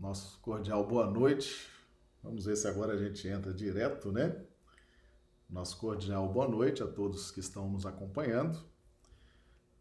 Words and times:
nosso 0.00 0.40
cordial 0.40 0.86
boa 0.86 1.06
noite. 1.06 1.68
Vamos 2.22 2.46
ver 2.46 2.56
se 2.56 2.66
agora 2.66 2.94
a 2.94 2.96
gente 2.96 3.28
entra 3.28 3.52
direto, 3.52 4.10
né? 4.10 4.42
Nosso 5.48 5.76
cordial 5.76 6.26
boa 6.32 6.48
noite 6.48 6.82
a 6.82 6.86
todos 6.86 7.30
que 7.30 7.40
estão 7.40 7.68
nos 7.68 7.84
acompanhando. 7.84 8.58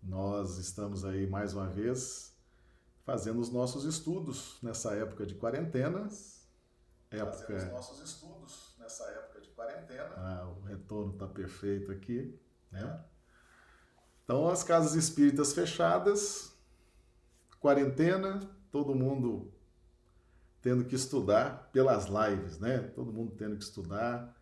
Nós 0.04 0.58
estamos 0.58 1.06
aí 1.06 1.26
mais 1.26 1.54
uma 1.54 1.68
vez 1.68 2.38
fazendo 3.06 3.40
os 3.40 3.50
nossos 3.50 3.86
estudos 3.86 4.60
nessa 4.62 4.94
época 4.94 5.26
de 5.26 5.36
quarentena. 5.36 6.10
Época... 7.10 7.38
Fazendo 7.48 7.68
os 7.68 7.72
nossos 7.72 8.02
estudos 8.02 8.76
nessa 8.78 9.06
época 9.06 9.40
de 9.40 9.50
quarentena. 9.50 10.14
Ah, 10.18 10.54
o 10.58 10.62
retorno 10.66 11.14
está 11.14 11.28
perfeito 11.28 11.92
aqui, 11.92 12.38
né? 12.70 13.06
Então, 14.26 14.50
as 14.50 14.64
casas 14.64 14.94
espíritas 14.96 15.54
fechadas, 15.54 16.54
quarentena, 17.60 18.40
todo 18.70 18.94
mundo 18.94 19.52
tendo 20.62 20.86
que 20.86 20.96
estudar 20.96 21.70
pelas 21.72 22.08
lives, 22.08 22.60
né? 22.60 22.80
Todo 22.96 23.14
mundo 23.14 23.34
tendo 23.38 23.56
que 23.56 23.64
estudar 23.64 24.36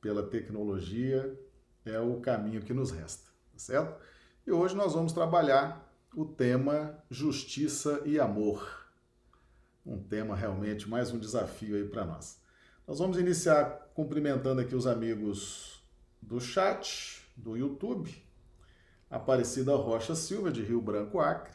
pela 0.00 0.22
tecnologia, 0.22 1.38
é 1.84 1.98
o 1.98 2.20
caminho 2.20 2.62
que 2.62 2.72
nos 2.72 2.90
resta, 2.90 3.24
tá 3.52 3.58
certo? 3.58 4.00
E 4.46 4.52
hoje 4.52 4.74
nós 4.74 4.94
vamos 4.94 5.12
trabalhar 5.12 5.86
o 6.14 6.24
tema 6.24 7.02
justiça 7.10 8.02
e 8.04 8.18
amor. 8.18 8.86
Um 9.84 9.98
tema 10.02 10.34
realmente 10.34 10.88
mais 10.88 11.12
um 11.12 11.18
desafio 11.18 11.76
aí 11.76 11.84
para 11.84 12.04
nós. 12.04 12.40
Nós 12.86 12.98
vamos 12.98 13.18
iniciar 13.18 13.90
cumprimentando 13.94 14.60
aqui 14.60 14.74
os 14.74 14.86
amigos 14.86 15.82
do 16.20 16.40
chat, 16.40 17.22
do 17.36 17.56
YouTube, 17.56 18.10
Aparecida 19.08 19.74
Rocha 19.74 20.14
Silva, 20.14 20.50
de 20.50 20.62
Rio 20.62 20.80
Branco, 20.80 21.20
Acre, 21.20 21.52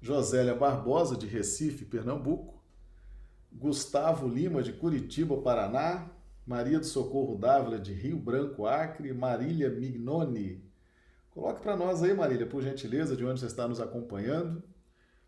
Josélia 0.00 0.54
Barbosa, 0.54 1.16
de 1.16 1.26
Recife, 1.26 1.84
Pernambuco, 1.84 2.51
Gustavo 3.54 4.26
Lima, 4.26 4.62
de 4.62 4.72
Curitiba, 4.72 5.36
Paraná, 5.40 6.10
Maria 6.46 6.78
do 6.78 6.86
Socorro 6.86 7.36
Dávila, 7.36 7.78
de 7.78 7.92
Rio 7.92 8.18
Branco, 8.18 8.66
Acre, 8.66 9.12
Marília 9.12 9.70
Mignoni. 9.70 10.62
Coloque 11.30 11.62
para 11.62 11.76
nós 11.76 12.02
aí, 12.02 12.12
Marília, 12.12 12.46
por 12.46 12.62
gentileza, 12.62 13.16
de 13.16 13.24
onde 13.24 13.40
você 13.40 13.46
está 13.46 13.66
nos 13.66 13.80
acompanhando. 13.80 14.62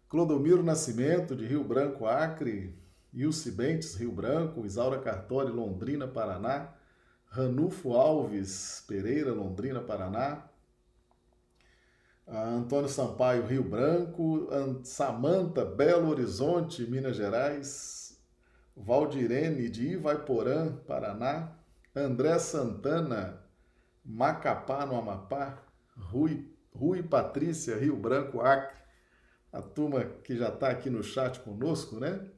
Clodomiro 0.08 0.62
Nascimento, 0.62 1.34
de 1.34 1.46
Rio 1.46 1.64
Branco, 1.64 2.06
Acre, 2.06 2.78
Ilse 3.12 3.52
Bentes, 3.52 3.94
Rio 3.94 4.12
Branco, 4.12 4.66
Isaura 4.66 4.98
Cartori, 4.98 5.50
Londrina, 5.50 6.06
Paraná, 6.06 6.74
Ranulfo 7.28 7.94
Alves 7.94 8.84
Pereira, 8.86 9.32
Londrina, 9.32 9.80
Paraná, 9.80 10.48
Antônio 12.26 12.88
Sampaio, 12.88 13.46
Rio 13.46 13.62
Branco, 13.62 14.48
Samanta, 14.82 15.64
Belo 15.64 16.08
Horizonte, 16.08 16.88
Minas 16.88 17.16
Gerais, 17.16 18.03
Valdirene 18.76 19.68
de 19.68 19.92
Ivaiporã, 19.92 20.76
Paraná, 20.86 21.56
André 21.94 22.38
Santana, 22.38 23.40
Macapá, 24.04 24.84
no 24.84 24.96
Amapá, 24.96 25.62
Rui, 25.96 26.52
Rui 26.72 27.02
Patrícia, 27.02 27.76
Rio 27.76 27.96
Branco, 27.96 28.40
Acre, 28.40 28.76
a 29.52 29.62
turma 29.62 30.04
que 30.04 30.36
já 30.36 30.48
está 30.48 30.70
aqui 30.70 30.90
no 30.90 31.02
chat 31.02 31.40
conosco, 31.40 32.00
né? 32.00 32.28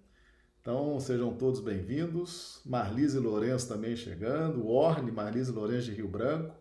Então, 0.61 0.99
sejam 1.01 1.35
todos 1.37 1.61
bem-vindos. 1.61 2.61
Marlise 2.67 3.19
Lourenço 3.19 3.69
também 3.69 3.97
chegando, 3.97 4.65
o 4.65 4.69
Orne, 4.69 5.11
Marlise 5.11 5.53
Lourenço 5.53 5.87
de 5.87 5.93
Rio 5.93 6.09
Branco, 6.09 6.55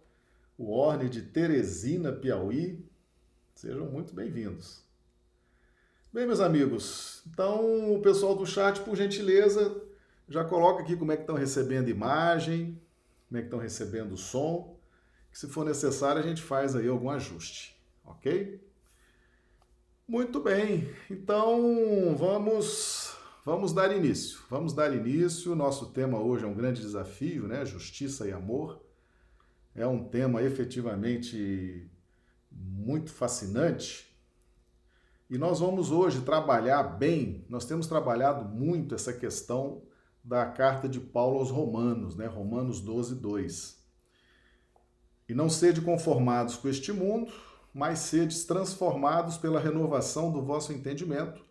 o 0.57 0.71
Orne 0.71 1.09
de 1.09 1.21
Teresina, 1.21 2.11
Piauí, 2.11 2.85
Sejam 3.55 3.89
muito 3.89 4.13
bem-vindos. 4.13 4.84
Bem, 6.15 6.25
meus 6.25 6.39
amigos, 6.39 7.21
então 7.27 7.93
o 7.93 8.01
pessoal 8.01 8.37
do 8.37 8.45
chat, 8.45 8.79
por 8.79 8.95
gentileza, 8.95 9.83
já 10.29 10.45
coloca 10.45 10.81
aqui 10.81 10.95
como 10.95 11.11
é 11.11 11.17
que 11.17 11.23
estão 11.23 11.35
recebendo 11.35 11.89
imagem, 11.89 12.81
como 13.27 13.37
é 13.37 13.41
que 13.41 13.47
estão 13.47 13.59
recebendo 13.59 14.13
o 14.13 14.17
som, 14.17 14.79
que 15.29 15.37
se 15.37 15.49
for 15.49 15.65
necessário 15.65 16.21
a 16.21 16.25
gente 16.25 16.41
faz 16.41 16.73
aí 16.73 16.87
algum 16.87 17.09
ajuste, 17.09 17.77
ok? 18.05 18.65
Muito 20.07 20.39
bem, 20.39 20.89
então 21.11 22.15
vamos 22.17 23.13
vamos 23.43 23.73
dar 23.73 23.93
início. 23.93 24.39
Vamos 24.49 24.71
dar 24.71 24.95
início. 24.95 25.53
Nosso 25.53 25.87
tema 25.87 26.17
hoje 26.17 26.45
é 26.45 26.47
um 26.47 26.55
grande 26.55 26.79
desafio, 26.79 27.45
né? 27.45 27.65
Justiça 27.65 28.25
e 28.25 28.31
amor. 28.31 28.81
É 29.75 29.85
um 29.85 30.01
tema 30.01 30.41
efetivamente 30.41 31.89
muito 32.49 33.11
fascinante. 33.11 34.04
E 35.27 35.39
nós 35.39 35.59
vamos 35.59 35.91
hoje 35.91 36.21
trabalhar 36.21 36.83
bem, 36.83 37.43
nós 37.49 37.65
temos 37.65 37.87
trabalhado 37.87 38.45
muito 38.45 38.93
essa 38.93 39.11
questão 39.11 39.81
da 40.23 40.45
carta 40.45 40.87
de 40.87 40.99
Paulo 40.99 41.39
aos 41.39 41.49
Romanos, 41.49 42.15
né? 42.15 42.27
Romanos 42.27 42.79
12, 42.79 43.15
2. 43.15 43.83
E 45.27 45.33
não 45.33 45.49
sede 45.49 45.81
conformados 45.81 46.55
com 46.55 46.67
este 46.67 46.93
mundo, 46.93 47.33
mas 47.73 47.99
sedes 47.99 48.45
transformados 48.45 49.35
pela 49.37 49.59
renovação 49.59 50.31
do 50.31 50.43
vosso 50.43 50.71
entendimento, 50.71 51.43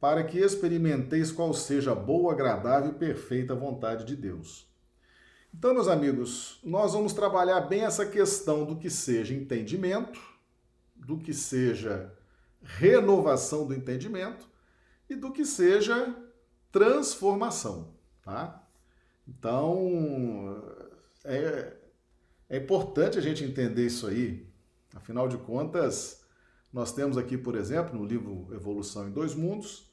para 0.00 0.24
que 0.24 0.38
experimenteis 0.38 1.30
qual 1.30 1.54
seja 1.54 1.92
a 1.92 1.94
boa, 1.94 2.32
agradável 2.32 2.90
e 2.90 2.94
perfeita 2.94 3.54
vontade 3.54 4.04
de 4.04 4.16
Deus. 4.16 4.66
Então, 5.54 5.72
meus 5.72 5.86
amigos, 5.86 6.60
nós 6.64 6.92
vamos 6.92 7.12
trabalhar 7.12 7.60
bem 7.60 7.84
essa 7.84 8.04
questão 8.04 8.64
do 8.64 8.76
que 8.76 8.90
seja 8.90 9.32
entendimento, 9.32 10.20
do 10.94 11.16
que 11.18 11.32
seja 11.32 12.12
renovação 12.66 13.66
do 13.66 13.74
entendimento 13.74 14.48
e 15.08 15.14
do 15.14 15.32
que 15.32 15.44
seja 15.44 16.14
transformação, 16.72 17.94
tá? 18.22 18.62
Então, 19.26 20.62
é, 21.24 21.76
é 22.48 22.56
importante 22.56 23.18
a 23.18 23.22
gente 23.22 23.44
entender 23.44 23.86
isso 23.86 24.06
aí. 24.06 24.46
Afinal 24.94 25.28
de 25.28 25.36
contas, 25.38 26.24
nós 26.72 26.92
temos 26.92 27.16
aqui, 27.16 27.38
por 27.38 27.56
exemplo, 27.56 27.98
no 27.98 28.04
livro 28.04 28.48
Evolução 28.52 29.08
em 29.08 29.12
Dois 29.12 29.34
Mundos, 29.34 29.90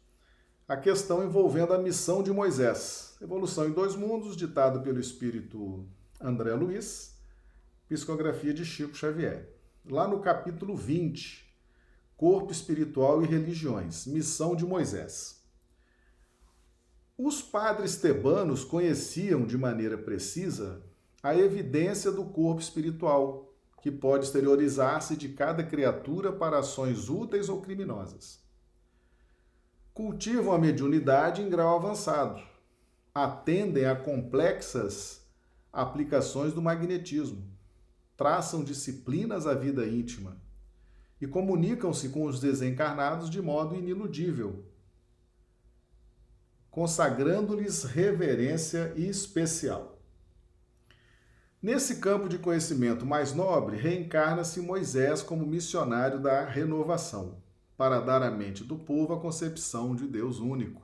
a 0.68 0.78
questão 0.78 1.24
envolvendo 1.24 1.74
a 1.74 1.78
missão 1.78 2.24
de 2.24 2.32
Moisés. 2.32 3.18
Evolução 3.22 3.68
em 3.68 3.72
Dois 3.72 3.96
Mundos, 3.96 4.36
ditado 4.36 4.82
pelo 4.82 5.00
espírito 5.00 5.88
André 6.20 6.54
Luiz, 6.54 7.18
psicografia 7.88 8.54
de 8.54 8.66
Chico 8.66 8.96
Xavier. 8.96 9.50
Lá 9.86 10.08
no 10.08 10.20
capítulo 10.20 10.76
20, 10.76 11.53
Corpo 12.16 12.52
Espiritual 12.52 13.24
e 13.24 13.26
Religiões, 13.26 14.06
missão 14.06 14.56
de 14.56 14.66
Moisés. 14.66 15.42
Os 17.18 17.42
padres 17.42 17.98
tebanos 17.98 18.64
conheciam 18.64 19.46
de 19.46 19.58
maneira 19.58 19.98
precisa 19.98 20.84
a 21.22 21.36
evidência 21.36 22.12
do 22.12 22.26
corpo 22.26 22.62
espiritual, 22.62 23.54
que 23.82 23.92
pode 23.92 24.26
exteriorizar-se 24.26 25.18
de 25.18 25.30
cada 25.30 25.64
criatura 25.64 26.32
para 26.32 26.60
ações 26.60 27.10
úteis 27.10 27.50
ou 27.50 27.62
criminosas. 27.62 28.42
Cultivam 29.94 30.54
a 30.54 30.60
mediunidade 30.60 31.42
em 31.42 31.50
grau 31.50 31.76
avançado, 31.76 32.42
atendem 33.14 33.86
a 33.86 33.96
complexas 33.96 35.22
aplicações 35.72 36.54
do 36.54 36.62
magnetismo, 36.62 37.44
traçam 38.16 38.64
disciplinas 38.64 39.48
à 39.48 39.54
vida 39.54 39.86
íntima 39.86 40.42
e 41.24 41.28
comunicam-se 41.28 42.10
com 42.10 42.26
os 42.26 42.42
desencarnados 42.42 43.30
de 43.30 43.42
modo 43.42 43.78
iniludível, 43.78 44.66
consagrando-lhes 46.70 47.86
reverência 47.86 48.92
especial. 48.98 50.02
Nesse 51.62 52.02
campo 52.02 52.28
de 52.28 52.38
conhecimento 52.38 53.06
mais 53.06 53.34
nobre, 53.34 53.78
reencarna-se 53.78 54.60
Moisés 54.60 55.22
como 55.22 55.46
missionário 55.46 56.20
da 56.20 56.44
renovação 56.44 57.42
para 57.78 58.02
dar 58.02 58.22
à 58.22 58.30
mente 58.30 58.62
do 58.62 58.78
povo 58.78 59.14
a 59.14 59.22
concepção 59.22 59.96
de 59.96 60.06
Deus 60.06 60.40
único. 60.40 60.82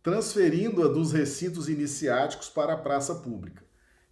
Transferindo-a 0.00 0.86
dos 0.86 1.10
recintos 1.10 1.68
iniciáticos 1.68 2.48
para 2.48 2.74
a 2.74 2.78
praça 2.78 3.16
pública. 3.16 3.67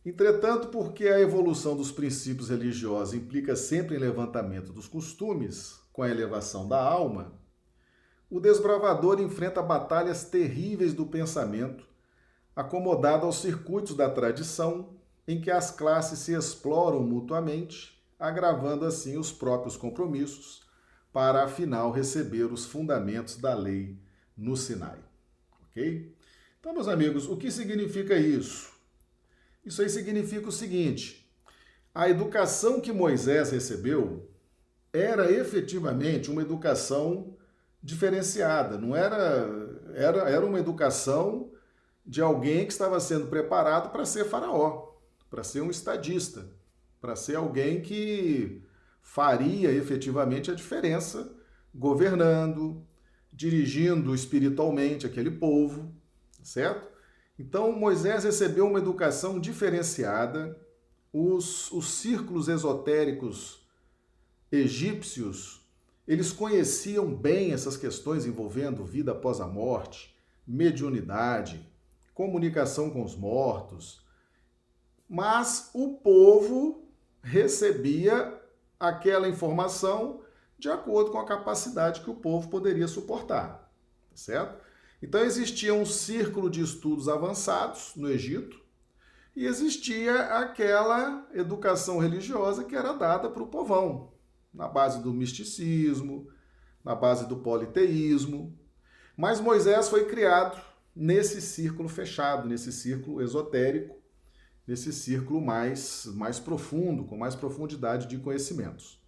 Entretanto, 0.06 0.68
porque 0.68 1.08
a 1.08 1.18
evolução 1.18 1.76
dos 1.76 1.90
princípios 1.90 2.48
religiosos 2.48 3.12
implica 3.12 3.56
sempre 3.56 3.96
em 3.96 3.98
levantamento 3.98 4.72
dos 4.72 4.86
costumes, 4.86 5.80
com 5.92 6.00
a 6.00 6.08
elevação 6.08 6.68
da 6.68 6.80
alma, 6.80 7.32
o 8.30 8.38
desbravador 8.38 9.20
enfrenta 9.20 9.60
batalhas 9.60 10.22
terríveis 10.22 10.94
do 10.94 11.06
pensamento, 11.06 11.84
acomodado 12.54 13.26
aos 13.26 13.40
circuitos 13.40 13.96
da 13.96 14.08
tradição, 14.08 14.90
em 15.26 15.40
que 15.40 15.50
as 15.50 15.72
classes 15.72 16.20
se 16.20 16.34
exploram 16.34 17.02
mutuamente 17.02 18.00
agravando 18.16 18.84
assim 18.84 19.18
os 19.18 19.32
próprios 19.32 19.76
compromissos, 19.76 20.62
para 21.12 21.42
afinal 21.42 21.90
receber 21.90 22.44
os 22.44 22.64
fundamentos 22.64 23.38
da 23.38 23.54
lei 23.54 23.98
no 24.36 24.56
Sinai. 24.56 25.00
Ok? 25.64 26.14
Então, 26.60 26.72
meus 26.72 26.86
amigos, 26.86 27.26
o 27.28 27.36
que 27.36 27.50
significa 27.50 28.16
isso? 28.16 28.75
Isso 29.66 29.82
aí 29.82 29.90
significa 29.90 30.48
o 30.48 30.52
seguinte: 30.52 31.28
a 31.92 32.08
educação 32.08 32.80
que 32.80 32.92
Moisés 32.92 33.50
recebeu 33.50 34.30
era 34.92 35.30
efetivamente 35.30 36.30
uma 36.30 36.40
educação 36.40 37.36
diferenciada, 37.82 38.78
não 38.78 38.96
era, 38.96 39.48
era, 39.94 40.18
era 40.30 40.46
uma 40.46 40.58
educação 40.58 41.50
de 42.04 42.22
alguém 42.22 42.64
que 42.64 42.72
estava 42.72 42.98
sendo 43.00 43.26
preparado 43.26 43.90
para 43.90 44.06
ser 44.06 44.24
faraó, 44.24 44.94
para 45.28 45.42
ser 45.42 45.60
um 45.60 45.70
estadista, 45.70 46.48
para 47.00 47.16
ser 47.16 47.36
alguém 47.36 47.82
que 47.82 48.62
faria 49.02 49.70
efetivamente 49.70 50.50
a 50.50 50.54
diferença 50.54 51.32
governando, 51.74 52.84
dirigindo 53.32 54.14
espiritualmente 54.14 55.06
aquele 55.06 55.30
povo, 55.30 55.92
certo? 56.42 56.95
Então 57.38 57.72
Moisés 57.72 58.24
recebeu 58.24 58.66
uma 58.66 58.78
educação 58.78 59.38
diferenciada. 59.38 60.58
Os, 61.12 61.70
os 61.72 61.88
círculos 61.88 62.48
esotéricos 62.48 63.66
egípcios, 64.50 65.66
eles 66.06 66.32
conheciam 66.32 67.14
bem 67.14 67.52
essas 67.52 67.76
questões 67.76 68.26
envolvendo 68.26 68.84
vida 68.84 69.12
após 69.12 69.40
a 69.40 69.46
morte, 69.46 70.16
mediunidade, 70.46 71.66
comunicação 72.14 72.90
com 72.90 73.02
os 73.02 73.16
mortos. 73.16 74.04
Mas 75.08 75.70
o 75.74 75.94
povo 75.98 76.88
recebia 77.22 78.40
aquela 78.78 79.28
informação 79.28 80.20
de 80.58 80.70
acordo 80.70 81.10
com 81.10 81.18
a 81.18 81.26
capacidade 81.26 82.00
que 82.00 82.10
o 82.10 82.14
povo 82.14 82.48
poderia 82.48 82.88
suportar, 82.88 83.70
certo? 84.14 84.65
Então 85.02 85.20
existia 85.22 85.75
um 85.75 85.84
círculo 85.84 86.48
de 86.48 86.62
estudos 86.62 87.08
avançados 87.08 87.93
no 87.96 88.08
Egito 88.08 88.60
e 89.34 89.44
existia 89.44 90.38
aquela 90.38 91.28
educação 91.34 91.98
religiosa 91.98 92.64
que 92.64 92.75
era 92.75 92.94
dada 92.94 93.28
para 93.28 93.43
o 93.43 93.48
povão, 93.48 94.12
na 94.52 94.66
base 94.66 95.02
do 95.02 95.12
misticismo, 95.12 96.28
na 96.82 96.94
base 96.94 97.28
do 97.28 97.37
politeísmo. 97.37 98.58
Mas 99.16 99.40
Moisés 99.40 99.88
foi 99.88 100.06
criado 100.06 100.58
nesse 100.94 101.42
círculo 101.42 101.88
fechado, 101.88 102.49
nesse 102.49 102.72
círculo 102.72 103.20
esotérico, 103.20 103.94
nesse 104.66 104.92
círculo 104.92 105.40
mais, 105.44 106.06
mais 106.14 106.40
profundo, 106.40 107.04
com 107.04 107.19
mais 107.19 107.34
profundidade 107.34 108.06
de 108.06 108.16
conhecimentos. 108.16 108.99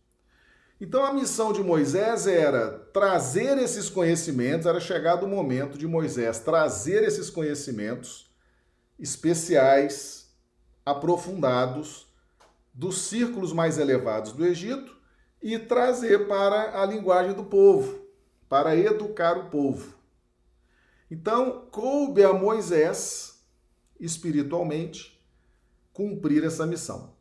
Então 0.80 1.04
a 1.04 1.12
missão 1.12 1.52
de 1.52 1.62
Moisés 1.62 2.26
era 2.26 2.70
trazer 2.92 3.58
esses 3.58 3.90
conhecimentos, 3.90 4.66
era 4.66 4.78
chegado 4.78 5.26
o 5.26 5.28
momento 5.28 5.76
de 5.76 5.86
Moisés 5.88 6.38
trazer 6.38 7.02
esses 7.02 7.28
conhecimentos 7.28 8.30
especiais, 8.98 10.32
aprofundados, 10.86 12.06
dos 12.72 12.98
círculos 13.02 13.52
mais 13.52 13.76
elevados 13.76 14.32
do 14.32 14.46
Egito 14.46 14.96
e 15.42 15.58
trazer 15.58 16.28
para 16.28 16.80
a 16.80 16.86
linguagem 16.86 17.32
do 17.32 17.44
povo, 17.44 18.06
para 18.48 18.76
educar 18.76 19.36
o 19.36 19.50
povo. 19.50 19.94
Então, 21.10 21.66
coube 21.72 22.22
a 22.22 22.32
Moisés, 22.32 23.42
espiritualmente, 23.98 25.20
cumprir 25.92 26.44
essa 26.44 26.66
missão. 26.66 27.17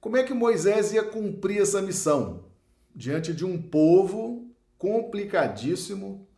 Como 0.00 0.16
é 0.16 0.22
que 0.22 0.32
Moisés 0.32 0.92
ia 0.92 1.02
cumprir 1.02 1.60
essa 1.60 1.82
missão? 1.82 2.44
Diante 2.94 3.32
de 3.32 3.44
um 3.44 3.60
povo 3.60 4.50
complicadíssimo, 4.76 6.28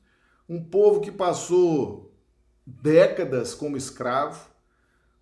um 0.49 0.62
povo 0.62 1.01
que 1.01 1.12
passou 1.12 2.15
décadas 2.67 3.55
como 3.55 3.77
escravo, 3.77 4.49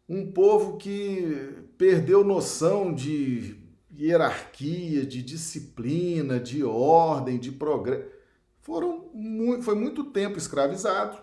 um 0.09 0.31
povo 0.33 0.77
que 0.77 1.55
perdeu 1.77 2.25
noção 2.25 2.95
de 2.95 3.57
hierarquia, 3.93 5.05
de 5.05 5.23
disciplina, 5.23 6.39
de 6.39 6.63
ordem, 6.63 7.39
de 7.39 7.51
progresso. 7.51 8.09
Foram 8.61 9.11
muito, 9.13 9.63
foi 9.65 9.75
muito 9.75 10.05
tempo 10.05 10.39
escravizado 10.39 11.19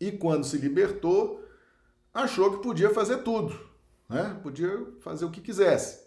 e 0.00 0.10
quando 0.10 0.44
se 0.44 0.58
libertou, 0.58 1.44
achou 2.12 2.50
que 2.50 2.62
podia 2.62 2.90
fazer 2.90 3.18
tudo, 3.18 3.58
né? 4.08 4.38
Podia 4.42 4.84
fazer 5.00 5.24
o 5.24 5.30
que 5.30 5.40
quisesse. 5.40 6.01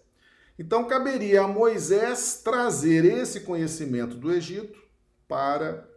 Então, 0.57 0.87
caberia 0.87 1.41
a 1.41 1.47
Moisés 1.47 2.41
trazer 2.43 3.03
esse 3.03 3.41
conhecimento 3.41 4.15
do 4.15 4.31
Egito 4.31 4.81
para 5.27 5.89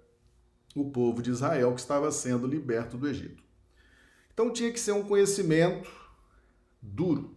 o 0.75 0.91
povo 0.91 1.23
de 1.23 1.31
Israel 1.31 1.75
que 1.75 1.81
estava 1.81 2.11
sendo 2.11 2.47
liberto 2.47 2.97
do 2.97 3.09
Egito. 3.09 3.43
Então, 4.33 4.53
tinha 4.53 4.73
que 4.73 4.81
ser 4.81 4.93
um 4.93 5.05
conhecimento 5.05 5.91
duro. 6.83 7.37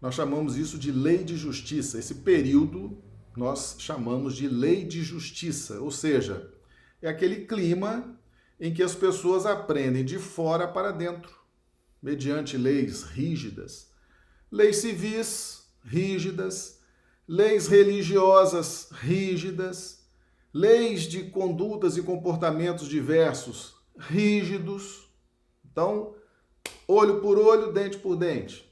Nós 0.00 0.14
chamamos 0.14 0.56
isso 0.56 0.78
de 0.78 0.92
lei 0.92 1.24
de 1.24 1.36
justiça. 1.36 1.98
Esse 1.98 2.16
período 2.16 3.02
nós 3.38 3.76
chamamos 3.78 4.34
de 4.34 4.48
lei 4.48 4.84
de 4.84 5.00
justiça, 5.02 5.80
ou 5.80 5.92
seja, 5.92 6.52
é 7.00 7.08
aquele 7.08 7.46
clima 7.46 8.18
em 8.58 8.74
que 8.74 8.82
as 8.82 8.96
pessoas 8.96 9.46
aprendem 9.46 10.04
de 10.04 10.18
fora 10.18 10.66
para 10.66 10.90
dentro, 10.90 11.32
mediante 12.02 12.56
leis 12.56 13.04
rígidas, 13.04 13.92
leis 14.50 14.78
civis, 14.78 15.57
rígidas, 15.88 16.80
leis 17.26 17.66
religiosas 17.66 18.90
rígidas, 18.92 20.06
leis 20.52 21.02
de 21.02 21.30
condutas 21.30 21.96
e 21.96 22.02
comportamentos 22.02 22.88
diversos 22.88 23.74
rígidos. 23.96 25.10
Então, 25.64 26.14
olho 26.86 27.20
por 27.20 27.38
olho, 27.38 27.72
dente 27.72 27.98
por 27.98 28.16
dente. 28.16 28.68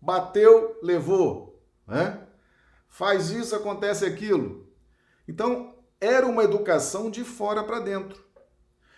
Bateu, 0.00 0.78
levou, 0.82 1.62
né? 1.86 2.26
Faz 2.88 3.30
isso, 3.30 3.54
acontece 3.54 4.04
aquilo. 4.04 4.66
Então, 5.28 5.74
era 6.00 6.26
uma 6.26 6.44
educação 6.44 7.10
de 7.10 7.24
fora 7.24 7.62
para 7.62 7.80
dentro. 7.80 8.24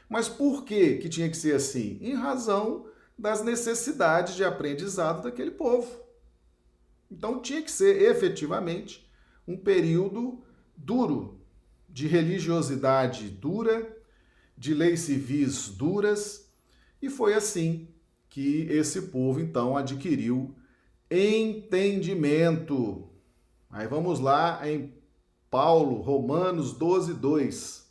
Mas 0.08 0.28
por 0.28 0.64
que 0.64 0.96
que 0.96 1.08
tinha 1.08 1.28
que 1.28 1.36
ser 1.36 1.54
assim? 1.54 1.98
Em 2.00 2.14
razão 2.14 2.86
das 3.18 3.42
necessidades 3.42 4.34
de 4.34 4.44
aprendizado 4.44 5.22
daquele 5.22 5.50
povo. 5.50 6.07
Então 7.10 7.40
tinha 7.40 7.62
que 7.62 7.70
ser 7.70 8.02
efetivamente 8.02 9.08
um 9.46 9.56
período 9.56 10.42
duro, 10.76 11.40
de 11.88 12.06
religiosidade 12.06 13.28
dura, 13.30 13.96
de 14.56 14.74
leis 14.74 15.00
civis 15.00 15.68
duras, 15.68 16.52
e 17.00 17.08
foi 17.08 17.32
assim 17.32 17.88
que 18.28 18.66
esse 18.70 19.02
povo 19.02 19.40
então 19.40 19.76
adquiriu 19.76 20.54
entendimento. 21.10 23.08
Aí 23.70 23.86
vamos 23.86 24.20
lá 24.20 24.60
em 24.68 24.94
Paulo, 25.50 26.02
Romanos 26.02 26.74
12, 26.74 27.14
2. 27.14 27.88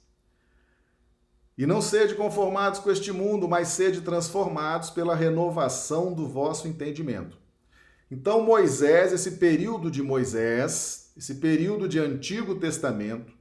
E 1.58 1.66
não 1.66 1.82
sede 1.82 2.14
conformados 2.14 2.80
com 2.80 2.92
este 2.92 3.12
mundo, 3.12 3.48
mas 3.48 3.70
sede 3.70 4.02
transformados 4.02 4.92
pela 4.92 5.16
renovação 5.16 6.14
do 6.14 6.28
vosso 6.28 6.68
entendimento 6.68 7.47
então, 8.10 8.42
Moisés, 8.42 9.12
esse 9.12 9.32
período 9.32 9.92
de 9.92 10.02
Moisés, 10.02 11.12
esse 11.18 11.36
período 11.36 11.90
de 11.90 12.00
Antigo 12.00 12.56
Testamento, 12.56 13.34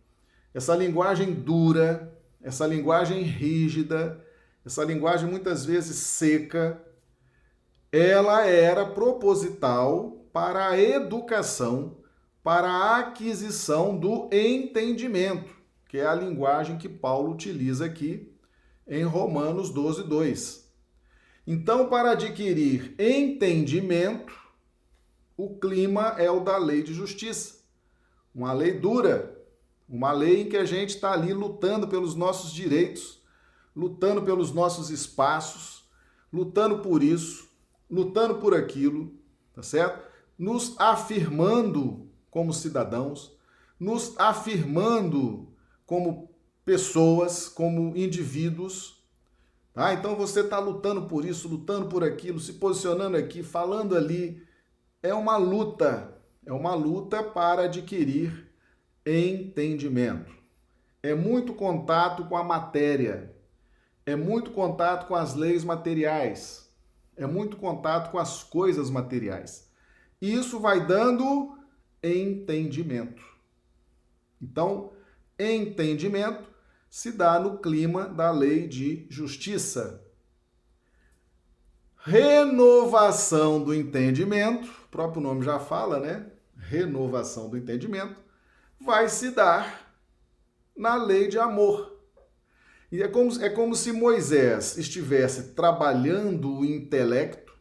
essa 0.52 0.74
linguagem 0.74 1.32
dura, 1.32 2.12
essa 2.42 2.66
linguagem 2.66 3.22
rígida, 3.22 4.20
essa 4.64 4.82
linguagem 4.82 5.30
muitas 5.30 5.64
vezes 5.64 5.96
seca, 5.96 6.82
ela 7.92 8.44
era 8.44 8.84
proposital 8.84 10.26
para 10.32 10.70
a 10.70 10.80
educação, 10.80 11.98
para 12.42 12.68
a 12.68 12.98
aquisição 12.98 13.96
do 13.96 14.28
entendimento, 14.32 15.54
que 15.88 15.98
é 15.98 16.06
a 16.06 16.14
linguagem 16.14 16.76
que 16.76 16.88
Paulo 16.88 17.32
utiliza 17.32 17.84
aqui 17.84 18.32
em 18.86 19.04
Romanos 19.04 19.70
12, 19.70 20.02
2. 20.02 20.66
Então, 21.46 21.88
para 21.88 22.10
adquirir 22.12 22.94
entendimento, 22.98 24.45
o 25.36 25.58
clima 25.58 26.14
é 26.18 26.30
o 26.30 26.40
da 26.40 26.56
lei 26.56 26.82
de 26.82 26.94
justiça. 26.94 27.56
Uma 28.34 28.52
lei 28.52 28.78
dura, 28.78 29.36
uma 29.88 30.12
lei 30.12 30.42
em 30.42 30.48
que 30.48 30.56
a 30.56 30.64
gente 30.64 30.90
está 30.90 31.12
ali 31.12 31.32
lutando 31.32 31.86
pelos 31.88 32.14
nossos 32.14 32.52
direitos, 32.52 33.22
lutando 33.74 34.22
pelos 34.22 34.52
nossos 34.52 34.90
espaços, 34.90 35.84
lutando 36.32 36.78
por 36.78 37.02
isso, 37.02 37.48
lutando 37.90 38.36
por 38.36 38.54
aquilo, 38.54 39.12
tá 39.54 39.62
certo? 39.62 40.04
Nos 40.38 40.74
afirmando 40.78 42.08
como 42.30 42.52
cidadãos, 42.52 43.36
nos 43.78 44.18
afirmando 44.18 45.48
como 45.86 46.30
pessoas, 46.64 47.48
como 47.48 47.96
indivíduos. 47.96 49.02
Tá? 49.72 49.94
Então 49.94 50.16
você 50.16 50.40
está 50.40 50.58
lutando 50.58 51.06
por 51.06 51.24
isso, 51.24 51.48
lutando 51.48 51.86
por 51.88 52.02
aquilo, 52.02 52.40
se 52.40 52.54
posicionando 52.54 53.16
aqui, 53.16 53.42
falando 53.42 53.96
ali, 53.96 54.42
é 55.06 55.14
uma 55.14 55.36
luta, 55.36 56.20
é 56.44 56.52
uma 56.52 56.74
luta 56.74 57.22
para 57.22 57.62
adquirir 57.62 58.50
entendimento. 59.04 60.34
É 61.02 61.14
muito 61.14 61.54
contato 61.54 62.24
com 62.24 62.36
a 62.36 62.42
matéria, 62.42 63.34
é 64.04 64.16
muito 64.16 64.50
contato 64.50 65.06
com 65.06 65.14
as 65.14 65.34
leis 65.34 65.62
materiais, 65.62 66.68
é 67.16 67.26
muito 67.26 67.56
contato 67.56 68.10
com 68.10 68.18
as 68.18 68.42
coisas 68.42 68.90
materiais. 68.90 69.70
Isso 70.20 70.58
vai 70.58 70.84
dando 70.84 71.56
entendimento. 72.02 73.22
Então, 74.42 74.92
entendimento 75.38 76.48
se 76.90 77.12
dá 77.12 77.38
no 77.38 77.58
clima 77.58 78.08
da 78.08 78.30
lei 78.30 78.66
de 78.66 79.06
justiça. 79.08 80.04
Renovação 82.06 83.60
do 83.60 83.74
entendimento, 83.74 84.68
o 84.84 84.88
próprio 84.92 85.20
nome 85.20 85.44
já 85.44 85.58
fala, 85.58 85.98
né? 85.98 86.30
Renovação 86.56 87.50
do 87.50 87.58
entendimento, 87.58 88.22
vai 88.80 89.08
se 89.08 89.32
dar 89.32 89.92
na 90.76 90.94
lei 90.94 91.26
de 91.26 91.36
amor. 91.36 92.00
E 92.92 93.02
é 93.02 93.08
como, 93.08 93.42
é 93.42 93.50
como 93.50 93.74
se 93.74 93.90
Moisés 93.90 94.78
estivesse 94.78 95.54
trabalhando 95.54 96.58
o 96.58 96.64
intelecto, 96.64 97.52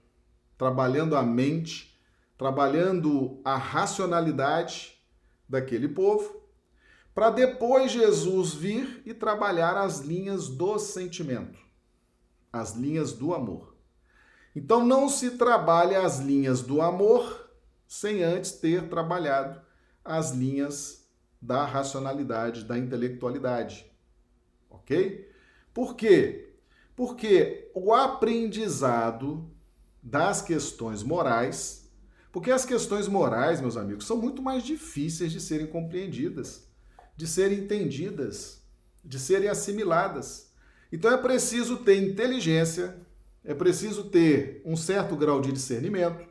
trabalhando 0.56 1.16
a 1.16 1.24
mente, 1.24 2.00
trabalhando 2.38 3.42
a 3.44 3.58
racionalidade 3.58 4.96
daquele 5.50 5.88
povo, 5.88 6.44
para 7.16 7.32
depois 7.32 7.92
Jesus 7.92 8.54
vir 8.54 9.02
e 9.08 9.14
trabalhar 9.14 9.76
as 9.76 10.02
linhas 10.02 10.50
do 10.50 10.78
sentimento, 10.78 11.58
as 12.54 12.76
linhas 12.76 13.12
do 13.12 13.34
amor. 13.34 13.75
Então 14.56 14.86
não 14.86 15.10
se 15.10 15.32
trabalha 15.32 16.02
as 16.02 16.20
linhas 16.20 16.62
do 16.62 16.82
amor 16.82 17.50
sem 17.88 18.24
antes 18.24 18.54
ter 18.54 18.88
trabalhado 18.88 19.62
as 20.04 20.32
linhas 20.32 21.06
da 21.42 21.66
racionalidade, 21.66 22.64
da 22.64 22.78
intelectualidade. 22.78 23.86
Ok? 24.70 25.30
Por 25.74 25.96
quê? 25.96 26.54
Porque 26.96 27.70
o 27.74 27.94
aprendizado 27.94 29.52
das 30.02 30.42
questões 30.42 31.04
morais, 31.04 31.92
porque 32.32 32.52
as 32.52 32.66
questões 32.66 33.08
morais, 33.08 33.60
meus 33.60 33.76
amigos, 33.76 34.06
são 34.06 34.18
muito 34.18 34.42
mais 34.42 34.64
difíceis 34.64 35.32
de 35.32 35.42
serem 35.42 35.68
compreendidas 35.68 36.66
de 37.16 37.28
serem 37.28 37.60
entendidas, 37.60 38.62
de 39.04 39.20
serem 39.20 39.50
assimiladas. 39.50 40.52
Então 40.92 41.12
é 41.12 41.18
preciso 41.18 41.78
ter 41.78 41.98
inteligência, 41.98 42.96
é 43.46 43.54
preciso 43.54 44.06
ter 44.06 44.62
um 44.66 44.76
certo 44.76 45.16
grau 45.16 45.40
de 45.40 45.52
discernimento, 45.52 46.28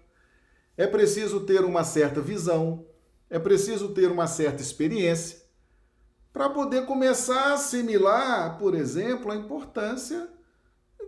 é 0.77 0.87
preciso 0.87 1.41
ter 1.41 1.65
uma 1.65 1.85
certa 1.85 2.21
visão, 2.21 2.85
é 3.31 3.39
preciso 3.39 3.91
ter 3.95 4.11
uma 4.11 4.27
certa 4.27 4.61
experiência 4.61 5.45
para 6.33 6.51
poder 6.51 6.85
começar 6.85 7.51
a 7.51 7.55
assimilar, 7.55 8.59
por 8.59 8.75
exemplo, 8.75 9.31
a 9.31 9.37
importância 9.37 10.29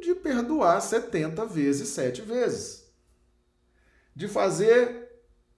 de 0.00 0.14
perdoar 0.14 0.80
70 0.80 1.44
vezes, 1.46 1.88
7 1.88 2.22
vezes. 2.22 2.86
De 4.14 4.28
fazer 4.28 5.06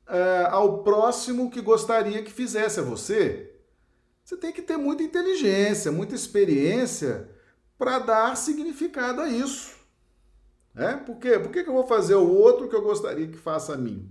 uh, 0.07 0.49
ao 0.50 0.83
próximo 0.83 1.50
que 1.50 1.61
gostaria 1.61 2.23
que 2.23 2.33
fizesse 2.33 2.81
a 2.81 2.83
você. 2.83 3.55
Você 4.25 4.37
tem 4.38 4.52
que 4.52 4.62
ter 4.62 4.78
muita 4.78 5.02
inteligência, 5.02 5.93
muita 5.93 6.14
experiência 6.14 7.28
para 7.76 7.99
dar 7.99 8.37
significado 8.37 9.21
a 9.21 9.28
isso. 9.28 9.77
É? 10.78 10.97
Por 10.97 11.16
quê? 11.16 11.38
Por 11.40 11.50
que, 11.50 11.58
eu 11.58 11.73
vou 11.73 11.87
fazer 11.88 12.14
o 12.14 12.32
outro 12.32 12.68
que 12.68 12.76
eu 12.76 12.82
gostaria 12.82 13.26
que 13.26 13.37
faça 13.37 13.75
a 13.75 13.76
mim? 13.76 14.08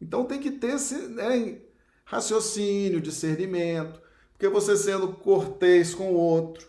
Então 0.00 0.24
tem 0.24 0.38
que 0.38 0.52
ter 0.52 0.76
esse 0.76 0.94
né, 1.08 1.58
raciocínio, 2.04 3.00
discernimento, 3.00 4.00
porque 4.32 4.48
você 4.48 4.76
sendo 4.76 5.12
cortês 5.14 5.92
com 5.92 6.12
o 6.12 6.14
outro, 6.14 6.68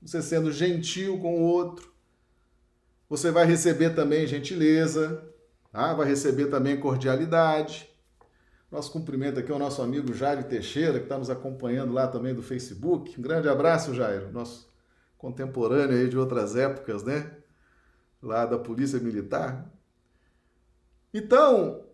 você 0.00 0.22
sendo 0.22 0.52
gentil 0.52 1.18
com 1.18 1.40
o 1.40 1.42
outro, 1.42 1.92
você 3.08 3.32
vai 3.32 3.44
receber 3.44 3.90
também 3.90 4.24
gentileza, 4.24 5.28
tá? 5.72 5.92
vai 5.94 6.06
receber 6.06 6.46
também 6.46 6.78
cordialidade. 6.78 7.90
Nosso 8.70 8.92
cumprimento 8.92 9.40
aqui 9.40 9.50
ao 9.50 9.58
nosso 9.58 9.82
amigo 9.82 10.12
Jairo 10.12 10.44
Teixeira, 10.44 10.98
que 10.98 11.06
está 11.06 11.18
nos 11.18 11.30
acompanhando 11.30 11.92
lá 11.92 12.06
também 12.06 12.34
do 12.34 12.42
Facebook. 12.42 13.18
Um 13.18 13.22
grande 13.22 13.48
abraço, 13.48 13.94
Jairo, 13.94 14.30
nosso 14.30 14.70
contemporâneo 15.16 15.96
aí 15.96 16.08
de 16.08 16.16
outras 16.18 16.54
épocas, 16.54 17.02
né? 17.02 17.38
Lá 18.22 18.46
da 18.46 18.58
Polícia 18.58 18.98
Militar. 18.98 19.70
Então, 21.12 21.84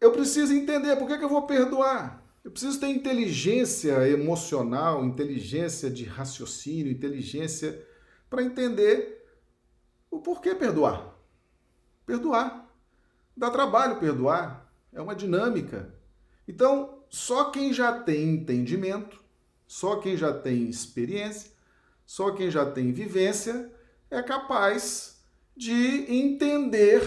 eu 0.00 0.12
preciso 0.12 0.52
entender 0.52 0.96
por 0.96 1.06
que, 1.06 1.18
que 1.18 1.24
eu 1.24 1.28
vou 1.28 1.46
perdoar. 1.46 2.22
Eu 2.44 2.50
preciso 2.50 2.80
ter 2.80 2.88
inteligência 2.88 4.08
emocional, 4.08 5.04
inteligência 5.04 5.88
de 5.88 6.04
raciocínio, 6.04 6.90
inteligência 6.90 7.86
para 8.28 8.42
entender 8.42 9.24
o 10.10 10.20
porquê 10.20 10.54
perdoar. 10.54 11.16
Perdoar. 12.04 12.68
Dá 13.36 13.50
trabalho 13.50 14.00
perdoar. 14.00 14.72
É 14.92 15.00
uma 15.00 15.14
dinâmica. 15.14 15.94
Então, 16.46 17.02
só 17.08 17.50
quem 17.50 17.72
já 17.72 18.00
tem 18.00 18.34
entendimento, 18.34 19.22
só 19.66 19.96
quem 20.00 20.16
já 20.16 20.32
tem 20.32 20.68
experiência, 20.68 21.52
só 22.04 22.32
quem 22.32 22.50
já 22.50 22.68
tem 22.70 22.92
vivência 22.92 23.70
é 24.10 24.22
capaz 24.22 25.11
de 25.56 26.12
entender 26.12 27.02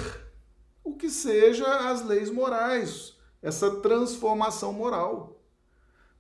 o 0.84 0.96
que 0.96 1.10
seja 1.10 1.90
as 1.90 2.06
leis 2.06 2.30
morais, 2.30 3.18
essa 3.42 3.82
transformação 3.82 4.72
moral. 4.72 5.42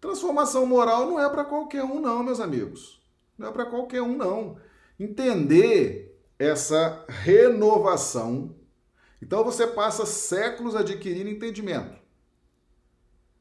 Transformação 0.01 0.65
moral 0.65 1.07
não 1.07 1.19
é 1.19 1.29
para 1.29 1.45
qualquer 1.45 1.83
um, 1.83 1.99
não, 1.99 2.23
meus 2.23 2.39
amigos. 2.39 3.01
Não 3.37 3.49
é 3.49 3.51
para 3.51 3.65
qualquer 3.65 4.01
um, 4.01 4.15
não. 4.15 4.57
Entender 4.99 6.19
essa 6.37 7.05
renovação. 7.07 8.55
Então 9.21 9.43
você 9.43 9.65
passa 9.65 10.05
séculos 10.05 10.75
adquirindo 10.75 11.29
entendimento 11.29 12.05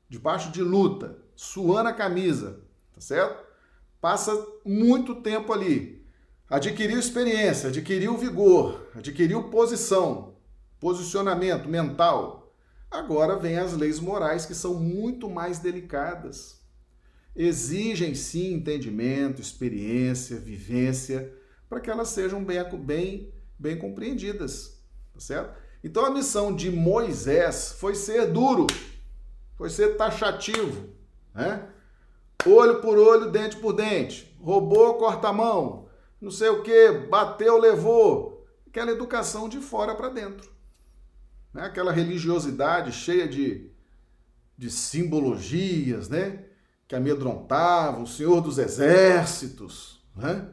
debaixo 0.08 0.52
de 0.52 0.62
luta, 0.62 1.18
suando 1.34 1.88
a 1.88 1.92
camisa, 1.92 2.60
tá 2.92 3.00
certo? 3.00 3.44
Passa 4.00 4.32
muito 4.64 5.16
tempo 5.16 5.52
ali. 5.52 6.03
Adquiriu 6.48 6.98
experiência, 6.98 7.70
adquiriu 7.70 8.18
vigor, 8.18 8.88
adquiriu 8.94 9.44
posição, 9.44 10.34
posicionamento 10.78 11.68
mental. 11.68 12.54
Agora 12.90 13.36
vem 13.36 13.56
as 13.56 13.72
leis 13.72 13.98
morais 13.98 14.44
que 14.44 14.54
são 14.54 14.74
muito 14.74 15.30
mais 15.30 15.58
delicadas. 15.58 16.60
Exigem 17.34 18.14
sim 18.14 18.52
entendimento, 18.52 19.40
experiência, 19.40 20.38
vivência, 20.38 21.32
para 21.68 21.80
que 21.80 21.90
elas 21.90 22.10
sejam 22.10 22.44
bem, 22.44 22.62
bem, 22.78 23.34
bem 23.58 23.78
compreendidas, 23.78 24.78
tá 25.12 25.20
certo? 25.20 25.58
Então 25.82 26.04
a 26.04 26.10
missão 26.10 26.54
de 26.54 26.70
Moisés 26.70 27.74
foi 27.78 27.94
ser 27.94 28.30
duro, 28.30 28.66
foi 29.56 29.70
ser 29.70 29.96
taxativo, 29.96 30.90
né? 31.34 31.68
Olho 32.46 32.82
por 32.82 32.98
olho, 32.98 33.30
dente 33.30 33.56
por 33.56 33.72
dente. 33.72 34.36
Roubou, 34.38 34.94
corta 34.94 35.28
a 35.28 35.32
mão. 35.32 35.83
Não 36.24 36.30
sei 36.30 36.48
o 36.48 36.62
que, 36.62 36.90
bateu, 37.10 37.58
levou. 37.58 38.46
Aquela 38.66 38.90
educação 38.90 39.46
de 39.46 39.58
fora 39.58 39.94
para 39.94 40.08
dentro. 40.08 40.50
Né? 41.52 41.66
Aquela 41.66 41.92
religiosidade 41.92 42.92
cheia 42.92 43.28
de, 43.28 43.70
de 44.56 44.70
simbologias, 44.70 46.08
né? 46.08 46.46
Que 46.88 46.96
amedrontavam 46.96 48.04
o 48.04 48.06
Senhor 48.06 48.40
dos 48.40 48.56
Exércitos, 48.56 50.02
né? 50.16 50.48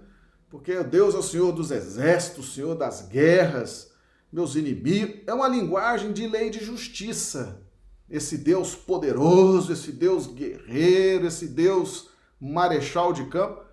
Porque 0.50 0.84
Deus 0.84 1.16
é 1.16 1.20
o 1.20 1.24
Senhor 1.24 1.54
dos 1.54 1.72
Exércitos, 1.72 2.54
Senhor 2.54 2.76
das 2.76 3.08
guerras, 3.08 3.94
meus 4.30 4.56
inimigos. 4.56 5.22
É 5.26 5.34
uma 5.34 5.48
linguagem 5.48 6.12
de 6.12 6.28
lei 6.28 6.50
de 6.50 6.62
justiça 6.62 7.66
esse 8.10 8.38
Deus 8.38 8.76
poderoso, 8.76 9.72
esse 9.72 9.94
Deus 9.94 10.28
guerreiro, 10.28 11.28
esse 11.28 11.48
Deus 11.48 12.10
marechal 12.38 13.14
de 13.14 13.28
campo. 13.28 13.64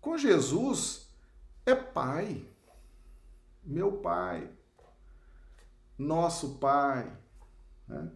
Com 0.00 0.16
Jesus 0.16 0.99
é 1.66 1.74
Pai, 1.74 2.44
meu 3.62 3.92
Pai, 3.98 4.48
nosso 5.98 6.58
Pai, 6.58 7.12
né? 7.86 8.10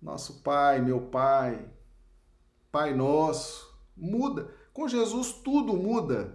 nosso 0.00 0.42
Pai, 0.42 0.80
meu 0.80 1.00
Pai, 1.02 1.68
Pai 2.70 2.94
nosso, 2.94 3.74
muda. 3.96 4.50
Com 4.72 4.86
Jesus 4.88 5.32
tudo 5.32 5.74
muda. 5.74 6.34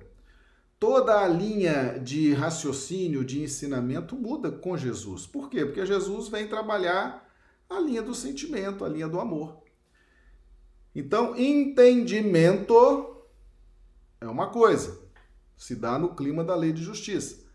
Toda 0.80 1.20
a 1.20 1.28
linha 1.28 2.00
de 2.00 2.34
raciocínio, 2.34 3.24
de 3.24 3.44
ensinamento 3.44 4.16
muda 4.16 4.52
com 4.52 4.76
Jesus. 4.76 5.28
Por 5.28 5.48
quê? 5.48 5.64
Porque 5.64 5.86
Jesus 5.86 6.28
vem 6.28 6.48
trabalhar 6.48 7.30
a 7.70 7.80
linha 7.80 8.02
do 8.02 8.16
sentimento, 8.16 8.84
a 8.84 8.90
linha 8.90 9.08
do 9.08 9.20
amor. 9.20 9.62
Então, 10.96 11.38
entendimento 11.38 13.24
é 14.20 14.28
uma 14.28 14.48
coisa, 14.50 15.01
se 15.62 15.76
dá 15.76 16.00
no 16.00 16.16
clima 16.16 16.44
da 16.44 16.56
lei 16.56 16.74
de 16.74 16.82
justiça. 16.82 17.46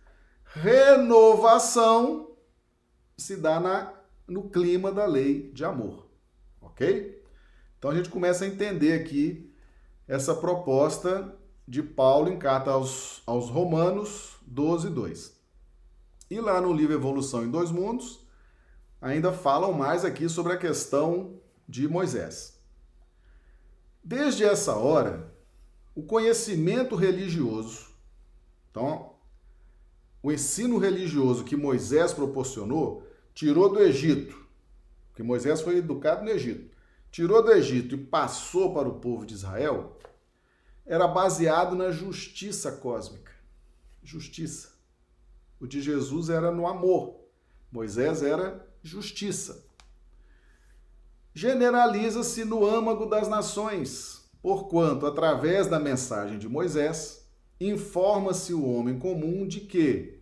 Renovação 0.45 2.37
se 3.19 3.37
dá 3.37 3.59
na, 3.59 3.93
no 4.29 4.49
clima 4.49 4.93
da 4.93 5.05
lei 5.05 5.51
de 5.51 5.65
amor. 5.65 6.07
Ok? 6.61 7.21
Então 7.77 7.91
a 7.91 7.95
gente 7.97 8.09
começa 8.09 8.45
a 8.45 8.47
entender 8.47 8.93
aqui 8.93 9.53
essa 10.07 10.37
proposta 10.37 11.37
de 11.67 11.83
Paulo 11.83 12.29
em 12.29 12.39
carta 12.39 12.71
aos, 12.71 13.25
aos 13.27 13.51
Romanos 13.51 14.37
12, 14.43 14.89
2. 14.89 15.37
E 16.31 16.41
lá 16.41 16.61
no 16.61 16.73
livro 16.73 16.95
Evolução 16.95 17.43
em 17.43 17.51
Dois 17.51 17.73
Mundos, 17.73 18.25
ainda 19.01 19.33
falam 19.33 19.73
mais 19.73 20.05
aqui 20.05 20.29
sobre 20.29 20.53
a 20.53 20.57
questão 20.57 21.41
de 21.69 21.89
Moisés. 21.89 22.57
Desde 24.05 24.45
essa 24.45 24.77
hora, 24.77 25.35
o 25.93 26.05
conhecimento 26.05 26.95
religioso. 26.95 27.86
Então, 28.77 29.15
o 30.23 30.31
ensino 30.31 30.77
religioso 30.77 31.45
que 31.45 31.57
Moisés 31.57 32.13
proporcionou 32.13 33.09
tirou 33.33 33.71
do 33.71 33.81
Egito, 33.81 34.39
que 35.15 35.23
Moisés 35.23 35.63
foi 35.63 35.79
educado 35.79 36.23
no 36.23 36.31
Egito, 36.31 36.77
tirou 37.11 37.43
do 37.43 37.53
Egito 37.53 37.95
e 37.95 38.05
passou 38.05 38.75
para 38.75 38.87
o 38.87 39.01
povo 39.01 39.25
de 39.25 39.33
Israel, 39.33 39.97
era 40.85 41.09
baseado 41.09 41.75
na 41.75 41.91
justiça 41.91 42.71
cósmica. 42.71 43.33
Justiça. 44.03 44.75
O 45.59 45.67
de 45.67 45.81
Jesus 45.81 46.29
era 46.29 46.53
no 46.53 46.67
amor. 46.67 47.17
Moisés 47.73 48.23
era 48.23 48.69
justiça. 48.83 49.65
Generaliza-se 51.33 52.45
no 52.45 52.67
âmago 52.67 53.07
das 53.07 53.27
nações, 53.27 54.29
porquanto, 54.43 55.07
através 55.07 55.67
da 55.67 55.81
mensagem 55.81 56.39
de 56.39 56.47
Moisés, 56.47 57.26
informa-se 57.61 58.53
o 58.53 58.65
homem 58.65 58.99
comum 58.99 59.47
de 59.47 59.61
que, 59.61 60.19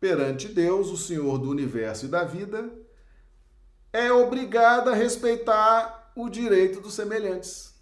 perante 0.00 0.48
Deus, 0.48 0.90
o 0.90 0.96
Senhor 0.96 1.38
do 1.38 1.50
universo 1.50 2.06
e 2.06 2.08
da 2.08 2.24
vida, 2.24 2.70
é 3.92 4.12
obrigado 4.12 4.88
a 4.88 4.94
respeitar 4.94 6.12
o 6.16 6.28
direito 6.28 6.80
dos 6.80 6.94
semelhantes, 6.94 7.74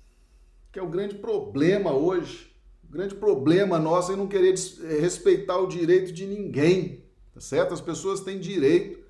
que 0.70 0.78
é 0.78 0.82
o 0.82 0.88
grande 0.88 1.14
problema 1.14 1.92
hoje. 1.92 2.54
O 2.86 2.92
grande 2.92 3.14
problema 3.14 3.78
nosso 3.78 4.12
é 4.12 4.16
não 4.16 4.28
querer 4.28 4.54
eh, 4.54 5.00
respeitar 5.00 5.58
o 5.58 5.66
direito 5.66 6.12
de 6.12 6.26
ninguém, 6.26 7.02
tá 7.32 7.40
certo? 7.40 7.72
As 7.72 7.80
pessoas 7.80 8.20
têm 8.20 8.38
direito, 8.38 9.00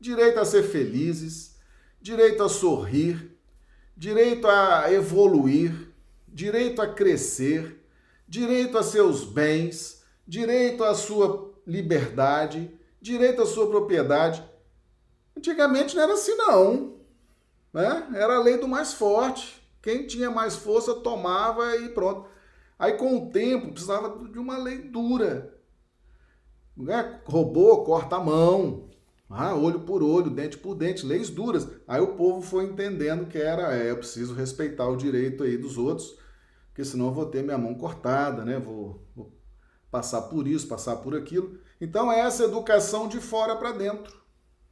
direito 0.00 0.40
a 0.40 0.44
ser 0.44 0.64
felizes, 0.64 1.56
direito 2.00 2.42
a 2.42 2.48
sorrir, 2.48 3.36
direito 3.96 4.48
a 4.48 4.92
evoluir, 4.92 5.92
direito 6.26 6.82
a 6.82 6.88
crescer, 6.88 7.81
direito 8.32 8.78
a 8.78 8.82
seus 8.82 9.24
bens, 9.24 10.02
direito 10.26 10.82
à 10.82 10.94
sua 10.94 11.52
liberdade, 11.66 12.74
direito 12.98 13.42
à 13.42 13.46
sua 13.46 13.68
propriedade. 13.68 14.42
Antigamente 15.36 15.94
não 15.94 16.02
era 16.02 16.14
assim, 16.14 16.34
não. 16.36 16.94
Né? 17.74 18.08
Era 18.14 18.36
a 18.36 18.42
lei 18.42 18.56
do 18.56 18.66
mais 18.66 18.94
forte. 18.94 19.62
Quem 19.82 20.06
tinha 20.06 20.30
mais 20.30 20.56
força 20.56 20.94
tomava 20.94 21.76
e 21.76 21.90
pronto. 21.90 22.26
Aí, 22.78 22.94
com 22.94 23.18
o 23.18 23.30
tempo, 23.30 23.70
precisava 23.70 24.26
de 24.26 24.38
uma 24.38 24.56
lei 24.56 24.78
dura. 24.78 25.54
Né? 26.74 27.20
Roubou, 27.26 27.84
corta 27.84 28.16
a 28.16 28.24
mão. 28.24 28.88
Ah, 29.28 29.54
olho 29.54 29.80
por 29.80 30.02
olho, 30.02 30.30
dente 30.30 30.56
por 30.56 30.74
dente, 30.74 31.04
leis 31.04 31.28
duras. 31.28 31.68
Aí 31.86 32.00
o 32.00 32.14
povo 32.14 32.40
foi 32.40 32.64
entendendo 32.64 33.26
que 33.26 33.36
era, 33.36 33.76
é, 33.76 33.90
eu 33.90 33.98
preciso 33.98 34.32
respeitar 34.32 34.88
o 34.88 34.96
direito 34.96 35.42
aí 35.42 35.58
dos 35.58 35.76
outros 35.76 36.21
porque 36.72 36.86
senão 36.86 37.06
eu 37.06 37.12
vou 37.12 37.26
ter 37.26 37.42
minha 37.42 37.58
mão 37.58 37.74
cortada, 37.74 38.46
né? 38.46 38.58
Vou, 38.58 39.06
vou 39.14 39.30
passar 39.90 40.22
por 40.22 40.48
isso, 40.48 40.66
passar 40.66 40.96
por 40.96 41.14
aquilo. 41.14 41.60
Então, 41.78 42.10
é 42.10 42.20
essa 42.20 42.44
educação 42.44 43.06
de 43.06 43.20
fora 43.20 43.54
para 43.56 43.72
dentro. 43.72 44.22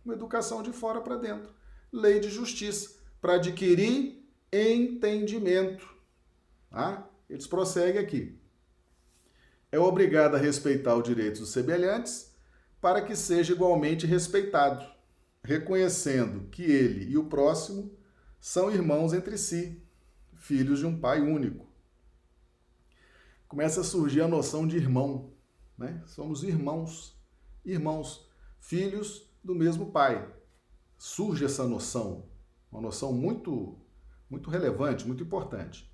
Uma 0.02 0.14
educação 0.14 0.62
de 0.62 0.72
fora 0.72 1.02
para 1.02 1.16
dentro. 1.16 1.52
Lei 1.92 2.18
de 2.18 2.30
justiça, 2.30 2.96
para 3.20 3.34
adquirir 3.34 4.26
entendimento. 4.50 5.86
Tá? 6.70 7.06
Eles 7.28 7.46
prosseguem 7.46 8.00
aqui. 8.00 8.40
É 9.70 9.78
obrigado 9.78 10.36
a 10.36 10.38
respeitar 10.38 10.96
os 10.96 11.04
direitos 11.04 11.40
dos 11.40 11.50
semelhantes 11.50 12.34
para 12.80 13.02
que 13.02 13.14
seja 13.14 13.52
igualmente 13.52 14.06
respeitado, 14.06 14.86
reconhecendo 15.44 16.48
que 16.48 16.62
ele 16.62 17.12
e 17.12 17.18
o 17.18 17.24
próximo 17.24 17.94
são 18.40 18.72
irmãos 18.72 19.12
entre 19.12 19.36
si, 19.36 19.82
filhos 20.34 20.78
de 20.78 20.86
um 20.86 20.98
pai 20.98 21.20
único 21.20 21.69
começa 23.50 23.80
a 23.80 23.84
surgir 23.84 24.20
a 24.22 24.28
noção 24.28 24.64
de 24.64 24.76
irmão. 24.76 25.32
Né? 25.76 26.00
Somos 26.06 26.44
irmãos, 26.44 27.20
irmãos, 27.64 28.30
filhos 28.60 29.28
do 29.42 29.56
mesmo 29.56 29.90
pai. 29.90 30.32
Surge 30.96 31.44
essa 31.44 31.66
noção, 31.66 32.28
uma 32.70 32.80
noção 32.80 33.12
muito, 33.12 33.76
muito 34.30 34.48
relevante, 34.50 35.04
muito 35.04 35.24
importante. 35.24 35.92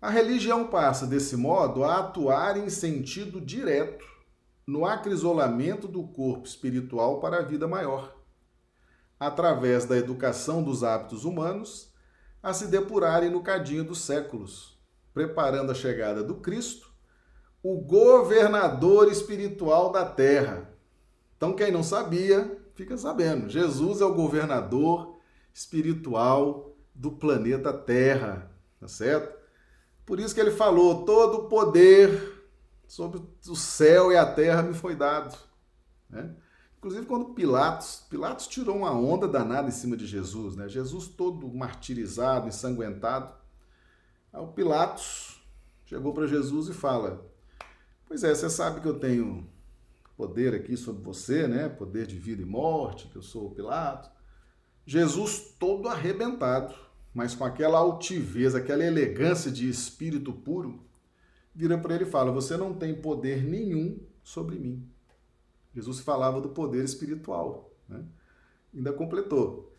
A 0.00 0.10
religião 0.10 0.66
passa, 0.66 1.06
desse 1.06 1.36
modo, 1.36 1.84
a 1.84 2.00
atuar 2.00 2.56
em 2.56 2.68
sentido 2.68 3.40
direto 3.40 4.04
no 4.66 4.84
acrisolamento 4.84 5.86
do 5.86 6.02
corpo 6.08 6.44
espiritual 6.44 7.20
para 7.20 7.38
a 7.38 7.42
vida 7.42 7.68
maior, 7.68 8.16
através 9.18 9.84
da 9.84 9.96
educação 9.96 10.60
dos 10.60 10.82
hábitos 10.82 11.24
humanos, 11.24 11.92
a 12.42 12.52
se 12.52 12.66
depurarem 12.66 13.30
no 13.30 13.44
cadinho 13.44 13.84
dos 13.84 14.00
séculos, 14.00 14.81
preparando 15.12 15.72
a 15.72 15.74
chegada 15.74 16.22
do 16.22 16.36
Cristo, 16.36 16.92
o 17.62 17.76
governador 17.76 19.10
espiritual 19.10 19.92
da 19.92 20.04
terra. 20.04 20.70
Então, 21.36 21.54
quem 21.54 21.70
não 21.70 21.82
sabia, 21.82 22.58
fica 22.74 22.96
sabendo. 22.96 23.48
Jesus 23.48 24.00
é 24.00 24.04
o 24.04 24.14
governador 24.14 25.18
espiritual 25.52 26.74
do 26.94 27.12
planeta 27.12 27.72
Terra, 27.72 28.50
tá 28.80 28.88
certo? 28.88 29.40
Por 30.04 30.18
isso 30.18 30.34
que 30.34 30.40
ele 30.40 30.50
falou: 30.50 31.04
todo 31.04 31.38
o 31.38 31.48
poder 31.48 32.42
sobre 32.86 33.20
o 33.48 33.56
céu 33.56 34.12
e 34.12 34.16
a 34.16 34.26
terra 34.26 34.62
me 34.62 34.74
foi 34.74 34.94
dado. 34.94 35.36
Né? 36.10 36.34
Inclusive, 36.78 37.06
quando 37.06 37.32
Pilatos, 37.32 38.04
Pilatos 38.10 38.46
tirou 38.46 38.76
uma 38.76 38.92
onda 38.92 39.28
danada 39.28 39.68
em 39.68 39.72
cima 39.72 39.96
de 39.96 40.06
Jesus, 40.06 40.56
né? 40.56 40.68
Jesus 40.68 41.06
todo 41.06 41.46
martirizado, 41.48 42.48
ensanguentado. 42.48 43.32
Aí 44.32 44.40
o 44.40 44.48
Pilatos 44.48 45.42
chegou 45.84 46.14
para 46.14 46.26
Jesus 46.26 46.68
e 46.68 46.72
fala: 46.72 47.30
Pois 48.06 48.24
é, 48.24 48.34
você 48.34 48.48
sabe 48.48 48.80
que 48.80 48.88
eu 48.88 48.98
tenho 48.98 49.46
poder 50.16 50.54
aqui 50.54 50.76
sobre 50.76 51.02
você, 51.02 51.46
né? 51.46 51.68
Poder 51.68 52.06
de 52.06 52.16
vida 52.16 52.42
e 52.42 52.46
morte, 52.46 53.08
que 53.08 53.16
eu 53.16 53.22
sou 53.22 53.48
o 53.48 53.50
Pilatos. 53.54 54.10
Jesus 54.86 55.54
todo 55.58 55.88
arrebentado, 55.88 56.74
mas 57.14 57.34
com 57.34 57.44
aquela 57.44 57.78
altivez, 57.78 58.54
aquela 58.54 58.84
elegância 58.84 59.50
de 59.50 59.68
espírito 59.68 60.32
puro, 60.32 60.82
vira 61.54 61.76
para 61.76 61.94
ele 61.94 62.04
e 62.04 62.10
fala: 62.10 62.32
Você 62.32 62.56
não 62.56 62.72
tem 62.72 62.94
poder 62.94 63.44
nenhum 63.44 64.00
sobre 64.22 64.58
mim. 64.58 64.88
Jesus 65.74 66.00
falava 66.00 66.40
do 66.40 66.50
poder 66.50 66.84
espiritual, 66.84 67.70
né? 67.88 68.04
Ainda 68.74 68.92
completou. 68.92 69.70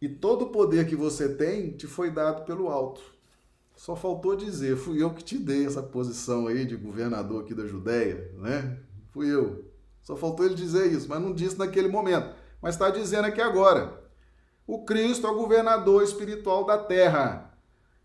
E 0.00 0.08
todo 0.08 0.46
o 0.46 0.50
poder 0.50 0.86
que 0.88 0.96
você 0.96 1.34
tem 1.34 1.72
te 1.72 1.86
foi 1.86 2.10
dado 2.10 2.44
pelo 2.44 2.68
alto. 2.68 3.17
Só 3.78 3.94
faltou 3.94 4.34
dizer, 4.34 4.76
fui 4.76 5.00
eu 5.00 5.14
que 5.14 5.22
te 5.22 5.38
dei 5.38 5.64
essa 5.64 5.80
posição 5.80 6.48
aí 6.48 6.64
de 6.64 6.74
governador 6.74 7.44
aqui 7.44 7.54
da 7.54 7.64
Judéia, 7.64 8.28
né? 8.34 8.76
Fui 9.12 9.32
eu. 9.32 9.70
Só 10.02 10.16
faltou 10.16 10.44
ele 10.44 10.56
dizer 10.56 10.92
isso, 10.92 11.08
mas 11.08 11.22
não 11.22 11.32
disse 11.32 11.56
naquele 11.56 11.86
momento. 11.86 12.34
Mas 12.60 12.74
está 12.74 12.90
dizendo 12.90 13.26
aqui 13.26 13.40
agora. 13.40 14.02
O 14.66 14.84
Cristo 14.84 15.28
é 15.28 15.30
o 15.30 15.36
governador 15.36 16.02
espiritual 16.02 16.66
da 16.66 16.76
terra. 16.76 17.56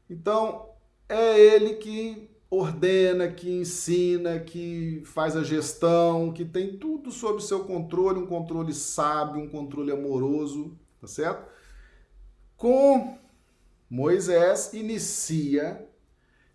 Então, 0.07 0.69
é 1.09 1.39
ele 1.39 1.73
que 1.77 2.29
ordena, 2.51 3.27
que 3.27 3.49
ensina, 3.49 4.39
que 4.39 5.01
faz 5.05 5.35
a 5.35 5.41
gestão, 5.41 6.31
que 6.31 6.45
tem 6.45 6.77
tudo 6.77 7.09
sob 7.09 7.41
seu 7.41 7.61
controle, 7.63 8.19
um 8.19 8.27
controle 8.27 8.75
sábio, 8.75 9.41
um 9.41 9.49
controle 9.49 9.91
amoroso, 9.91 10.77
tá 11.01 11.07
certo? 11.07 11.47
Com 12.55 13.17
Moisés 13.93 14.73
inicia 14.73 15.87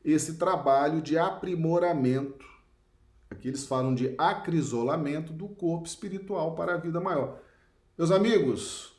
esse 0.04 0.38
trabalho 0.38 1.00
de 1.00 1.16
aprimoramento. 1.16 2.44
Aqui 3.30 3.46
eles 3.46 3.64
falam 3.64 3.94
de 3.94 4.12
acrisolamento 4.18 5.32
do 5.32 5.48
corpo 5.48 5.86
espiritual 5.86 6.56
para 6.56 6.74
a 6.74 6.76
vida 6.78 7.00
maior. 7.00 7.38
Meus 7.96 8.10
amigos, 8.10 8.92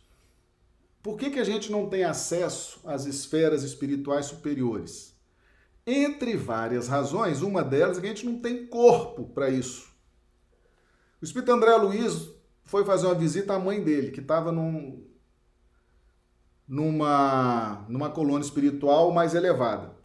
por 1.04 1.18
que, 1.18 1.32
que 1.32 1.40
a 1.40 1.44
gente 1.44 1.70
não 1.70 1.90
tem 1.90 2.06
acesso 2.06 2.80
às 2.86 3.06
esferas 3.06 3.62
espirituais 3.62 4.28
superiores? 4.28 5.20
Entre 5.86 6.38
várias 6.38 6.88
razões, 6.88 7.42
uma 7.42 7.62
delas 7.62 7.98
é 7.98 8.00
que 8.00 8.08
a 8.08 8.10
gente 8.12 8.26
não 8.26 8.40
tem 8.40 8.68
corpo 8.68 9.26
para 9.34 9.50
isso. 9.50 9.94
O 11.22 11.26
Espírito 11.26 11.52
André 11.52 11.76
Luiz 11.76 12.30
foi 12.64 12.86
fazer 12.86 13.06
uma 13.08 13.16
visita 13.16 13.56
à 13.56 13.60
mãe 13.60 13.84
dele, 13.84 14.12
que 14.12 14.22
estava 14.22 14.50
num, 14.50 15.09
numa, 16.70 17.84
numa 17.90 18.12
colônia 18.12 18.46
espiritual 18.46 19.12
mais 19.12 19.34
elevada. 19.34 19.98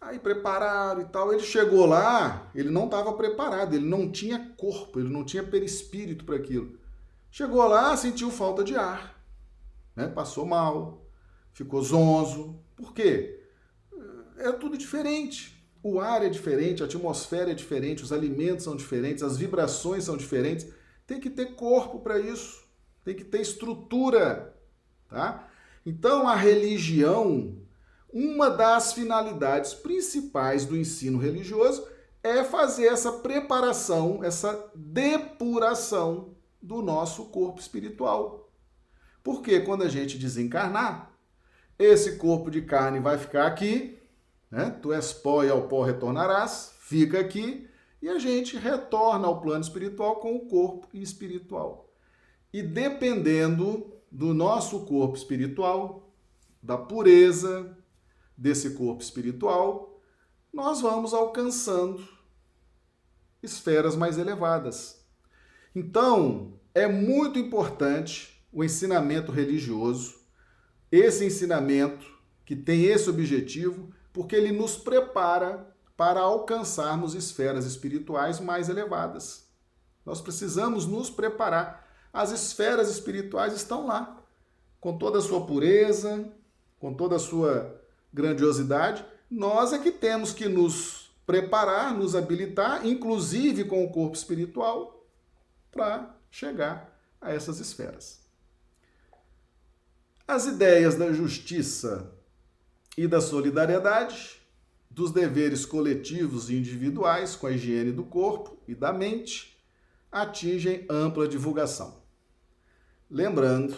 Aí 0.00 0.20
prepararam 0.20 1.00
e 1.00 1.06
tal. 1.06 1.32
Ele 1.32 1.42
chegou 1.42 1.84
lá, 1.84 2.48
ele 2.54 2.70
não 2.70 2.84
estava 2.84 3.12
preparado, 3.14 3.74
ele 3.74 3.84
não 3.84 4.08
tinha 4.08 4.52
corpo, 4.56 5.00
ele 5.00 5.08
não 5.08 5.24
tinha 5.24 5.42
perispírito 5.42 6.24
para 6.24 6.36
aquilo. 6.36 6.78
Chegou 7.28 7.66
lá, 7.66 7.96
sentiu 7.96 8.30
falta 8.30 8.62
de 8.62 8.76
ar, 8.76 9.20
né? 9.96 10.06
passou 10.06 10.46
mal, 10.46 11.04
ficou 11.52 11.82
zonzo. 11.82 12.60
Por 12.76 12.94
quê? 12.94 13.42
É 14.36 14.52
tudo 14.52 14.78
diferente. 14.78 15.52
O 15.82 15.98
ar 15.98 16.24
é 16.24 16.28
diferente, 16.28 16.82
a 16.82 16.86
atmosfera 16.86 17.50
é 17.50 17.54
diferente, 17.54 18.02
os 18.02 18.12
alimentos 18.12 18.64
são 18.64 18.76
diferentes, 18.76 19.22
as 19.22 19.36
vibrações 19.36 20.04
são 20.04 20.16
diferentes. 20.16 20.66
Tem 21.06 21.18
que 21.18 21.28
ter 21.28 21.56
corpo 21.56 21.98
para 22.00 22.18
isso, 22.18 22.64
tem 23.04 23.14
que 23.14 23.24
ter 23.24 23.40
estrutura, 23.40 24.54
tá? 25.08 25.48
Então 25.84 26.26
a 26.26 26.34
religião, 26.34 27.58
uma 28.12 28.48
das 28.48 28.92
finalidades 28.92 29.74
principais 29.74 30.64
do 30.64 30.76
ensino 30.76 31.18
religioso 31.18 31.86
é 32.22 32.42
fazer 32.42 32.86
essa 32.86 33.12
preparação, 33.12 34.24
essa 34.24 34.70
depuração 34.74 36.34
do 36.60 36.80
nosso 36.80 37.26
corpo 37.26 37.60
espiritual. 37.60 38.50
Porque 39.22 39.60
quando 39.60 39.82
a 39.82 39.88
gente 39.88 40.16
desencarnar, 40.16 41.12
esse 41.78 42.16
corpo 42.16 42.50
de 42.50 42.62
carne 42.62 43.00
vai 43.00 43.18
ficar 43.18 43.46
aqui, 43.46 43.98
né? 44.50 44.70
Tu 44.80 44.92
és 44.92 45.12
pó 45.12 45.42
e 45.44 45.50
ao 45.50 45.68
pó 45.68 45.82
retornarás, 45.82 46.72
fica 46.78 47.20
aqui, 47.20 47.68
e 48.00 48.08
a 48.08 48.18
gente 48.18 48.56
retorna 48.56 49.26
ao 49.26 49.40
plano 49.40 49.62
espiritual 49.62 50.16
com 50.16 50.36
o 50.36 50.46
corpo 50.46 50.88
espiritual. 50.94 51.90
E 52.52 52.62
dependendo 52.62 53.93
do 54.14 54.32
nosso 54.32 54.86
corpo 54.86 55.16
espiritual, 55.16 56.08
da 56.62 56.78
pureza 56.78 57.76
desse 58.36 58.70
corpo 58.70 59.02
espiritual, 59.02 60.00
nós 60.52 60.80
vamos 60.80 61.12
alcançando 61.12 62.06
esferas 63.42 63.96
mais 63.96 64.16
elevadas. 64.16 65.04
Então, 65.74 66.52
é 66.72 66.86
muito 66.86 67.40
importante 67.40 68.40
o 68.52 68.62
ensinamento 68.62 69.32
religioso, 69.32 70.14
esse 70.92 71.24
ensinamento 71.24 72.06
que 72.44 72.54
tem 72.54 72.84
esse 72.84 73.10
objetivo, 73.10 73.92
porque 74.12 74.36
ele 74.36 74.52
nos 74.52 74.76
prepara 74.76 75.74
para 75.96 76.20
alcançarmos 76.20 77.16
esferas 77.16 77.66
espirituais 77.66 78.38
mais 78.38 78.68
elevadas. 78.68 79.48
Nós 80.06 80.20
precisamos 80.20 80.86
nos 80.86 81.10
preparar 81.10 81.83
as 82.14 82.30
esferas 82.30 82.88
espirituais 82.88 83.52
estão 83.52 83.88
lá, 83.88 84.22
com 84.80 84.96
toda 84.96 85.18
a 85.18 85.20
sua 85.20 85.44
pureza, 85.44 86.32
com 86.78 86.94
toda 86.94 87.16
a 87.16 87.18
sua 87.18 87.82
grandiosidade. 88.12 89.04
Nós 89.28 89.72
é 89.72 89.80
que 89.80 89.90
temos 89.90 90.32
que 90.32 90.48
nos 90.48 91.10
preparar, 91.26 91.92
nos 91.92 92.14
habilitar, 92.14 92.86
inclusive 92.86 93.64
com 93.64 93.84
o 93.84 93.90
corpo 93.90 94.14
espiritual, 94.16 95.04
para 95.72 96.14
chegar 96.30 96.96
a 97.20 97.32
essas 97.32 97.58
esferas. 97.58 98.20
As 100.28 100.46
ideias 100.46 100.94
da 100.94 101.12
justiça 101.12 102.12
e 102.96 103.08
da 103.08 103.20
solidariedade, 103.20 104.40
dos 104.88 105.10
deveres 105.10 105.66
coletivos 105.66 106.48
e 106.48 106.54
individuais 106.54 107.34
com 107.34 107.48
a 107.48 107.50
higiene 107.50 107.90
do 107.90 108.04
corpo 108.04 108.56
e 108.68 108.74
da 108.74 108.92
mente, 108.92 109.60
atingem 110.12 110.86
ampla 110.88 111.26
divulgação. 111.26 112.03
Lembrando, 113.14 113.76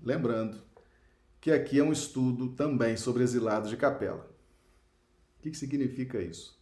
lembrando 0.00 0.62
que 1.40 1.50
aqui 1.50 1.80
é 1.80 1.82
um 1.82 1.90
estudo 1.90 2.50
também 2.50 2.96
sobre 2.96 3.24
exilados 3.24 3.68
de 3.68 3.76
capela. 3.76 4.30
O 5.36 5.42
que, 5.42 5.52
significa 5.54 6.22
isso? 6.22 6.56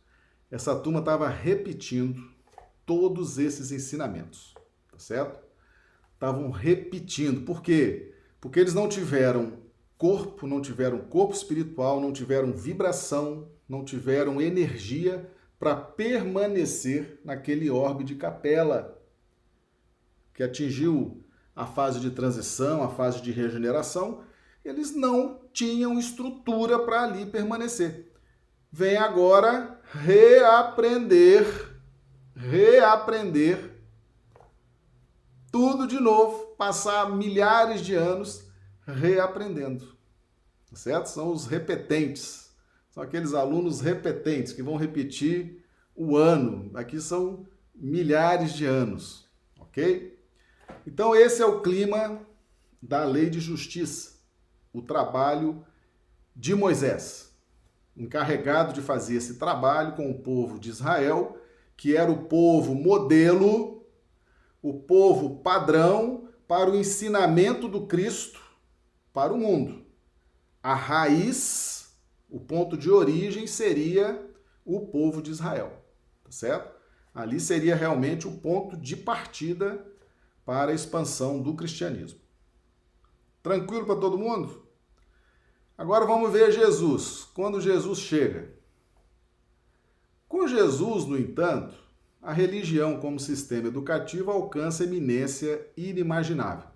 Essa 0.50 0.74
turma 0.74 1.00
estava 1.00 1.28
repetindo 1.28 2.32
todos 2.86 3.36
esses 3.36 3.70
ensinamentos, 3.72 4.54
tá 4.90 4.98
certo? 4.98 5.38
Estavam 6.14 6.50
repetindo. 6.50 7.42
Por 7.42 7.60
quê? 7.60 8.14
Porque 8.40 8.58
eles 8.58 8.72
não 8.72 8.88
tiveram 8.88 9.58
corpo, 9.98 10.46
não 10.46 10.62
tiveram 10.62 10.98
corpo 10.98 11.34
espiritual, 11.34 12.00
não 12.00 12.10
tiveram 12.10 12.54
vibração, 12.54 13.50
não 13.68 13.84
tiveram 13.84 14.40
energia 14.40 15.30
para 15.58 15.76
permanecer 15.76 17.20
naquele 17.22 17.68
orbe 17.68 18.02
de 18.02 18.14
capela 18.14 18.98
que 20.32 20.42
atingiu 20.42 21.22
a 21.54 21.66
fase 21.66 22.00
de 22.00 22.10
transição, 22.10 22.82
a 22.82 22.88
fase 22.88 23.20
de 23.20 23.30
regeneração, 23.30 24.22
eles 24.64 24.94
não 24.94 25.40
tinham 25.52 25.98
estrutura 25.98 26.78
para 26.78 27.02
ali 27.02 27.26
permanecer. 27.26 28.10
Vem 28.70 28.96
agora 28.96 29.80
reaprender, 29.92 31.44
reaprender 32.34 33.72
tudo 35.50 35.86
de 35.86 36.00
novo, 36.00 36.54
passar 36.56 37.10
milhares 37.10 37.82
de 37.82 37.94
anos 37.94 38.50
reaprendendo. 38.86 39.84
Tá 40.70 40.76
certo? 40.76 41.06
São 41.06 41.30
os 41.30 41.46
repetentes. 41.46 42.50
São 42.90 43.02
aqueles 43.02 43.34
alunos 43.34 43.80
repetentes 43.80 44.52
que 44.52 44.62
vão 44.62 44.76
repetir 44.76 45.62
o 45.94 46.16
ano. 46.16 46.70
Aqui 46.74 47.00
são 47.00 47.46
milhares 47.74 48.54
de 48.54 48.64
anos, 48.64 49.28
ok? 49.60 50.18
Então, 50.86 51.14
esse 51.14 51.40
é 51.40 51.46
o 51.46 51.60
clima 51.60 52.20
da 52.82 53.04
lei 53.04 53.30
de 53.30 53.38
justiça, 53.38 54.14
o 54.72 54.82
trabalho 54.82 55.64
de 56.34 56.54
Moisés, 56.54 57.32
encarregado 57.96 58.72
de 58.72 58.80
fazer 58.80 59.16
esse 59.16 59.38
trabalho 59.38 59.94
com 59.94 60.10
o 60.10 60.18
povo 60.18 60.58
de 60.58 60.70
Israel, 60.70 61.38
que 61.76 61.96
era 61.96 62.10
o 62.10 62.24
povo 62.24 62.74
modelo, 62.74 63.86
o 64.60 64.74
povo 64.74 65.38
padrão 65.42 66.28
para 66.48 66.70
o 66.70 66.76
ensinamento 66.76 67.68
do 67.68 67.86
Cristo 67.86 68.40
para 69.12 69.32
o 69.32 69.38
mundo. 69.38 69.84
A 70.62 70.74
raiz, 70.74 71.94
o 72.28 72.40
ponto 72.40 72.76
de 72.76 72.90
origem 72.90 73.46
seria 73.46 74.28
o 74.64 74.80
povo 74.86 75.22
de 75.22 75.30
Israel, 75.30 75.72
tá 76.24 76.30
certo? 76.30 76.72
Ali 77.14 77.38
seria 77.38 77.76
realmente 77.76 78.26
o 78.26 78.32
ponto 78.32 78.76
de 78.76 78.96
partida 78.96 79.91
para 80.44 80.72
a 80.72 80.74
expansão 80.74 81.40
do 81.40 81.54
cristianismo. 81.54 82.20
Tranquilo 83.42 83.86
para 83.86 84.00
todo 84.00 84.18
mundo? 84.18 84.66
Agora 85.76 86.06
vamos 86.06 86.32
ver 86.32 86.52
Jesus. 86.52 87.26
Quando 87.34 87.60
Jesus 87.60 87.98
chega. 87.98 88.52
Com 90.28 90.46
Jesus, 90.46 91.04
no 91.06 91.18
entanto, 91.18 91.74
a 92.20 92.32
religião 92.32 93.00
como 93.00 93.18
sistema 93.18 93.68
educativo 93.68 94.30
alcança 94.30 94.84
eminência 94.84 95.66
inimaginável. 95.76 96.68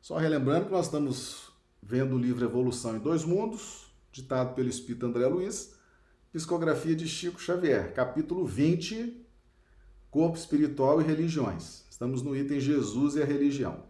Só 0.00 0.16
relembrando 0.16 0.66
que 0.66 0.72
nós 0.72 0.86
estamos 0.86 1.52
vendo 1.82 2.16
o 2.16 2.18
livro 2.18 2.44
Evolução 2.44 2.96
em 2.96 3.00
Dois 3.00 3.24
Mundos, 3.24 3.86
ditado 4.10 4.54
pelo 4.54 4.68
Espírito 4.68 5.06
André 5.06 5.26
Luiz, 5.26 5.74
psicografia 6.32 6.94
de 6.94 7.06
Chico 7.06 7.40
Xavier, 7.40 7.92
capítulo 7.94 8.46
20, 8.46 9.26
Corpo 10.10 10.38
Espiritual 10.38 11.00
e 11.00 11.04
Religiões. 11.04 11.87
Estamos 11.98 12.22
no 12.22 12.36
item 12.36 12.60
Jesus 12.60 13.16
e 13.16 13.22
a 13.22 13.24
religião. 13.24 13.82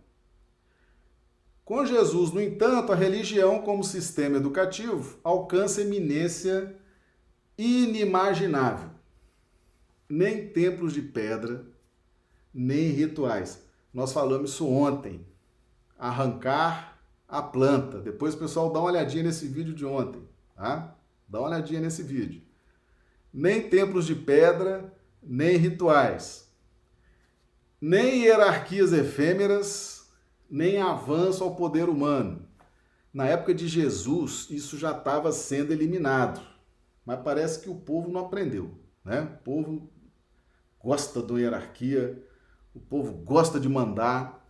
Com 1.62 1.85
Jesus, 1.85 2.33
no 2.33 2.40
entanto, 2.40 2.90
a 2.90 2.94
religião, 2.94 3.61
como 3.61 3.85
sistema 3.85 4.38
educativo, 4.38 5.18
alcança 5.23 5.83
eminência 5.83 6.75
inimaginável. 7.59 8.88
Nem 10.09 10.49
templos 10.49 10.94
de 10.94 11.03
pedra, 11.03 11.66
nem 12.55 12.88
rituais. 12.88 13.62
Nós 13.92 14.11
falamos 14.11 14.53
isso 14.53 14.66
ontem. 14.66 15.27
Arrancar 15.99 16.99
a 17.29 17.42
planta. 17.42 18.01
Depois 18.01 18.35
pessoal 18.35 18.73
dá 18.73 18.79
uma 18.79 18.88
olhadinha 18.88 19.25
nesse 19.25 19.47
vídeo 19.47 19.75
de 19.75 19.85
ontem, 19.85 20.27
tá? 20.57 20.97
Dá 21.29 21.40
uma 21.40 21.49
olhadinha 21.49 21.83
nesse 21.83 22.03
vídeo. 22.03 22.40
Nem 23.31 23.68
templos 23.68 24.07
de 24.07 24.14
pedra, 24.14 24.97
nem 25.23 25.59
rituais 25.59 26.47
nem 27.80 28.22
hierarquias 28.22 28.92
efêmeras, 28.92 30.10
nem 30.50 30.80
avanço 30.80 31.44
ao 31.44 31.54
poder 31.54 31.88
humano. 31.88 32.46
Na 33.12 33.26
época 33.26 33.54
de 33.54 33.66
Jesus, 33.66 34.46
isso 34.50 34.76
já 34.76 34.92
estava 34.92 35.32
sendo 35.32 35.72
eliminado, 35.72 36.40
mas 37.04 37.20
parece 37.20 37.60
que 37.60 37.70
o 37.70 37.74
povo 37.74 38.10
não 38.10 38.22
aprendeu. 38.22 38.78
Né? 39.04 39.20
O 39.22 39.44
povo 39.44 39.90
gosta 40.82 41.22
da 41.22 41.34
hierarquia, 41.34 42.22
o 42.74 42.80
povo 42.80 43.12
gosta 43.12 43.58
de 43.58 43.68
mandar, 43.68 44.46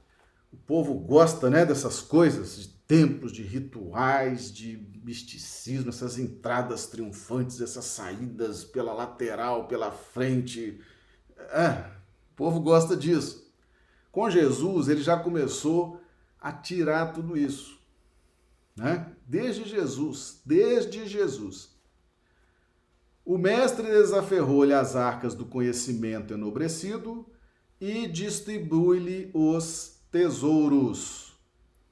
o 0.52 0.56
povo 0.56 0.94
gosta 0.94 1.48
né, 1.48 1.64
dessas 1.64 2.00
coisas, 2.00 2.56
de 2.56 2.68
templos, 2.68 3.32
de 3.32 3.42
rituais, 3.42 4.52
de 4.52 4.76
misticismo, 5.04 5.90
essas 5.90 6.18
entradas 6.18 6.86
triunfantes, 6.86 7.60
essas 7.60 7.84
saídas 7.84 8.64
pela 8.64 8.92
lateral, 8.92 9.68
pela 9.68 9.90
frente. 9.90 10.80
É, 12.38 12.38
povo 12.38 12.60
gosta 12.60 12.96
disso. 12.96 13.52
Com 14.12 14.30
Jesus, 14.30 14.88
ele 14.88 15.02
já 15.02 15.18
começou 15.18 16.00
a 16.40 16.52
tirar 16.52 17.12
tudo 17.12 17.36
isso. 17.36 17.76
Né? 18.76 19.12
Desde 19.26 19.68
Jesus, 19.68 20.40
desde 20.46 21.08
Jesus. 21.08 21.76
O 23.24 23.36
mestre 23.36 23.88
desaferrou-lhe 23.88 24.72
as 24.72 24.94
arcas 24.94 25.34
do 25.34 25.44
conhecimento 25.44 26.32
enobrecido 26.32 27.26
e 27.80 28.06
distribui-lhe 28.06 29.30
os 29.34 29.98
tesouros. 30.10 31.36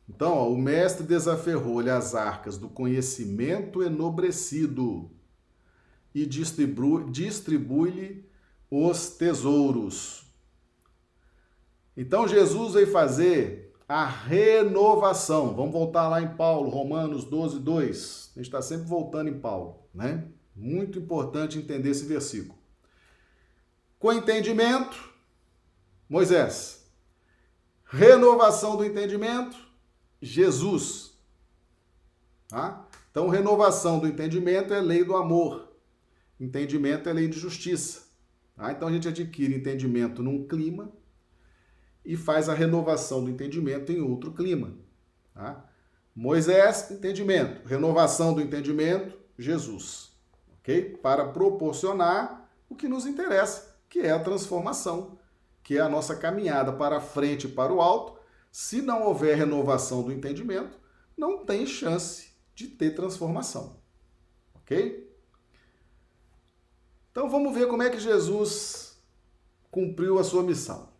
Então, 0.08 0.32
ó, 0.32 0.50
o 0.50 0.56
mestre 0.56 1.04
desaferrou-lhe 1.04 1.90
as 1.90 2.14
arcas 2.14 2.56
do 2.56 2.68
conhecimento 2.68 3.82
enobrecido 3.82 5.10
e 6.14 6.24
distribui-lhe 6.24 8.24
os 8.70 9.10
tesouros. 9.10 10.25
Então 11.96 12.28
Jesus 12.28 12.74
veio 12.74 12.90
fazer 12.90 13.72
a 13.88 14.04
renovação. 14.04 15.54
Vamos 15.54 15.72
voltar 15.72 16.08
lá 16.08 16.20
em 16.20 16.36
Paulo, 16.36 16.68
Romanos 16.68 17.24
12, 17.24 17.60
2. 17.60 18.32
A 18.34 18.38
gente 18.38 18.46
está 18.46 18.60
sempre 18.60 18.86
voltando 18.86 19.30
em 19.30 19.38
Paulo, 19.38 19.88
né? 19.94 20.28
Muito 20.54 20.98
importante 20.98 21.58
entender 21.58 21.90
esse 21.90 22.04
versículo. 22.04 22.58
Com 23.98 24.12
entendimento, 24.12 25.12
Moisés. 26.08 26.86
Renovação 27.84 28.76
do 28.76 28.84
entendimento, 28.84 29.56
Jesus. 30.20 31.16
Tá? 32.48 32.86
Então, 33.10 33.28
renovação 33.28 33.98
do 33.98 34.06
entendimento 34.06 34.74
é 34.74 34.80
lei 34.80 35.04
do 35.04 35.16
amor. 35.16 35.72
Entendimento 36.38 37.08
é 37.08 37.12
lei 37.12 37.28
de 37.28 37.38
justiça. 37.38 38.08
Tá? 38.56 38.72
Então, 38.72 38.88
a 38.88 38.92
gente 38.92 39.08
adquire 39.08 39.54
entendimento 39.54 40.22
num 40.22 40.46
clima 40.46 40.92
e 42.06 42.16
faz 42.16 42.48
a 42.48 42.54
renovação 42.54 43.24
do 43.24 43.28
entendimento 43.28 43.90
em 43.90 44.00
outro 44.00 44.32
clima. 44.32 44.72
Tá? 45.34 45.68
Moisés, 46.14 46.88
entendimento. 46.90 47.66
Renovação 47.66 48.32
do 48.32 48.40
entendimento, 48.40 49.18
Jesus. 49.36 50.12
Ok? 50.60 50.98
Para 51.02 51.26
proporcionar 51.28 52.48
o 52.68 52.76
que 52.76 52.88
nos 52.88 53.06
interessa, 53.06 53.76
que 53.88 53.98
é 53.98 54.12
a 54.12 54.20
transformação, 54.20 55.18
que 55.64 55.76
é 55.76 55.80
a 55.80 55.88
nossa 55.88 56.14
caminhada 56.14 56.72
para 56.72 57.00
frente 57.00 57.48
e 57.48 57.50
para 57.50 57.72
o 57.72 57.80
alto. 57.80 58.16
Se 58.52 58.80
não 58.80 59.02
houver 59.02 59.36
renovação 59.36 60.02
do 60.02 60.12
entendimento, 60.12 60.78
não 61.16 61.44
tem 61.44 61.66
chance 61.66 62.32
de 62.54 62.68
ter 62.68 62.94
transformação. 62.94 63.80
Ok? 64.54 65.12
Então 67.10 67.28
vamos 67.28 67.52
ver 67.52 67.66
como 67.66 67.82
é 67.82 67.90
que 67.90 67.98
Jesus 67.98 69.02
cumpriu 69.70 70.18
a 70.18 70.24
sua 70.24 70.42
missão. 70.42 70.95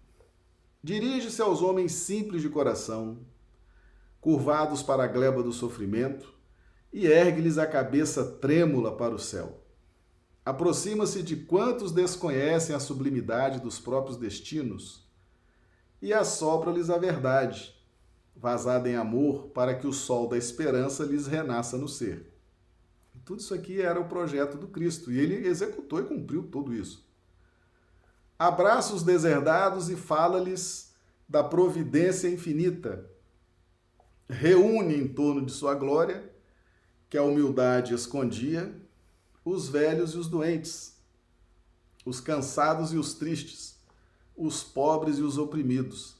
Dirige-se 0.86 1.42
aos 1.42 1.62
homens 1.62 1.90
simples 1.90 2.40
de 2.42 2.48
coração, 2.48 3.18
curvados 4.20 4.84
para 4.84 5.02
a 5.02 5.08
gleba 5.08 5.42
do 5.42 5.52
sofrimento, 5.52 6.32
e 6.92 7.08
ergue-lhes 7.08 7.58
a 7.58 7.66
cabeça 7.66 8.24
trêmula 8.24 8.96
para 8.96 9.12
o 9.12 9.18
céu. 9.18 9.64
Aproxima-se 10.44 11.24
de 11.24 11.34
quantos 11.34 11.90
desconhecem 11.90 12.72
a 12.72 12.78
sublimidade 12.78 13.58
dos 13.58 13.80
próprios 13.80 14.16
destinos 14.16 15.04
e 16.00 16.12
assopra-lhes 16.12 16.88
a 16.88 16.98
verdade, 16.98 17.74
vazada 18.36 18.88
em 18.88 18.94
amor, 18.94 19.48
para 19.48 19.74
que 19.74 19.88
o 19.88 19.92
sol 19.92 20.28
da 20.28 20.38
esperança 20.38 21.02
lhes 21.02 21.26
renasça 21.26 21.76
no 21.76 21.88
ser. 21.88 22.32
Tudo 23.24 23.40
isso 23.40 23.52
aqui 23.52 23.82
era 23.82 23.98
o 23.98 24.08
projeto 24.08 24.56
do 24.56 24.68
Cristo 24.68 25.10
e 25.10 25.18
ele 25.18 25.48
executou 25.48 25.98
e 25.98 26.04
cumpriu 26.04 26.44
tudo 26.44 26.72
isso. 26.72 27.05
Abraça 28.38 28.94
os 28.94 29.02
deserdados 29.02 29.88
e 29.88 29.96
fala-lhes 29.96 30.92
da 31.28 31.42
providência 31.42 32.28
infinita. 32.28 33.08
Reúne 34.28 34.96
em 34.96 35.08
torno 35.08 35.44
de 35.44 35.52
sua 35.52 35.74
glória, 35.74 36.30
que 37.08 37.16
a 37.16 37.22
humildade 37.22 37.94
escondia, 37.94 38.74
os 39.44 39.68
velhos 39.68 40.12
e 40.14 40.18
os 40.18 40.28
doentes, 40.28 40.96
os 42.04 42.20
cansados 42.20 42.92
e 42.92 42.96
os 42.96 43.14
tristes, 43.14 43.76
os 44.36 44.62
pobres 44.62 45.18
e 45.18 45.22
os 45.22 45.38
oprimidos, 45.38 46.16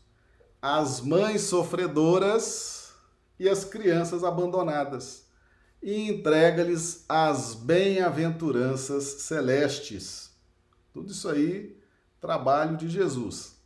as 0.62 1.00
mães 1.00 1.42
sofredoras 1.42 2.94
e 3.38 3.48
as 3.48 3.64
crianças 3.64 4.24
abandonadas, 4.24 5.26
e 5.82 6.08
entrega-lhes 6.08 7.04
as 7.08 7.54
bem-aventuranças 7.54 9.04
celestes. 9.04 10.30
Tudo 10.94 11.12
isso 11.12 11.28
aí, 11.28 11.75
trabalho 12.20 12.76
de 12.76 12.88
Jesus. 12.88 13.56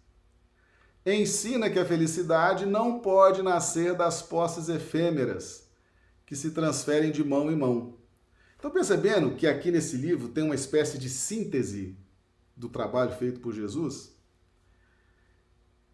Ensina 1.04 1.70
que 1.70 1.78
a 1.78 1.84
felicidade 1.84 2.66
não 2.66 3.00
pode 3.00 3.42
nascer 3.42 3.94
das 3.94 4.20
posses 4.20 4.68
efêmeras 4.68 5.68
que 6.26 6.36
se 6.36 6.50
transferem 6.50 7.10
de 7.10 7.24
mão 7.24 7.50
em 7.50 7.56
mão 7.56 8.00
Estão 8.60 8.70
percebendo 8.70 9.30
que 9.36 9.46
aqui 9.46 9.70
nesse 9.70 9.96
livro 9.96 10.28
tem 10.28 10.44
uma 10.44 10.54
espécie 10.54 10.98
de 10.98 11.08
síntese 11.08 11.96
do 12.54 12.68
trabalho 12.68 13.10
feito 13.12 13.40
por 13.40 13.54
Jesus? 13.54 14.14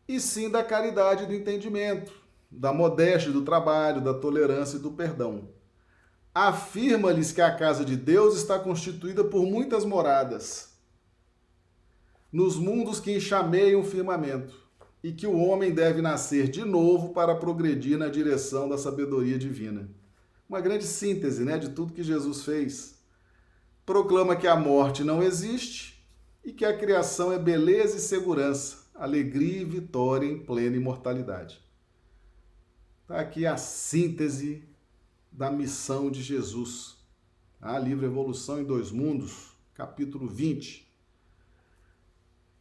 E 0.08 0.18
sim 0.18 0.50
da 0.50 0.64
caridade 0.64 1.26
do 1.26 1.32
entendimento, 1.32 2.12
da 2.50 2.72
modéstia 2.72 3.30
do 3.30 3.44
trabalho, 3.44 4.00
da 4.00 4.12
tolerância 4.12 4.78
e 4.78 4.80
do 4.80 4.90
perdão. 4.90 5.48
Afirma-lhes 6.34 7.30
que 7.30 7.40
a 7.40 7.54
casa 7.54 7.84
de 7.84 7.94
Deus 7.96 8.36
está 8.36 8.58
constituída 8.58 9.22
por 9.22 9.46
muitas 9.46 9.84
moradas, 9.84 10.75
nos 12.32 12.56
mundos 12.56 13.00
que 13.00 13.16
enxameiam 13.16 13.80
o 13.80 13.84
firmamento, 13.84 14.54
e 15.02 15.12
que 15.12 15.26
o 15.26 15.38
homem 15.38 15.72
deve 15.72 16.02
nascer 16.02 16.48
de 16.48 16.64
novo 16.64 17.10
para 17.10 17.34
progredir 17.34 17.96
na 17.96 18.08
direção 18.08 18.68
da 18.68 18.76
sabedoria 18.76 19.38
divina 19.38 19.88
uma 20.48 20.60
grande 20.60 20.84
síntese 20.84 21.44
né, 21.44 21.58
de 21.58 21.70
tudo 21.70 21.92
que 21.92 22.02
Jesus 22.02 22.44
fez. 22.44 22.98
Proclama 23.84 24.36
que 24.36 24.46
a 24.46 24.56
morte 24.56 25.04
não 25.04 25.22
existe 25.22 26.04
e 26.44 26.52
que 26.52 26.64
a 26.64 26.76
criação 26.76 27.32
é 27.32 27.38
beleza 27.38 27.96
e 27.96 28.00
segurança, 28.00 28.86
alegria 28.94 29.62
e 29.62 29.64
vitória 29.64 30.26
em 30.26 30.38
plena 30.38 30.76
imortalidade. 30.76 31.60
Está 33.02 33.20
aqui 33.20 33.46
a 33.46 33.56
síntese 33.56 34.64
da 35.30 35.50
missão 35.50 36.10
de 36.10 36.22
Jesus. 36.22 36.96
A 37.60 37.78
livro 37.78 38.06
Evolução 38.06 38.60
em 38.60 38.64
Dois 38.64 38.90
Mundos, 38.90 39.52
capítulo 39.74 40.28
20. 40.28 40.86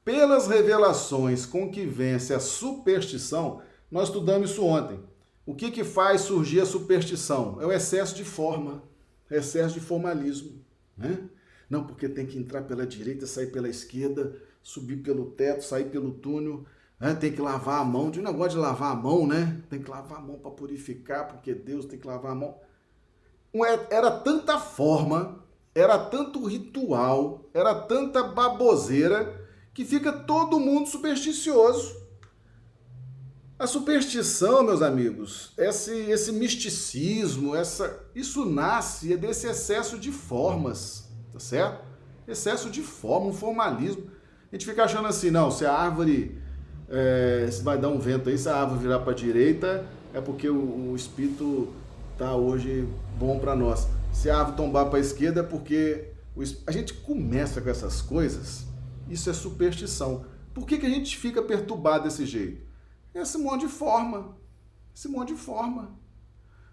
Pelas 0.06 0.46
revelações 0.46 1.48
com 1.48 1.72
que 1.72 1.84
vence 1.84 2.32
a 2.32 2.40
superstição, 2.40 3.64
nós 3.90 4.08
estudamos 4.08 4.52
isso 4.52 4.64
ontem. 4.64 5.00
O 5.44 5.56
que, 5.56 5.72
que 5.72 5.84
faz 5.84 6.22
surgir 6.22 6.60
a 6.60 6.66
superstição? 6.66 7.58
É 7.60 7.66
o 7.66 7.72
excesso 7.72 8.16
de 8.16 8.24
forma, 8.24 8.84
excesso 9.32 9.74
de 9.74 9.80
formalismo. 9.80 10.64
Né? 10.96 11.28
Não, 11.68 11.84
porque 11.84 12.08
tem 12.08 12.28
que 12.28 12.38
entrar 12.38 12.62
pela 12.62 12.86
direita, 12.86 13.26
sair 13.26 13.48
pela 13.48 13.68
esquerda, 13.68 14.36
subir 14.62 14.98
pelo 14.98 15.32
teto, 15.32 15.64
sair 15.64 15.86
pelo 15.86 16.12
túnel, 16.12 16.66
né? 17.00 17.16
tem 17.16 17.32
que 17.32 17.42
lavar 17.42 17.82
a 17.82 17.84
mão. 17.84 18.12
De 18.12 18.20
um 18.20 18.24
negócio 18.24 18.52
de 18.52 18.58
lavar 18.58 18.92
a 18.92 18.96
mão, 18.96 19.26
né? 19.26 19.60
Tem 19.72 19.82
que 19.82 19.90
lavar 19.90 20.20
a 20.20 20.22
mão 20.22 20.38
para 20.38 20.52
purificar, 20.52 21.28
porque 21.28 21.52
Deus 21.52 21.86
tem 21.86 21.98
que 21.98 22.06
lavar 22.06 22.34
a 22.34 22.36
mão. 22.36 22.56
Era 23.90 24.12
tanta 24.12 24.60
forma, 24.60 25.44
era 25.74 25.98
tanto 25.98 26.46
ritual, 26.46 27.50
era 27.56 27.74
tanta 27.74 28.24
baboseira, 28.24 29.45
que 29.76 29.84
fica 29.84 30.12
todo 30.12 30.58
mundo 30.58 30.88
supersticioso. 30.88 31.98
A 33.60 33.68
superstição, 33.68 34.64
meus 34.64 34.82
amigos, 34.82 35.52
esse, 35.58 35.92
esse 35.92 36.32
misticismo, 36.32 37.54
essa, 37.54 38.06
isso 38.16 38.46
nasce 38.46 39.16
desse 39.18 39.48
excesso 39.48 40.00
de 40.00 40.12
formas, 40.12 41.10
tá 41.32 41.40
certo? 41.40 41.86
Excesso 42.26 42.70
de 42.70 42.82
forma, 42.82 43.28
um 43.28 43.34
formalismo. 43.34 44.10
A 44.52 44.56
gente 44.56 44.66
fica 44.66 44.86
achando 44.86 45.10
assim, 45.10 45.30
não, 45.30 45.52
se 45.52 45.66
a 45.66 45.74
árvore, 45.74 46.38
é, 46.90 47.48
se 47.52 47.62
vai 47.62 47.78
dar 47.78 47.90
um 47.90 48.00
vento 48.00 48.30
aí, 48.30 48.38
se 48.38 48.48
a 48.48 48.56
árvore 48.56 48.82
virar 48.82 49.00
para 49.00 49.12
a 49.12 49.16
direita, 49.16 49.86
é 50.14 50.22
porque 50.22 50.50
o, 50.50 50.92
o 50.92 50.96
espírito 50.96 51.74
tá 52.18 52.34
hoje 52.34 52.88
bom 53.18 53.40
para 53.40 53.56
nós. 53.56 53.88
Se 54.14 54.30
a 54.30 54.38
árvore 54.38 54.56
tombar 54.56 54.86
para 54.86 55.00
a 55.00 55.02
esquerda, 55.02 55.42
é 55.42 55.44
porque 55.44 56.12
o, 56.34 56.42
a 56.66 56.72
gente 56.72 56.94
começa 56.94 57.60
com 57.60 57.70
essas 57.70 58.02
coisas, 58.02 58.66
isso 59.10 59.30
é 59.30 59.34
superstição. 59.34 60.26
Por 60.54 60.66
que, 60.66 60.78
que 60.78 60.86
a 60.86 60.90
gente 60.90 61.18
fica 61.18 61.42
perturbado 61.42 62.06
desse 62.06 62.26
jeito? 62.26 62.66
esse 63.14 63.38
monte 63.38 63.62
de 63.62 63.72
forma. 63.72 64.38
Esse 64.94 65.08
monte 65.08 65.34
de 65.34 65.40
forma. 65.40 65.98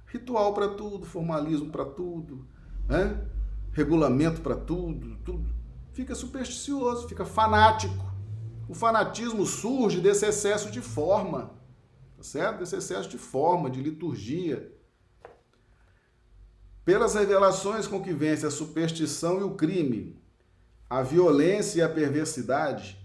Ritual 0.07 0.53
para 0.53 0.69
tudo, 0.69 1.07
formalismo 1.07 1.71
para 1.71 1.85
tudo, 1.85 2.47
né? 2.89 3.27
regulamento 3.73 4.41
para 4.41 4.55
tudo, 4.55 5.17
tudo. 5.25 5.49
Fica 5.93 6.15
supersticioso, 6.15 7.09
fica 7.09 7.25
fanático. 7.25 8.13
O 8.69 8.75
fanatismo 8.75 9.45
surge 9.45 10.01
desse 10.01 10.27
excesso 10.27 10.71
de 10.71 10.81
forma, 10.81 11.51
tá 12.17 12.23
certo? 12.23 12.61
Desse 12.61 12.77
excesso 12.77 13.09
de 13.09 13.19
forma, 13.19 13.71
de 13.71 13.83
liturgia. 13.83 14.73
Pelas 16.85 17.15
revelações 17.15 17.87
com 17.87 18.03
que 18.03 18.13
vence 18.13 18.47
a 18.47 18.51
superstição 18.51 19.41
e 19.41 19.43
o 19.43 19.55
crime, 19.55 20.22
a 20.93 21.01
violência 21.01 21.79
e 21.79 21.83
a 21.83 21.89
perversidade, 21.89 22.99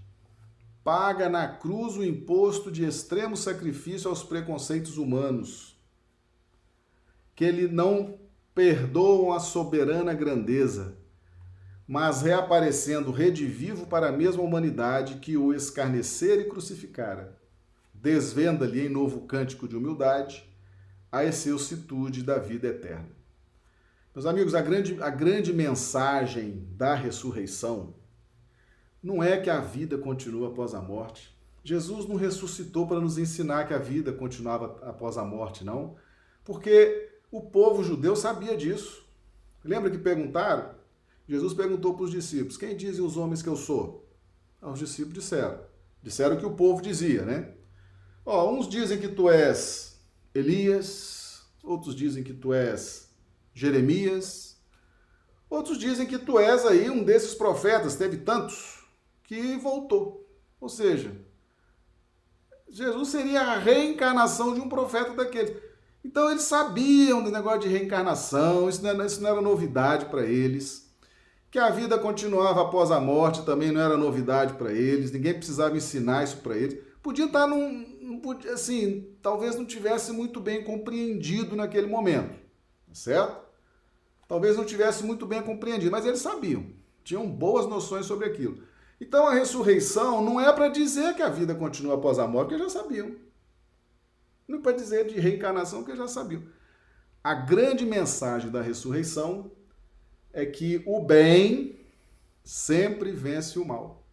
paga 0.83 1.29
na 1.29 1.47
cruz 1.47 1.95
o 1.95 2.03
imposto 2.03 2.69
de 2.69 2.83
extremo 2.83 3.37
sacrifício 3.37 4.09
aos 4.09 4.21
preconceitos 4.21 4.97
humanos, 4.97 5.79
que 7.33 7.45
ele 7.45 7.69
não 7.69 8.19
perdoam 8.53 9.31
a 9.31 9.39
soberana 9.39 10.13
grandeza, 10.13 10.97
mas 11.87 12.23
reaparecendo 12.23 13.09
redivivo 13.09 13.87
para 13.87 14.09
a 14.09 14.11
mesma 14.11 14.43
humanidade 14.43 15.19
que 15.19 15.37
o 15.37 15.53
escarnecer 15.53 16.41
e 16.41 16.49
crucificara, 16.49 17.39
desvenda-lhe 17.93 18.85
em 18.85 18.89
novo 18.89 19.21
cântico 19.21 19.65
de 19.65 19.77
humildade 19.77 20.43
a 21.09 21.23
excelsitude 21.23 22.21
da 22.21 22.37
vida 22.37 22.67
eterna. 22.67 23.16
Meus 24.17 24.25
amigos, 24.25 24.55
a 24.55 24.61
grande, 24.63 24.97
a 24.99 25.11
grande 25.11 25.53
mensagem 25.53 26.67
da 26.71 26.95
ressurreição 26.95 27.93
não 29.03 29.21
é 29.21 29.39
que 29.39 29.47
a 29.47 29.59
vida 29.59 29.95
continua 29.95 30.47
após 30.47 30.73
a 30.73 30.81
morte. 30.81 31.37
Jesus 31.63 32.07
não 32.07 32.15
ressuscitou 32.15 32.87
para 32.87 32.99
nos 32.99 33.19
ensinar 33.19 33.67
que 33.67 33.75
a 33.75 33.77
vida 33.77 34.11
continuava 34.11 34.79
após 34.89 35.19
a 35.19 35.23
morte, 35.23 35.63
não. 35.63 35.97
Porque 36.43 37.11
o 37.29 37.41
povo 37.41 37.83
judeu 37.83 38.15
sabia 38.15 38.57
disso. 38.57 39.05
Lembra 39.63 39.91
que 39.91 39.99
perguntaram? 39.99 40.71
Jesus 41.29 41.53
perguntou 41.53 41.93
para 41.93 42.05
os 42.05 42.09
discípulos: 42.09 42.57
Quem 42.57 42.75
dizem 42.75 43.05
os 43.05 43.17
homens 43.17 43.43
que 43.43 43.49
eu 43.49 43.55
sou? 43.55 44.09
Os 44.59 44.79
discípulos 44.79 45.13
disseram. 45.13 45.59
Disseram 46.01 46.37
que 46.37 46.45
o 46.47 46.55
povo 46.55 46.81
dizia, 46.81 47.21
né? 47.21 47.53
Ó, 48.25 48.51
uns 48.51 48.67
dizem 48.67 48.97
que 48.97 49.09
tu 49.09 49.29
és 49.29 50.01
Elias, 50.33 51.45
outros 51.63 51.93
dizem 51.93 52.23
que 52.23 52.33
tu 52.33 52.51
és 52.51 53.06
Jeremias, 53.57 54.55
outros 55.49 55.79
dizem 55.79 56.05
que 56.05 56.19
tu 56.19 56.37
és 56.37 56.65
aí 56.65 56.89
um 56.89 57.03
desses 57.03 57.33
profetas, 57.33 57.95
teve 57.95 58.17
tantos, 58.17 58.85
que 59.23 59.57
voltou. 59.57 60.29
Ou 60.61 60.69
seja, 60.69 61.11
Jesus 62.69 63.09
seria 63.09 63.41
a 63.41 63.57
reencarnação 63.57 64.53
de 64.53 64.61
um 64.61 64.69
profeta 64.69 65.13
daqueles. 65.13 65.55
Então 66.03 66.29
eles 66.29 66.43
sabiam 66.43 67.23
do 67.23 67.31
negócio 67.31 67.61
de 67.61 67.67
reencarnação, 67.67 68.69
isso 68.69 68.83
não 68.83 68.91
era, 68.91 69.05
isso 69.05 69.21
não 69.21 69.29
era 69.31 69.41
novidade 69.41 70.05
para 70.05 70.23
eles. 70.23 70.87
Que 71.49 71.57
a 71.57 71.69
vida 71.69 71.97
continuava 71.97 72.61
após 72.61 72.91
a 72.91 72.99
morte 72.99 73.43
também 73.43 73.71
não 73.71 73.81
era 73.81 73.97
novidade 73.97 74.53
para 74.53 74.71
eles, 74.71 75.11
ninguém 75.11 75.33
precisava 75.33 75.75
ensinar 75.75 76.23
isso 76.23 76.37
para 76.37 76.55
eles. 76.55 76.79
Podia 77.01 77.25
estar 77.25 77.47
num. 77.47 78.19
Podia, 78.21 78.53
assim, 78.53 79.15
talvez 79.21 79.55
não 79.55 79.65
tivesse 79.65 80.11
muito 80.11 80.39
bem 80.39 80.63
compreendido 80.63 81.55
naquele 81.55 81.87
momento, 81.87 82.35
tá 82.87 82.93
certo? 82.93 83.46
Talvez 84.27 84.57
não 84.57 84.65
tivesse 84.65 85.03
muito 85.03 85.25
bem 85.25 85.41
compreendido, 85.41 85.91
mas 85.91 86.05
eles 86.05 86.19
sabiam, 86.19 86.67
tinham 87.03 87.29
boas 87.29 87.65
noções 87.65 88.05
sobre 88.05 88.25
aquilo. 88.25 88.61
Então 88.99 89.27
a 89.27 89.33
ressurreição 89.33 90.23
não 90.23 90.41
é 90.41 90.51
para 90.51 90.67
dizer 90.67 91.15
que 91.15 91.21
a 91.21 91.29
vida 91.29 91.55
continua 91.55 91.95
após 91.95 92.19
a 92.19 92.27
morte, 92.27 92.49
porque 92.49 92.63
já 92.63 92.69
sabiam. 92.69 93.15
Não 94.47 94.59
é 94.59 94.61
para 94.61 94.71
dizer 94.71 95.07
de 95.07 95.19
reencarnação, 95.19 95.83
porque 95.83 95.97
já 95.97 96.07
sabiam. 96.07 96.43
A 97.23 97.33
grande 97.33 97.85
mensagem 97.85 98.49
da 98.49 98.61
ressurreição 98.61 99.51
é 100.33 100.45
que 100.45 100.81
o 100.85 101.01
bem 101.01 101.79
sempre 102.43 103.11
vence 103.11 103.59
o 103.59 103.65
mal. 103.65 104.07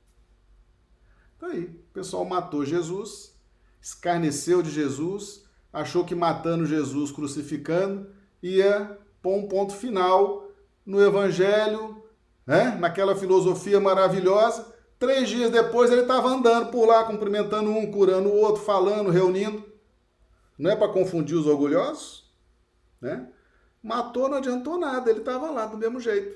Tá 1.39 1.49
aí. 1.49 1.65
O 1.65 1.93
pessoal 1.93 2.25
matou 2.25 2.65
Jesus, 2.65 3.35
escarneceu 3.81 4.63
de 4.63 4.71
Jesus, 4.71 5.45
achou 5.73 6.05
que 6.05 6.15
matando 6.15 6.67
Jesus, 6.67 7.13
crucificando, 7.13 8.09
ia 8.43 8.99
pôr 9.25 9.35
um 9.37 9.49
ponto 9.49 9.75
final 9.75 10.49
no 10.87 11.03
evangelho, 11.03 12.05
né? 12.47 12.77
naquela 12.79 13.17
filosofia 13.17 13.81
maravilhosa, 13.81 14.73
Três 15.05 15.29
dias 15.29 15.51
depois 15.51 15.91
ele 15.91 16.01
estava 16.01 16.29
andando 16.29 16.71
por 16.71 16.87
lá, 16.87 17.05
cumprimentando 17.05 17.71
um, 17.71 17.91
curando 17.91 18.29
o 18.31 18.37
outro, 18.37 18.63
falando, 18.63 19.11
reunindo. 19.11 19.63
Não 20.59 20.71
é 20.71 20.77
para 20.77 20.93
confundir 20.93 21.37
os 21.37 21.47
orgulhosos? 21.47 22.33
Né? 23.03 23.29
Matou, 23.83 24.31
não 24.31 24.39
adiantou 24.39 24.79
nada, 24.79 25.11
ele 25.11 25.19
estava 25.19 25.51
lá 25.51 25.67
do 25.67 25.77
mesmo 25.77 26.01
jeito. 26.01 26.35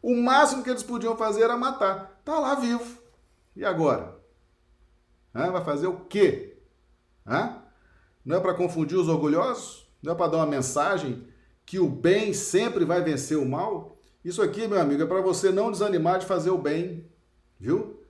O 0.00 0.14
máximo 0.14 0.62
que 0.62 0.70
eles 0.70 0.82
podiam 0.82 1.14
fazer 1.14 1.42
era 1.42 1.58
matar. 1.58 2.16
Está 2.20 2.38
lá 2.38 2.54
vivo. 2.54 3.02
E 3.54 3.66
agora? 3.66 4.16
Vai 5.34 5.62
fazer 5.62 5.88
o 5.88 6.00
quê? 6.06 6.56
Hã? 7.26 7.62
Não 8.24 8.38
é 8.38 8.40
para 8.40 8.54
confundir 8.54 8.96
os 8.96 9.08
orgulhosos? 9.08 9.86
Não 10.02 10.12
é 10.12 10.14
para 10.14 10.30
dar 10.30 10.38
uma 10.38 10.46
mensagem 10.46 11.28
que 11.66 11.80
o 11.80 11.88
bem 11.88 12.32
sempre 12.32 12.84
vai 12.84 13.02
vencer 13.02 13.36
o 13.36 13.44
mal? 13.44 13.98
Isso 14.24 14.40
aqui, 14.40 14.66
meu 14.68 14.80
amigo, 14.80 15.02
é 15.02 15.06
para 15.06 15.20
você 15.20 15.50
não 15.50 15.70
desanimar 15.70 16.20
de 16.20 16.26
fazer 16.26 16.50
o 16.50 16.58
bem, 16.58 17.04
viu? 17.58 18.00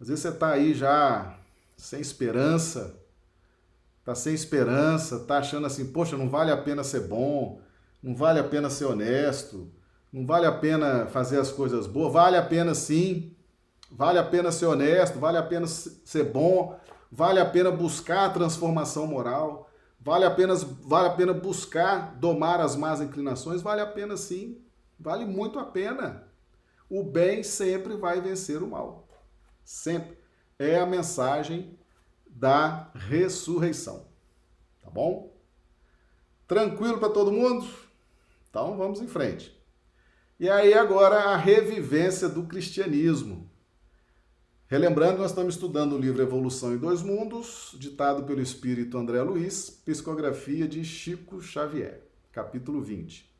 Às 0.00 0.08
vezes 0.08 0.22
você 0.22 0.28
está 0.28 0.50
aí 0.50 0.74
já 0.74 1.38
sem 1.76 2.00
esperança, 2.00 3.00
está 4.00 4.14
sem 4.14 4.34
esperança, 4.34 5.16
está 5.16 5.38
achando 5.38 5.66
assim, 5.66 5.86
poxa, 5.86 6.16
não 6.16 6.28
vale 6.28 6.50
a 6.50 6.56
pena 6.56 6.82
ser 6.82 7.00
bom, 7.00 7.60
não 8.02 8.14
vale 8.14 8.40
a 8.40 8.44
pena 8.44 8.68
ser 8.68 8.84
honesto, 8.84 9.72
não 10.12 10.26
vale 10.26 10.46
a 10.46 10.52
pena 10.52 11.06
fazer 11.06 11.38
as 11.38 11.50
coisas 11.50 11.86
boas, 11.86 12.12
vale 12.12 12.36
a 12.36 12.42
pena 12.42 12.74
sim, 12.74 13.34
vale 13.90 14.18
a 14.18 14.24
pena 14.24 14.52
ser 14.52 14.66
honesto, 14.66 15.18
vale 15.18 15.38
a 15.38 15.42
pena 15.42 15.66
ser 15.66 16.24
bom, 16.24 16.78
vale 17.10 17.40
a 17.40 17.46
pena 17.46 17.70
buscar 17.70 18.26
a 18.26 18.30
transformação 18.30 19.06
moral, 19.06 19.70
vale 20.04 20.24
a 20.26 20.30
pena, 20.30 20.54
vale 20.54 21.08
a 21.08 21.14
pena 21.14 21.32
buscar 21.32 22.14
domar 22.16 22.60
as 22.60 22.76
más 22.76 23.00
inclinações, 23.00 23.62
vale 23.62 23.80
a 23.80 23.86
pena 23.86 24.16
sim, 24.16 24.62
vale 25.00 25.24
muito 25.24 25.58
a 25.58 25.64
pena. 25.64 26.28
O 26.88 27.02
bem 27.02 27.42
sempre 27.42 27.96
vai 27.96 28.20
vencer 28.20 28.62
o 28.62 28.68
mal. 28.68 29.08
Sempre. 29.64 30.18
É 30.58 30.78
a 30.78 30.86
mensagem 30.86 31.78
da 32.26 32.90
ressurreição. 32.94 34.06
Tá 34.82 34.90
bom? 34.90 35.34
Tranquilo 36.46 36.98
para 36.98 37.08
todo 37.08 37.32
mundo? 37.32 37.66
Então 38.50 38.76
vamos 38.76 39.00
em 39.00 39.08
frente. 39.08 39.58
E 40.38 40.50
aí 40.50 40.74
agora 40.74 41.30
a 41.30 41.36
revivência 41.36 42.28
do 42.28 42.44
cristianismo. 42.44 43.50
Relembrando, 44.66 45.18
nós 45.18 45.30
estamos 45.30 45.56
estudando 45.56 45.94
o 45.94 45.98
livro 45.98 46.22
Evolução 46.22 46.72
em 46.72 46.78
Dois 46.78 47.02
Mundos, 47.02 47.76
ditado 47.78 48.24
pelo 48.24 48.40
espírito 48.40 48.96
André 48.96 49.22
Luiz, 49.22 49.68
psicografia 49.68 50.66
de 50.66 50.82
Chico 50.82 51.38
Xavier, 51.42 52.00
capítulo 52.32 52.80
20. 52.80 53.30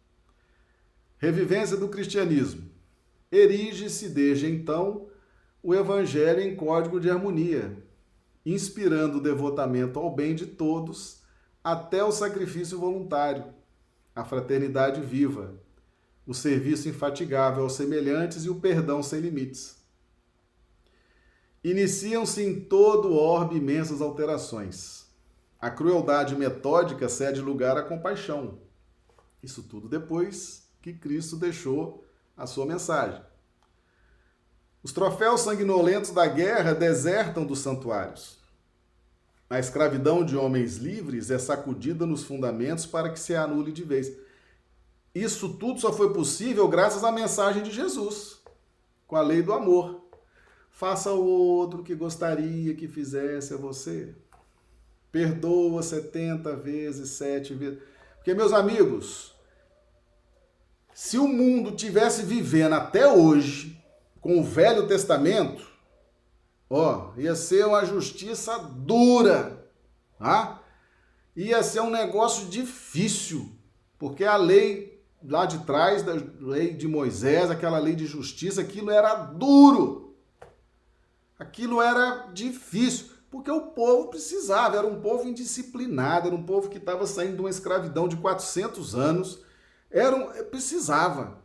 Revivência 1.17 1.79
do 1.79 1.89
cristianismo. 1.89 2.69
Erige-se 3.33 4.11
desde 4.11 4.47
então 4.47 5.07
o 5.63 5.75
Evangelho 5.75 6.43
em 6.43 6.55
código 6.55 7.01
de 7.01 7.09
harmonia, 7.09 7.75
inspirando 8.45 9.17
o 9.17 9.23
devotamento 9.23 9.99
ao 9.99 10.15
bem 10.15 10.35
de 10.35 10.45
todos 10.45 11.23
até 11.65 12.05
o 12.05 12.13
sacrifício 12.13 12.79
voluntário, 12.79 13.47
a 14.15 14.25
fraternidade 14.27 15.01
viva, 15.01 15.55
o 16.27 16.35
serviço 16.35 16.87
infatigável 16.87 17.63
aos 17.63 17.73
semelhantes 17.73 18.45
e 18.45 18.51
o 18.51 18.61
perdão 18.61 19.03
sem 19.03 19.21
limites. 19.21 19.84
Iniciam-se 21.65 22.43
em 22.43 22.61
todo 22.61 23.09
o 23.09 23.17
orbe 23.17 23.57
imensas 23.57 24.03
alterações. 24.03 25.07
A 25.59 25.71
crueldade 25.71 26.37
metódica 26.37 27.09
cede 27.09 27.41
lugar 27.41 27.79
à 27.79 27.83
compaixão. 27.83 28.59
Isso 29.43 29.63
tudo 29.63 29.89
depois 29.89 30.69
que 30.83 30.93
Cristo 30.93 31.37
deixou 31.37 32.05
a 32.37 32.47
sua 32.47 32.67
mensagem. 32.67 33.23
Os 34.83 34.93
troféus 34.93 35.41
sanguinolentos 35.41 36.11
da 36.11 36.27
guerra 36.27 36.75
desertam 36.75 37.47
dos 37.47 37.61
santuários. 37.61 38.37
A 39.49 39.59
escravidão 39.59 40.23
de 40.23 40.37
homens 40.37 40.77
livres 40.77 41.31
é 41.31 41.39
sacudida 41.39 42.05
nos 42.05 42.25
fundamentos 42.25 42.85
para 42.85 43.09
que 43.09 43.19
se 43.19 43.35
anule 43.35 43.73
de 43.73 43.85
vez. 43.85 44.15
Isso 45.15 45.55
tudo 45.55 45.81
só 45.81 45.91
foi 45.91 46.13
possível 46.13 46.69
graças 46.69 47.03
à 47.03 47.11
mensagem 47.11 47.63
de 47.63 47.71
Jesus, 47.71 48.43
com 49.07 49.17
a 49.17 49.23
lei 49.23 49.41
do 49.41 49.55
amor. 49.55 50.04
Faça 50.77 51.13
o 51.13 51.25
outro 51.25 51.85
que 51.85 51.95
gostaria 51.95 52.75
que 52.75 52.89
fizesse 52.89 53.55
a 53.55 53.57
você. 53.57 54.13
Perdoa 55.13 55.85
70 55.85 56.57
vezes, 56.57 57.11
7 57.11 57.55
vezes. 57.55 57.79
Porque, 58.17 58.35
meus 58.35 58.53
amigos, 58.53 59.37
se 60.93 61.17
o 61.17 61.29
mundo 61.29 61.77
tivesse 61.77 62.25
vivendo 62.25 62.73
até 62.73 63.07
hoje 63.07 63.81
com 64.21 64.41
o 64.41 64.43
Velho 64.43 64.89
Testamento, 64.89 65.65
ó, 66.69 67.13
ia 67.17 67.37
ser 67.37 67.65
uma 67.67 67.85
justiça 67.85 68.59
dura, 68.59 69.71
tá? 70.19 70.61
Ia 71.37 71.63
ser 71.63 71.83
um 71.83 71.91
negócio 71.91 72.49
difícil, 72.49 73.53
porque 73.97 74.25
a 74.25 74.37
lei 74.37 75.01
lá 75.23 75.47
de 75.47 75.59
trás 75.61 76.03
da 76.03 76.15
lei 76.41 76.75
de 76.75 76.89
Moisés, 76.89 77.49
aquela 77.49 77.79
lei 77.79 77.95
de 77.95 78.07
justiça, 78.07 78.61
aquilo 78.61 78.91
era 78.91 79.15
duro. 79.15 80.04
Aquilo 81.45 81.83
era 81.83 82.31
difícil, 82.33 83.09
porque 83.31 83.51
o 83.51 83.69
povo 83.69 84.09
precisava, 84.09 84.79
era 84.79 84.87
um 84.87 85.01
povo 85.01 85.29
indisciplinado, 85.29 86.29
era 86.29 86.35
um 86.35 86.43
povo 86.43 86.71
que 86.71 86.79
estava 86.79 87.07
saindo 87.07 87.37
de 87.37 87.41
uma 87.41 87.51
escravidão 87.51 88.09
de 88.09 88.17
400 88.17 88.95
anos, 88.95 89.45
era 89.91 90.17
um, 90.17 90.45
precisava. 90.45 91.39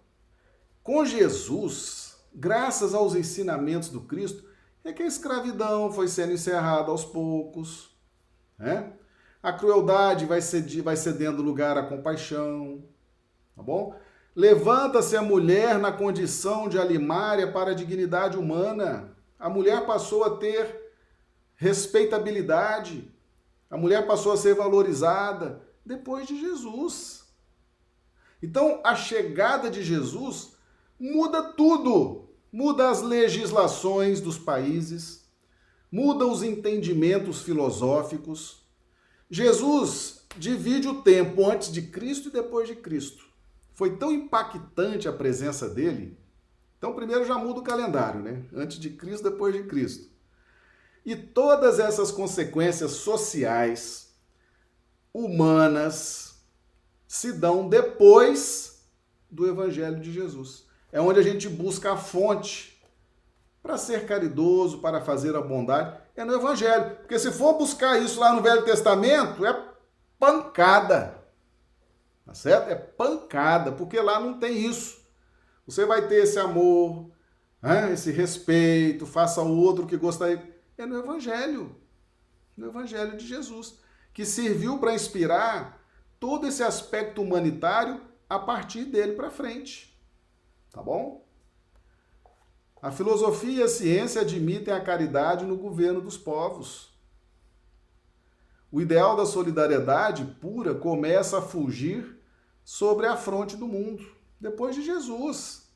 Com 0.82 1.04
Jesus, 1.06 2.18
graças 2.34 2.93
aos 2.93 3.14
ensinamentos 3.14 3.89
do 3.89 4.02
Cristo, 4.02 4.45
é 4.86 4.93
que 4.93 5.04
a 5.04 5.08
escravidão 5.08 5.91
foi 5.91 6.08
sendo 6.08 6.32
encerrada 6.32 6.89
aos 6.89 7.04
poucos. 7.04 7.93
Né? 8.58 8.93
A 9.43 9.52
crueldade 9.52 10.26
vai, 10.26 10.41
ceder, 10.41 10.82
vai 10.82 10.95
cedendo 10.95 11.41
lugar 11.41 11.78
à 11.78 11.84
compaixão. 11.84 12.82
Tá 13.54 13.62
bom? 13.62 13.93
Levanta-se 14.34 15.18
a 15.18 15.22
mulher 15.22 15.78
na 15.78 15.91
condição 15.91 16.70
de 16.70 16.80
alimária 16.80 17.52
para 17.52 17.72
a 17.72 17.76
dignidade 17.76 18.38
humana. 18.38 19.18
A 19.39 19.49
mulher 19.49 19.85
passou 19.85 20.23
a 20.23 20.37
ter 20.37 20.93
respeitabilidade. 21.55 23.09
A 23.69 23.77
mulher 23.77 24.05
passou 24.05 24.33
a 24.33 24.37
ser 24.37 24.53
valorizada 24.55 25.61
depois 25.85 26.27
de 26.27 26.39
Jesus. 26.39 27.25
Então, 28.43 28.81
a 28.83 28.95
chegada 28.95 29.69
de 29.69 29.83
Jesus 29.83 30.53
muda 30.99 31.41
tudo. 31.53 32.29
Muda 32.51 32.89
as 32.89 33.03
legislações 33.03 34.19
dos 34.19 34.39
países, 34.39 35.29
muda 35.91 36.25
os 36.25 36.41
entendimentos 36.41 37.43
filosóficos. 37.43 38.63
Jesus 39.29 40.25
divide 40.35 40.87
o 40.87 41.03
tempo 41.03 41.47
antes 41.47 41.71
de 41.71 41.83
Cristo 41.83 42.29
e 42.29 42.31
depois 42.31 42.67
de 42.67 42.75
Cristo. 42.75 43.23
Foi 43.71 43.97
tão 43.97 44.11
impactante 44.11 45.07
a 45.07 45.13
presença 45.13 45.69
dele. 45.69 46.18
Então, 46.80 46.95
primeiro 46.95 47.25
já 47.25 47.38
muda 47.38 47.59
o 47.59 47.63
calendário, 47.63 48.21
né? 48.21 48.41
Antes 48.55 48.80
de 48.80 48.89
Cristo, 48.89 49.30
depois 49.30 49.53
de 49.53 49.63
Cristo. 49.63 50.09
E 51.05 51.13
todas 51.15 51.77
essas 51.77 52.09
consequências 52.09 52.91
sociais, 52.91 54.15
humanas, 55.13 56.41
se 57.05 57.34
dão 57.34 57.67
depois 57.67 58.86
do 59.30 59.45
Evangelho 59.47 59.99
de 59.99 60.11
Jesus. 60.11 60.65
É 60.91 61.01
onde 61.01 61.19
a 61.19 61.23
gente 61.23 61.49
busca 61.49 61.93
a 61.93 61.97
fonte 61.97 62.82
para 63.61 63.77
ser 63.77 64.05
caridoso, 64.05 64.80
para 64.80 65.01
fazer 65.01 65.36
a 65.36 65.41
bondade, 65.41 65.99
é 66.15 66.23
no 66.23 66.34
Evangelho. 66.34 66.95
Porque 66.97 67.19
se 67.19 67.32
for 67.32 67.55
buscar 67.55 68.01
isso 68.01 68.19
lá 68.21 68.34
no 68.34 68.41
Velho 68.41 68.63
Testamento, 68.63 69.45
é 69.45 69.69
pancada. 70.17 71.15
Tá 72.25 72.34
certo? 72.34 72.69
É 72.69 72.75
pancada, 72.75 73.71
porque 73.73 73.99
lá 73.99 74.19
não 74.19 74.39
tem 74.39 74.65
isso. 74.65 74.99
Você 75.70 75.86
vai 75.86 76.07
ter 76.07 76.24
esse 76.24 76.39
amor, 76.39 77.11
né? 77.61 77.93
esse 77.93 78.11
respeito, 78.11 79.05
faça 79.05 79.41
o 79.41 79.55
outro 79.55 79.86
que 79.86 79.95
gostaria. 79.95 80.43
É 80.76 80.86
no 80.86 80.97
Evangelho. 80.97 81.76
No 82.57 82.67
Evangelho 82.67 83.15
de 83.15 83.28
Jesus. 83.28 83.78
Que 84.11 84.26
serviu 84.26 84.80
para 84.80 84.95
inspirar 84.95 85.80
todo 86.20 86.47
esse 86.47 86.63
aspecto 86.63 87.22
humanitário 87.22 88.01
a 88.28 88.39
partir 88.39 88.86
dele 88.86 89.13
para 89.13 89.30
frente. 89.30 89.95
Tá 90.72 90.82
bom? 90.82 91.24
A 92.82 92.91
filosofia 92.91 93.59
e 93.59 93.63
a 93.63 93.67
ciência 93.67 94.22
admitem 94.22 94.74
a 94.74 94.82
caridade 94.82 95.45
no 95.45 95.55
governo 95.55 96.01
dos 96.01 96.17
povos. 96.17 96.97
O 98.72 98.82
ideal 98.82 99.15
da 99.15 99.26
solidariedade 99.26 100.26
pura 100.41 100.74
começa 100.74 101.38
a 101.38 101.41
fugir 101.41 102.20
sobre 102.63 103.05
a 103.05 103.15
fronte 103.15 103.55
do 103.55 103.67
mundo, 103.67 104.18
depois 104.39 104.75
de 104.75 104.83
Jesus. 104.83 105.69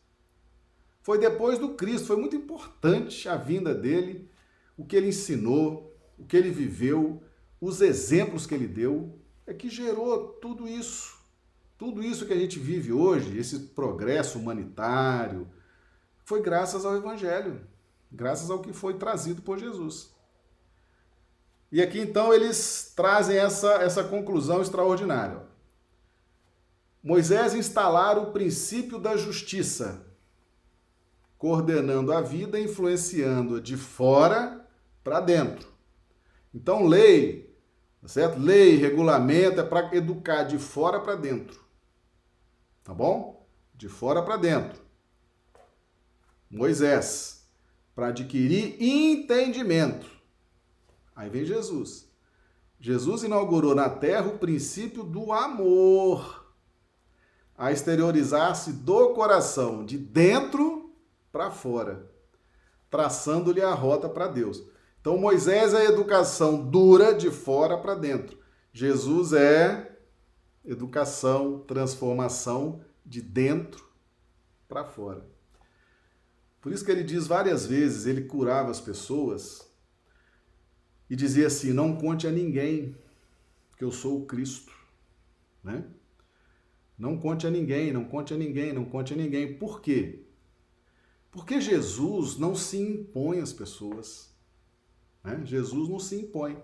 Foi 1.01 1.17
depois 1.17 1.59
do 1.59 1.75
Cristo, 1.75 2.07
foi 2.07 2.15
muito 2.15 2.35
importante 2.35 3.27
a 3.27 3.35
vinda 3.35 3.75
dele, 3.75 4.29
o 4.77 4.85
que 4.85 4.95
ele 4.95 5.09
ensinou, 5.09 5.93
o 6.17 6.25
que 6.25 6.37
ele 6.37 6.49
viveu, 6.49 7.21
os 7.59 7.81
exemplos 7.81 8.45
que 8.45 8.55
ele 8.55 8.67
deu, 8.67 9.19
é 9.45 9.53
que 9.53 9.69
gerou 9.69 10.29
tudo 10.41 10.67
isso. 10.67 11.17
Tudo 11.77 12.01
isso 12.01 12.25
que 12.25 12.33
a 12.33 12.39
gente 12.39 12.59
vive 12.59 12.93
hoje, 12.93 13.37
esse 13.37 13.59
progresso 13.59 14.39
humanitário, 14.39 15.47
foi 16.23 16.41
graças 16.41 16.85
ao 16.85 16.95
Evangelho, 16.95 17.67
graças 18.09 18.49
ao 18.49 18.61
que 18.61 18.71
foi 18.71 18.93
trazido 18.93 19.41
por 19.41 19.59
Jesus. 19.59 20.13
E 21.69 21.81
aqui 21.81 21.99
então 21.99 22.33
eles 22.33 22.93
trazem 22.95 23.37
essa, 23.37 23.73
essa 23.81 24.03
conclusão 24.03 24.61
extraordinária. 24.61 25.41
Moisés 27.03 27.53
instalara 27.53 28.21
o 28.21 28.31
princípio 28.31 28.97
da 28.97 29.17
justiça, 29.17 30.07
coordenando 31.37 32.13
a 32.13 32.21
vida, 32.21 32.57
influenciando-a 32.57 33.59
de 33.59 33.75
fora 33.75 34.65
para 35.03 35.19
dentro. 35.19 35.67
Então, 36.53 36.85
lei, 36.85 37.53
tá 38.01 38.07
certo? 38.07 38.39
Lei, 38.39 38.77
regulamento 38.77 39.59
é 39.59 39.63
para 39.63 39.93
educar 39.93 40.43
de 40.43 40.57
fora 40.57 41.01
para 41.01 41.15
dentro. 41.15 41.59
Tá 42.85 42.93
bom? 42.93 43.45
De 43.75 43.89
fora 43.89 44.21
para 44.21 44.37
dentro. 44.37 44.81
Moisés, 46.49 47.49
para 47.93 48.07
adquirir 48.07 48.81
entendimento. 48.81 50.07
Aí 51.15 51.29
vem 51.29 51.43
Jesus. 51.43 52.07
Jesus 52.79 53.23
inaugurou 53.23 53.75
na 53.75 53.89
terra 53.89 54.27
o 54.27 54.37
princípio 54.37 55.03
do 55.03 55.33
amor, 55.33 56.42
a 57.57 57.71
exteriorizar-se 57.71 58.73
do 58.73 59.13
coração, 59.13 59.85
de 59.85 59.97
dentro 59.97 60.93
para 61.31 61.51
fora, 61.51 62.09
traçando-lhe 62.89 63.61
a 63.61 63.73
rota 63.73 64.09
para 64.09 64.27
Deus. 64.27 64.63
Então, 64.99 65.17
Moisés 65.17 65.73
é 65.73 65.77
a 65.77 65.89
educação 65.89 66.69
dura 66.69 67.13
de 67.13 67.29
fora 67.29 67.77
para 67.77 67.95
dentro. 67.95 68.37
Jesus 68.71 69.33
é 69.33 69.97
educação, 70.63 71.59
transformação 71.59 72.83
de 73.05 73.21
dentro 73.21 73.85
para 74.67 74.85
fora. 74.85 75.25
Por 76.61 76.71
isso 76.71 76.85
que 76.85 76.91
ele 76.91 77.03
diz 77.03 77.27
várias 77.27 77.65
vezes, 77.65 78.05
ele 78.05 78.21
curava 78.21 78.71
as 78.71 78.79
pessoas 78.79 79.69
e 81.09 81.15
dizia 81.15 81.47
assim: 81.47 81.73
"Não 81.73 81.97
conte 81.97 82.25
a 82.25 82.31
ninguém 82.31 82.95
que 83.77 83.83
eu 83.83 83.91
sou 83.91 84.21
o 84.21 84.25
Cristo", 84.25 84.71
né? 85.61 85.83
Não 86.97 87.17
conte 87.17 87.47
a 87.47 87.49
ninguém, 87.49 87.91
não 87.91 88.05
conte 88.05 88.33
a 88.33 88.37
ninguém, 88.37 88.71
não 88.71 88.85
conte 88.85 89.13
a 89.13 89.17
ninguém. 89.17 89.57
Por 89.57 89.81
quê? 89.81 90.23
Porque 91.31 91.59
Jesus 91.59 92.37
não 92.37 92.55
se 92.55 92.77
impõe 92.77 93.39
às 93.39 93.51
pessoas. 93.51 94.31
Né? 95.23 95.41
Jesus 95.45 95.89
não 95.89 95.99
se 95.99 96.15
impõe. 96.15 96.57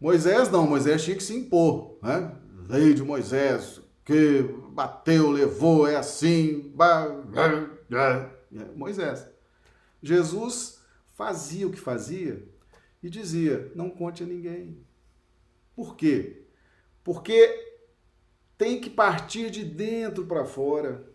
Moisés 0.00 0.50
não, 0.50 0.66
Moisés 0.66 1.04
tinha 1.04 1.16
que 1.16 1.22
se 1.22 1.34
impor. 1.34 1.98
Né? 2.02 2.36
Lei 2.68 2.94
de 2.94 3.02
Moisés, 3.02 3.80
que 4.04 4.42
bateu, 4.72 5.30
levou, 5.30 5.86
é 5.86 5.96
assim. 5.96 6.74
Moisés. 8.74 9.26
Jesus 10.02 10.80
fazia 11.14 11.66
o 11.66 11.70
que 11.70 11.80
fazia 11.80 12.46
e 13.02 13.08
dizia: 13.08 13.70
não 13.74 13.90
conte 13.90 14.22
a 14.22 14.26
ninguém. 14.26 14.78
Por 15.74 15.96
quê? 15.96 16.42
Porque 17.04 17.67
tem 18.58 18.80
que 18.80 18.90
partir 18.90 19.50
de 19.50 19.64
dentro 19.64 20.26
para 20.26 20.44
fora. 20.44 21.08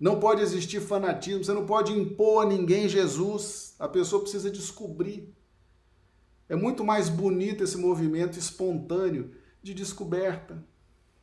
Não 0.00 0.18
pode 0.18 0.42
existir 0.42 0.80
fanatismo, 0.80 1.44
você 1.44 1.52
não 1.52 1.66
pode 1.66 1.92
impor 1.92 2.44
a 2.44 2.48
ninguém 2.48 2.88
Jesus. 2.88 3.76
A 3.78 3.86
pessoa 3.86 4.22
precisa 4.22 4.50
descobrir. 4.50 5.32
É 6.48 6.56
muito 6.56 6.82
mais 6.82 7.08
bonito 7.08 7.62
esse 7.62 7.76
movimento 7.76 8.38
espontâneo 8.38 9.30
de 9.62 9.74
descoberta 9.74 10.64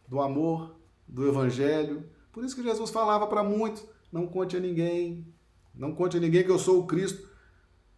do 0.07 0.21
amor, 0.21 0.75
do 1.07 1.27
evangelho. 1.27 2.09
Por 2.31 2.43
isso 2.43 2.55
que 2.55 2.63
Jesus 2.63 2.89
falava 2.91 3.25
para 3.25 3.43
muitos: 3.43 3.83
não 4.11 4.27
conte 4.27 4.55
a 4.55 4.59
ninguém, 4.59 5.25
não 5.73 5.93
conte 5.93 6.17
a 6.17 6.19
ninguém 6.19 6.43
que 6.43 6.51
eu 6.51 6.59
sou 6.59 6.81
o 6.81 6.87
Cristo. 6.87 7.31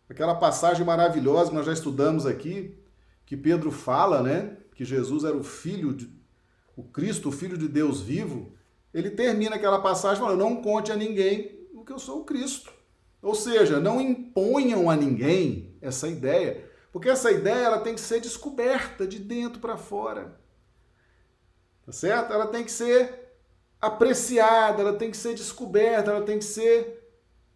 Aquela 0.08 0.36
passagem 0.36 0.86
maravilhosa 0.86 1.50
que 1.50 1.56
nós 1.56 1.66
já 1.66 1.74
estudamos 1.74 2.26
aqui, 2.26 2.78
que 3.26 3.36
Pedro 3.36 3.72
fala, 3.72 4.22
né? 4.22 4.58
Que 4.76 4.86
Jesus 4.86 5.24
era 5.24 5.36
o 5.36 5.44
filho, 5.44 5.94
de, 5.94 6.14
o 6.76 6.84
Cristo, 6.84 7.30
o 7.30 7.32
filho 7.32 7.58
de 7.58 7.68
Deus 7.68 8.02
vivo. 8.02 8.52
Ele 8.94 9.10
termina 9.10 9.56
aquela 9.56 9.82
passagem 9.82 10.22
falando: 10.22 10.40
não 10.40 10.62
conte 10.62 10.92
a 10.92 10.96
ninguém 10.96 11.68
o 11.74 11.84
que 11.84 11.92
eu 11.92 12.00
sou 12.00 12.22
o 12.22 12.26
Cristo. 12.26 12.72
Ou 13.22 13.34
seja, 13.34 13.80
não 13.80 14.00
imponham 14.00 14.90
a 14.90 14.96
ninguém 14.96 15.76
essa 15.82 16.08
ideia, 16.08 16.70
porque 16.92 17.10
essa 17.10 17.32
ideia 17.32 17.66
ela 17.66 17.82
tem 17.82 17.96
que 17.96 18.02
ser 18.02 18.20
descoberta 18.22 19.08
de 19.08 19.20
dentro 19.20 19.60
para 19.60 19.78
fora. 19.78 20.40
Tá 21.86 21.92
certo? 21.92 22.34
Ela 22.34 22.48
tem 22.48 22.64
que 22.64 22.72
ser 22.72 23.26
apreciada, 23.82 24.82
ela 24.82 24.94
tem 24.94 25.12
que 25.12 25.18
ser 25.18 25.34
descoberta, 25.34 26.12
ela 26.12 26.26
tem 26.26 26.40
que 26.40 26.46
ser 26.46 27.04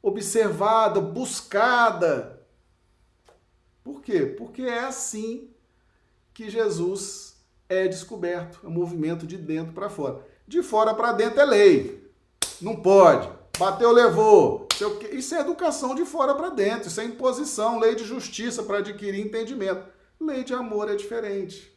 observada, 0.02 1.00
buscada. 1.00 2.40
Por 3.84 4.02
quê? 4.02 4.26
Porque 4.26 4.64
é 4.64 4.80
assim 4.80 5.50
que 6.34 6.50
Jesus 6.50 7.39
é 7.70 7.88
descoberto, 7.88 8.60
é 8.64 8.68
um 8.68 8.72
movimento 8.72 9.26
de 9.26 9.38
dentro 9.38 9.72
para 9.72 9.90
fora. 9.90 10.26
De 10.48 10.62
fora 10.64 10.94
para 10.94 11.14
dentro 11.14 11.40
é 11.40 11.46
lei. 11.46 12.12
Não 12.60 12.76
pode. 12.76 13.30
Bateu, 13.58 13.92
levou. 13.92 14.68
Isso 15.12 15.36
é 15.36 15.42
educação 15.42 15.94
de 15.94 16.04
fora 16.06 16.34
para 16.34 16.50
dentro, 16.50 16.88
isso 16.88 17.00
é 17.00 17.04
imposição, 17.04 17.80
lei 17.80 17.94
de 17.94 18.04
justiça 18.04 18.64
para 18.64 18.80
adquirir 18.80 19.20
entendimento. 19.20 19.86
Lei 20.20 20.44
de 20.44 20.54
amor 20.54 20.90
é 20.90 20.96
diferente. 20.96 21.72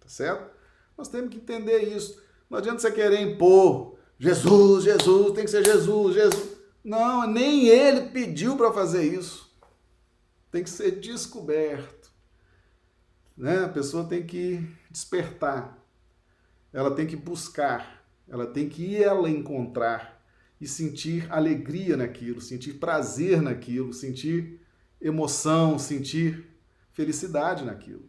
Tá 0.00 0.08
certo? 0.08 0.50
Nós 0.96 1.08
temos 1.08 1.30
que 1.30 1.36
entender 1.36 1.80
isso. 1.94 2.20
Não 2.48 2.58
adianta 2.58 2.80
você 2.80 2.90
querer 2.90 3.20
impor 3.20 3.96
Jesus, 4.18 4.84
Jesus, 4.84 5.32
tem 5.32 5.44
que 5.44 5.50
ser 5.50 5.64
Jesus, 5.64 6.14
Jesus. 6.14 6.56
Não, 6.82 7.26
nem 7.26 7.66
ele 7.66 8.08
pediu 8.08 8.56
para 8.56 8.72
fazer 8.72 9.04
isso. 9.04 9.50
Tem 10.50 10.62
que 10.62 10.70
ser 10.70 10.92
descoberto. 10.92 11.95
Né? 13.36 13.64
A 13.64 13.68
pessoa 13.68 14.04
tem 14.04 14.24
que 14.24 14.66
despertar. 14.90 15.78
Ela 16.72 16.94
tem 16.94 17.06
que 17.06 17.16
buscar. 17.16 18.04
Ela 18.28 18.46
tem 18.46 18.68
que 18.68 18.82
ir 18.82 19.02
ela 19.02 19.28
encontrar 19.30 20.22
e 20.60 20.66
sentir 20.66 21.30
alegria 21.30 21.96
naquilo, 21.96 22.40
sentir 22.40 22.74
prazer 22.74 23.42
naquilo, 23.42 23.92
sentir 23.92 24.60
emoção, 25.00 25.78
sentir 25.78 26.46
felicidade 26.92 27.64
naquilo. 27.64 28.08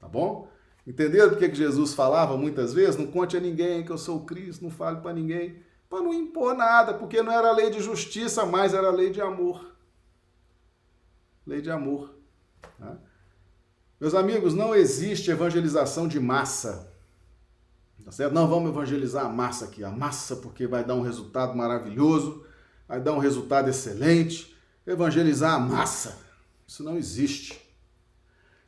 Tá 0.00 0.08
bom? 0.08 0.50
Entenderam 0.86 1.30
por 1.30 1.38
que 1.38 1.54
Jesus 1.54 1.94
falava 1.94 2.36
muitas 2.36 2.74
vezes? 2.74 2.96
Não 2.96 3.06
conte 3.06 3.36
a 3.36 3.40
ninguém 3.40 3.84
que 3.84 3.92
eu 3.92 3.98
sou 3.98 4.18
o 4.18 4.24
Cristo, 4.24 4.64
não 4.64 4.70
fale 4.70 5.00
para 5.00 5.12
ninguém 5.12 5.62
para 5.92 6.00
não 6.02 6.14
impor 6.14 6.54
nada, 6.54 6.94
porque 6.94 7.22
não 7.22 7.30
era 7.30 7.52
lei 7.52 7.68
de 7.68 7.78
justiça, 7.78 8.46
mas 8.46 8.72
era 8.72 8.90
lei 8.90 9.10
de 9.10 9.20
amor. 9.20 9.76
Lei 11.46 11.60
de 11.60 11.70
amor. 11.70 12.14
Tá? 12.78 12.96
Meus 14.02 14.16
amigos, 14.16 14.52
não 14.52 14.74
existe 14.74 15.30
evangelização 15.30 16.08
de 16.08 16.18
massa. 16.18 16.92
Tá 18.04 18.10
certo? 18.10 18.32
Não 18.32 18.48
vamos 18.48 18.72
evangelizar 18.72 19.24
a 19.24 19.28
massa 19.28 19.66
aqui, 19.66 19.84
a 19.84 19.90
massa 19.90 20.34
porque 20.34 20.66
vai 20.66 20.82
dar 20.82 20.96
um 20.96 21.02
resultado 21.02 21.56
maravilhoso, 21.56 22.44
vai 22.88 23.00
dar 23.00 23.12
um 23.12 23.20
resultado 23.20 23.70
excelente. 23.70 24.56
Evangelizar 24.84 25.54
a 25.54 25.58
massa, 25.60 26.18
isso 26.66 26.82
não 26.82 26.96
existe. 26.96 27.64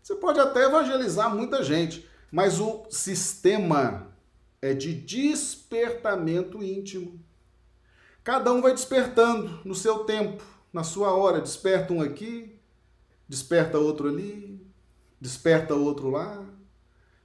Você 0.00 0.14
pode 0.14 0.38
até 0.38 0.66
evangelizar 0.66 1.34
muita 1.34 1.64
gente, 1.64 2.08
mas 2.30 2.60
o 2.60 2.86
sistema 2.88 4.06
é 4.62 4.72
de 4.72 4.94
despertamento 4.94 6.62
íntimo. 6.62 7.20
Cada 8.22 8.52
um 8.52 8.62
vai 8.62 8.72
despertando 8.72 9.58
no 9.64 9.74
seu 9.74 10.04
tempo, 10.04 10.44
na 10.72 10.84
sua 10.84 11.12
hora. 11.12 11.40
Desperta 11.40 11.92
um 11.92 12.00
aqui, 12.00 12.56
desperta 13.28 13.80
outro 13.80 14.08
ali, 14.08 14.53
desperta 15.24 15.74
outro 15.74 16.10
lá, 16.10 16.46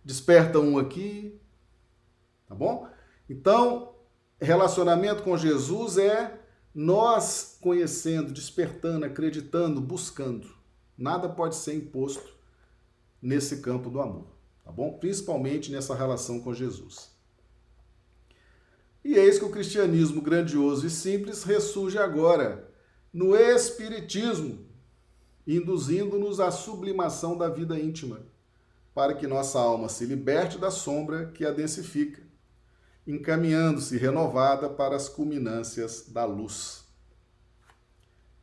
desperta 0.06 0.58
um 0.58 0.78
aqui, 0.78 1.38
tá 2.48 2.56
bom? 2.56 2.88
Então, 3.30 3.94
relacionamento 4.40 5.22
com 5.22 5.36
Jesus 5.36 5.98
é 5.98 6.40
nós 6.74 7.58
conhecendo, 7.60 8.32
despertando, 8.32 9.06
acreditando, 9.06 9.82
buscando. 9.82 10.50
Nada 10.98 11.28
pode 11.28 11.58
ser 11.58 11.74
imposto 11.74 12.34
nesse 13.22 13.58
campo 13.58 13.90
do 13.90 14.00
amor, 14.00 14.28
tá 14.64 14.72
bom? 14.72 14.94
Principalmente 14.94 15.70
nessa 15.70 15.94
relação 15.94 16.40
com 16.40 16.54
Jesus. 16.54 17.12
E 19.04 19.16
eis 19.16 19.38
que 19.38 19.44
o 19.44 19.52
cristianismo 19.52 20.22
grandioso 20.22 20.88
e 20.88 20.90
simples 20.90 21.44
ressurge 21.44 21.98
agora 21.98 22.72
no 23.12 23.36
Espiritismo, 23.36 24.69
induzindo-nos 25.56 26.40
à 26.40 26.52
sublimação 26.52 27.36
da 27.36 27.50
vida 27.50 27.80
íntima, 27.80 28.22
para 28.94 29.16
que 29.16 29.26
nossa 29.26 29.60
alma 29.60 29.90
se 29.90 30.06
liberte 30.06 30.60
da 30.60 30.70
sombra 30.70 31.32
que 31.32 31.44
a 31.44 31.52
densifica, 31.52 32.22
encaminhando-se 33.08 33.98
renovada 33.98 34.70
para 34.70 34.96
as 34.96 35.10
culminâncias 35.10 36.06
da 36.10 36.24
luz. 36.24 36.84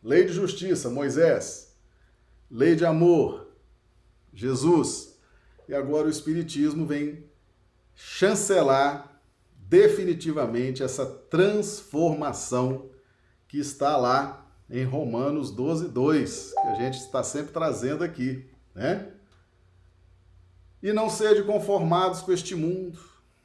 Lei 0.03 0.25
de 0.25 0.33
justiça, 0.33 0.91
Moisés. 0.91 1.77
Lei 2.51 2.75
de 2.75 2.85
amor, 2.85 3.53
Jesus. 4.35 5.17
E 5.69 5.75
agora 5.75 6.07
o 6.07 6.11
Espiritismo 6.11 6.87
vem 6.87 7.25
chancelar 7.95 9.21
definitivamente 9.57 10.83
essa 10.83 11.07
transformação 11.07 12.91
que 13.47 13.59
está 13.59 13.97
lá 13.97 14.46
em 14.69 14.85
Romanos 14.85 15.51
12, 15.51 15.89
2, 15.89 16.53
que 16.53 16.69
a 16.69 16.75
gente 16.75 16.99
está 16.99 17.23
sempre 17.23 17.53
trazendo 17.53 18.03
aqui, 18.03 18.45
né? 18.75 19.09
E 20.83 20.93
não 20.93 21.09
sede 21.09 21.43
conformados 21.45 22.21
com 22.21 22.33
este 22.33 22.55
mundo, 22.55 22.99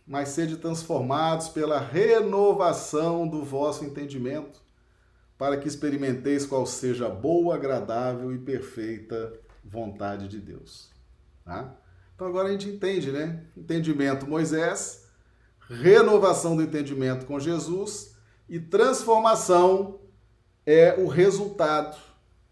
mas 0.05 0.29
sede 0.29 0.57
transformados 0.57 1.47
pela 1.47 1.79
renovação 1.79 3.27
do 3.27 3.43
vosso 3.43 3.85
entendimento, 3.85 4.59
para 5.37 5.57
que 5.57 5.67
experimenteis 5.67 6.45
qual 6.45 6.65
seja 6.65 7.07
a 7.07 7.09
boa, 7.09 7.55
agradável 7.55 8.33
e 8.33 8.37
perfeita 8.37 9.33
vontade 9.63 10.27
de 10.27 10.39
Deus. 10.39 10.89
Tá? 11.45 11.75
Então 12.13 12.27
agora 12.27 12.49
a 12.49 12.51
gente 12.51 12.67
entende, 12.67 13.11
né? 13.11 13.43
Entendimento 13.55 14.27
Moisés, 14.27 15.07
renovação 15.67 16.55
do 16.55 16.61
entendimento 16.61 17.25
com 17.25 17.39
Jesus 17.39 18.15
e 18.47 18.59
transformação 18.59 20.00
é 20.65 20.95
o 20.97 21.07
resultado 21.07 21.97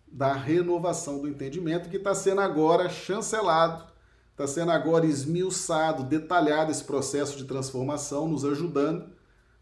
da 0.08 0.34
renovação 0.34 1.22
do 1.22 1.28
entendimento 1.28 1.90
que 1.90 1.98
está 1.98 2.16
sendo 2.16 2.42
agora 2.42 2.90
chancelado, 2.90 3.86
está 4.32 4.48
sendo 4.48 4.72
agora 4.72 5.06
esmiuçado, 5.06 6.04
detalhado 6.04 6.72
esse 6.72 6.84
processo 6.84 7.38
de 7.38 7.46
transformação, 7.46 8.28
nos 8.28 8.44
ajudando 8.44 9.10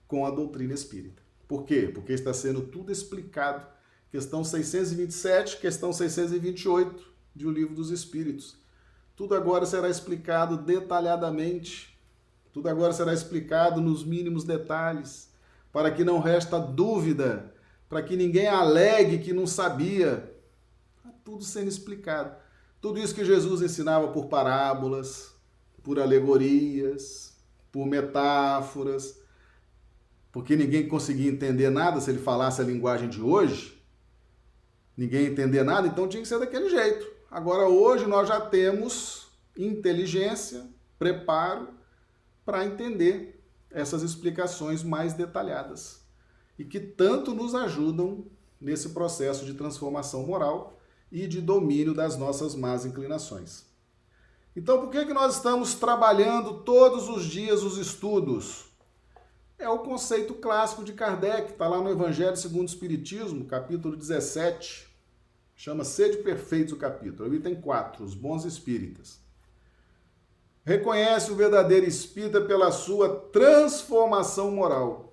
com 0.07 0.25
a 0.25 0.31
doutrina 0.31 0.73
espírita. 0.73 1.21
Por 1.47 1.63
quê? 1.63 1.91
Porque 1.93 2.13
está 2.13 2.33
sendo 2.33 2.61
tudo 2.61 2.91
explicado. 2.91 3.65
Questão 4.09 4.43
627, 4.43 5.57
questão 5.57 5.91
628 5.91 7.03
de 7.35 7.45
O 7.45 7.51
Livro 7.51 7.75
dos 7.75 7.91
Espíritos. 7.91 8.55
Tudo 9.15 9.35
agora 9.35 9.65
será 9.65 9.89
explicado 9.89 10.57
detalhadamente. 10.57 11.97
Tudo 12.53 12.69
agora 12.69 12.93
será 12.93 13.13
explicado 13.13 13.81
nos 13.81 14.03
mínimos 14.03 14.43
detalhes, 14.43 15.29
para 15.71 15.91
que 15.91 16.03
não 16.03 16.19
resta 16.19 16.59
dúvida 16.59 17.53
para 17.89 18.01
que 18.01 18.15
ninguém 18.15 18.47
alegue 18.47 19.19
que 19.19 19.33
não 19.33 19.47
sabia. 19.47 20.33
Está 20.97 21.09
tudo 21.23 21.43
sendo 21.43 21.69
explicado. 21.69 22.35
Tudo 22.81 22.99
isso 22.99 23.15
que 23.15 23.25
Jesus 23.25 23.61
ensinava 23.61 24.09
por 24.09 24.27
parábolas, 24.27 25.33
por 25.83 25.99
alegorias, 25.99 27.35
por 27.71 27.85
metáforas, 27.85 29.19
porque 30.31 30.55
ninguém 30.55 30.87
conseguia 30.87 31.31
entender 31.31 31.69
nada 31.69 31.99
se 31.99 32.09
ele 32.09 32.19
falasse 32.19 32.61
a 32.61 32.65
linguagem 32.65 33.09
de 33.09 33.21
hoje. 33.21 33.81
Ninguém 34.95 35.27
entender 35.27 35.63
nada, 35.63 35.87
então 35.87 36.07
tinha 36.07 36.21
que 36.21 36.27
ser 36.27 36.39
daquele 36.39 36.69
jeito. 36.69 37.07
Agora, 37.29 37.67
hoje, 37.67 38.05
nós 38.05 38.27
já 38.27 38.41
temos 38.41 39.27
inteligência, 39.55 40.67
preparo 40.97 41.69
para 42.45 42.65
entender 42.65 43.43
essas 43.69 44.01
explicações 44.01 44.83
mais 44.83 45.13
detalhadas 45.13 45.96
e 46.57 46.65
que 46.65 46.79
tanto 46.79 47.33
nos 47.33 47.53
ajudam 47.53 48.25
nesse 48.59 48.89
processo 48.89 49.45
de 49.45 49.53
transformação 49.53 50.25
moral 50.25 50.79
e 51.11 51.27
de 51.27 51.41
domínio 51.41 51.93
das 51.93 52.17
nossas 52.17 52.55
más 52.55 52.85
inclinações. 52.85 53.65
Então, 54.55 54.81
por 54.81 54.89
que, 54.89 55.05
que 55.05 55.13
nós 55.13 55.35
estamos 55.35 55.75
trabalhando 55.75 56.61
todos 56.61 57.07
os 57.07 57.25
dias 57.25 57.61
os 57.61 57.77
estudos? 57.77 58.65
É 59.59 59.69
o 59.69 59.79
conceito 59.79 60.33
clássico 60.33 60.83
de 60.83 60.93
Kardec, 60.93 61.51
está 61.51 61.67
lá 61.67 61.79
no 61.79 61.89
Evangelho 61.89 62.35
segundo 62.35 62.63
o 62.63 62.65
Espiritismo, 62.65 63.45
capítulo 63.45 63.95
17. 63.95 64.87
Chama 65.55 65.83
Sede 65.83 66.17
Perfeitos 66.17 66.73
o 66.73 66.77
capítulo. 66.77 67.29
Ali 67.29 67.39
tem 67.39 67.55
quatro, 67.55 68.03
os 68.03 68.13
bons 68.13 68.45
espíritas. 68.45 69.19
Reconhece 70.63 71.31
o 71.31 71.35
verdadeiro 71.35 71.87
espírita 71.87 72.41
pela 72.41 72.71
sua 72.71 73.09
transformação 73.31 74.51
moral 74.51 75.06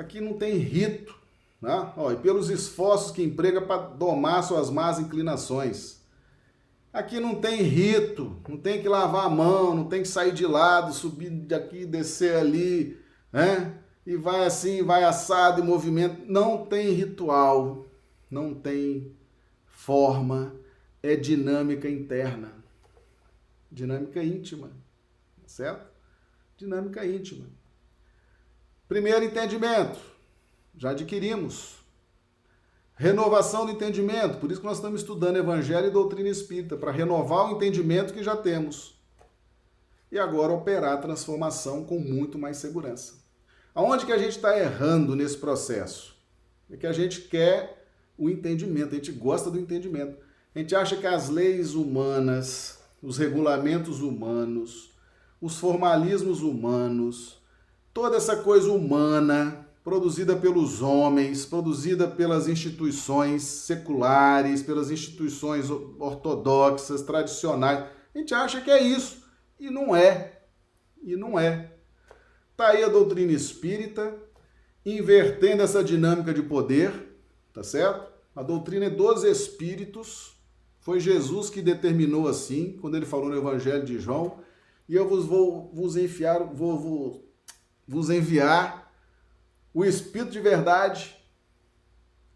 Aqui 0.00 0.18
não 0.18 0.32
tem 0.32 0.56
rito, 0.56 1.14
né? 1.60 1.92
Ó, 1.94 2.10
e 2.10 2.16
pelos 2.16 2.48
esforços 2.48 3.10
que 3.10 3.22
emprega 3.22 3.60
para 3.60 3.82
domar 3.82 4.42
suas 4.42 4.70
más 4.70 4.98
inclinações. 4.98 6.00
Aqui 6.90 7.20
não 7.20 7.34
tem 7.34 7.60
rito, 7.60 8.40
não 8.48 8.56
tem 8.56 8.80
que 8.80 8.88
lavar 8.88 9.26
a 9.26 9.28
mão, 9.28 9.74
não 9.74 9.84
tem 9.84 10.00
que 10.00 10.08
sair 10.08 10.32
de 10.32 10.46
lado, 10.46 10.94
subir 10.94 11.28
daqui, 11.28 11.84
descer 11.84 12.34
ali, 12.34 12.98
né? 13.30 13.78
E 14.06 14.16
vai 14.16 14.46
assim, 14.46 14.82
vai 14.82 15.04
assado 15.04 15.60
em 15.60 15.66
movimento. 15.66 16.24
Não 16.26 16.64
tem 16.64 16.92
ritual, 16.92 17.86
não 18.30 18.54
tem 18.54 19.14
forma, 19.66 20.54
é 21.02 21.14
dinâmica 21.14 21.90
interna, 21.90 22.54
dinâmica 23.70 24.24
íntima, 24.24 24.70
certo? 25.44 25.84
Dinâmica 26.56 27.04
íntima. 27.04 27.59
Primeiro 28.90 29.24
entendimento, 29.24 30.00
já 30.76 30.90
adquirimos. 30.90 31.76
Renovação 32.96 33.64
do 33.64 33.70
entendimento, 33.70 34.38
por 34.38 34.50
isso 34.50 34.60
que 34.60 34.66
nós 34.66 34.78
estamos 34.78 35.02
estudando 35.02 35.36
Evangelho 35.36 35.86
e 35.86 35.92
Doutrina 35.92 36.28
Espírita, 36.28 36.76
para 36.76 36.90
renovar 36.90 37.46
o 37.46 37.54
entendimento 37.54 38.12
que 38.12 38.20
já 38.20 38.36
temos. 38.36 39.00
E 40.10 40.18
agora 40.18 40.52
operar 40.52 40.94
a 40.94 40.96
transformação 40.96 41.84
com 41.84 42.00
muito 42.00 42.36
mais 42.36 42.56
segurança. 42.56 43.14
Aonde 43.72 44.04
que 44.04 44.12
a 44.12 44.18
gente 44.18 44.32
está 44.32 44.58
errando 44.58 45.14
nesse 45.14 45.38
processo? 45.38 46.16
É 46.68 46.76
que 46.76 46.88
a 46.88 46.92
gente 46.92 47.20
quer 47.20 47.86
o 48.18 48.28
entendimento, 48.28 48.90
a 48.90 48.96
gente 48.96 49.12
gosta 49.12 49.52
do 49.52 49.60
entendimento. 49.60 50.18
A 50.52 50.58
gente 50.58 50.74
acha 50.74 50.96
que 50.96 51.06
as 51.06 51.28
leis 51.28 51.74
humanas, 51.74 52.80
os 53.00 53.18
regulamentos 53.18 54.00
humanos, 54.00 54.90
os 55.40 55.60
formalismos 55.60 56.42
humanos, 56.42 57.39
toda 57.92 58.16
essa 58.16 58.36
coisa 58.36 58.70
humana 58.70 59.66
produzida 59.82 60.36
pelos 60.36 60.82
homens, 60.82 61.44
produzida 61.46 62.06
pelas 62.06 62.48
instituições 62.48 63.42
seculares, 63.42 64.62
pelas 64.62 64.90
instituições 64.90 65.70
ortodoxas, 65.70 67.02
tradicionais. 67.02 67.84
A 68.14 68.18
gente 68.18 68.34
acha 68.34 68.60
que 68.60 68.70
é 68.70 68.82
isso 68.82 69.22
e 69.58 69.70
não 69.70 69.94
é. 69.96 70.42
E 71.02 71.16
não 71.16 71.38
é. 71.38 71.72
Tá 72.56 72.68
aí 72.68 72.84
a 72.84 72.88
doutrina 72.88 73.32
espírita 73.32 74.14
invertendo 74.84 75.62
essa 75.62 75.82
dinâmica 75.82 76.32
de 76.32 76.42
poder, 76.42 76.92
tá 77.52 77.62
certo? 77.62 78.10
A 78.34 78.42
doutrina 78.42 78.86
é 78.86 78.90
dos 78.90 79.24
espíritos. 79.24 80.36
Foi 80.78 81.00
Jesus 81.00 81.50
que 81.50 81.60
determinou 81.60 82.28
assim, 82.28 82.76
quando 82.80 82.96
ele 82.96 83.06
falou 83.06 83.28
no 83.28 83.36
Evangelho 83.36 83.84
de 83.84 83.98
João, 83.98 84.38
e 84.88 84.94
eu 84.94 85.08
vos 85.08 85.24
vou 85.24 85.70
vos 85.72 85.96
enfiar, 85.96 86.42
vou, 86.44 86.78
vou 86.78 87.29
vos 87.90 88.08
enviar 88.08 88.88
o 89.74 89.84
Espírito 89.84 90.30
de 90.30 90.38
verdade, 90.38 91.16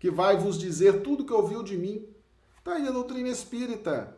que 0.01 0.11
vai 0.11 0.37
vos 0.37 0.59
dizer 0.59 1.03
tudo 1.03 1.25
que 1.25 1.33
ouviu 1.33 1.63
de 1.63 1.77
mim. 1.77 2.09
Está 2.59 2.73
aí 2.73 2.89
a 2.89 2.91
doutrina 2.91 3.29
espírita. 3.29 4.17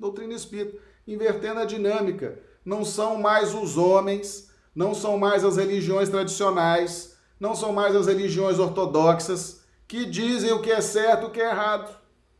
Doutrina 0.00 0.32
espírita, 0.32 0.80
invertendo 1.06 1.60
a 1.60 1.66
dinâmica. 1.66 2.40
Não 2.64 2.82
são 2.82 3.20
mais 3.20 3.54
os 3.54 3.76
homens, 3.76 4.50
não 4.74 4.94
são 4.94 5.18
mais 5.18 5.44
as 5.44 5.58
religiões 5.58 6.08
tradicionais, 6.08 7.18
não 7.38 7.54
são 7.54 7.70
mais 7.70 7.94
as 7.94 8.06
religiões 8.06 8.58
ortodoxas 8.58 9.62
que 9.86 10.06
dizem 10.06 10.50
o 10.52 10.62
que 10.62 10.72
é 10.72 10.80
certo 10.80 11.24
e 11.24 11.26
o 11.26 11.30
que 11.30 11.42
é 11.42 11.50
errado, 11.50 11.94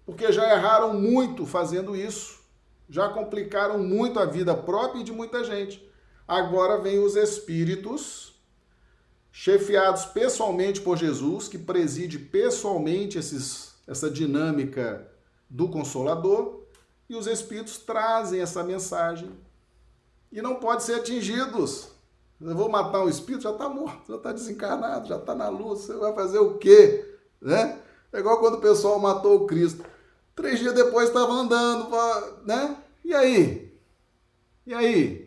porque 0.07 0.33
já 0.33 0.51
erraram 0.51 0.95
muito 0.95 1.45
fazendo 1.45 1.95
isso, 1.95 2.41
já 2.89 3.11
complicaram 3.11 3.79
muito 3.79 4.19
a 4.19 4.25
vida 4.25 4.55
própria 4.55 5.01
e 5.01 5.05
de 5.05 5.13
muita 5.13 5.45
gente. 5.45 5.87
Agora 6.27 6.81
vem 6.81 6.99
os 6.99 7.17
espíritos 7.17 8.35
chefiados 9.31 10.05
pessoalmente 10.07 10.81
por 10.81 10.97
Jesus, 10.97 11.49
que 11.49 11.59
preside 11.59 12.19
pessoalmente 12.19 13.19
esses, 13.19 13.75
essa 13.87 14.09
dinâmica 14.09 15.11
do 15.51 15.69
Consolador, 15.69 16.63
e 17.09 17.17
os 17.17 17.27
Espíritos 17.27 17.79
trazem 17.79 18.41
essa 18.41 18.63
mensagem. 18.63 19.31
E 20.33 20.41
não 20.41 20.57
pode 20.57 20.85
ser 20.85 20.95
atingidos. 20.95 21.89
Eu 22.41 22.55
vou 22.55 22.69
matar 22.69 23.05
um 23.05 23.09
espírito, 23.09 23.43
já 23.43 23.51
está 23.51 23.69
morto, 23.69 24.09
já 24.09 24.17
está 24.17 24.33
desencarnado, 24.33 25.09
já 25.09 25.17
está 25.17 25.35
na 25.35 25.49
luz, 25.49 25.81
você 25.81 25.95
vai 25.95 26.15
fazer 26.15 26.39
o 26.39 26.59
quê? 26.59 27.19
Né? 27.41 27.79
É 28.13 28.19
igual 28.19 28.39
quando 28.39 28.55
o 28.55 28.61
pessoal 28.61 28.99
matou 28.99 29.37
o 29.37 29.47
Cristo. 29.47 29.85
Três 30.35 30.59
dias 30.59 30.75
depois 30.75 31.09
estava 31.09 31.33
andando, 31.33 31.89
né? 32.45 32.77
E 33.05 33.15
aí? 33.15 33.73
E 34.67 34.75
aí? 34.75 35.24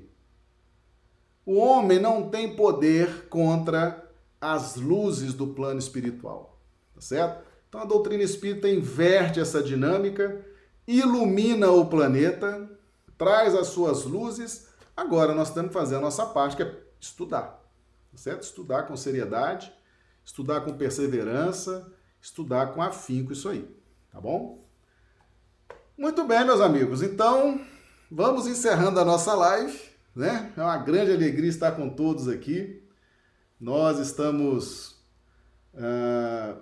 O 1.47 1.59
homem 1.59 1.97
não 1.97 2.29
tem 2.29 2.57
poder 2.57 3.29
contra 3.29 4.05
as 4.39 4.75
luzes 4.75 5.33
do 5.33 5.47
plano 5.47 5.79
espiritual, 5.79 6.59
tá 6.93 6.99
certo? 6.99 7.41
Então 7.69 7.79
a 7.79 7.85
doutrina 7.85 8.21
espírita 8.21 8.67
inverte 8.67 9.39
essa 9.39 9.63
dinâmica, 9.63 10.45
ilumina 10.85 11.71
o 11.71 11.85
planeta, 11.85 12.69
traz 13.17 13.55
as 13.55 13.67
suas 13.67 14.03
luzes. 14.03 14.67
Agora 14.95 15.33
nós 15.33 15.49
temos 15.53 15.69
que 15.69 15.73
fazer 15.73 15.95
a 15.95 16.01
nossa 16.01 16.25
parte, 16.25 16.57
que 16.57 16.63
é 16.63 16.79
estudar, 16.99 17.63
tá 18.11 18.17
certo? 18.17 18.43
Estudar 18.43 18.83
com 18.83 18.97
seriedade, 18.97 19.71
estudar 20.25 20.59
com 20.65 20.73
perseverança, 20.73 21.89
estudar 22.21 22.73
com 22.73 22.81
afinco 22.81 23.31
isso 23.31 23.47
aí, 23.47 23.65
tá 24.11 24.19
bom? 24.19 24.65
Muito 25.97 26.25
bem, 26.25 26.43
meus 26.43 26.59
amigos. 26.59 27.01
Então, 27.01 27.61
vamos 28.11 28.47
encerrando 28.47 28.99
a 28.99 29.05
nossa 29.05 29.33
live 29.33 29.86
né? 30.17 30.51
É 30.57 30.61
uma 30.61 30.77
grande 30.77 31.11
alegria 31.11 31.49
estar 31.49 31.73
com 31.73 31.89
todos 31.89 32.27
aqui. 32.27 32.81
Nós 33.59 33.99
estamos. 33.99 34.97
Uh, 35.73 36.59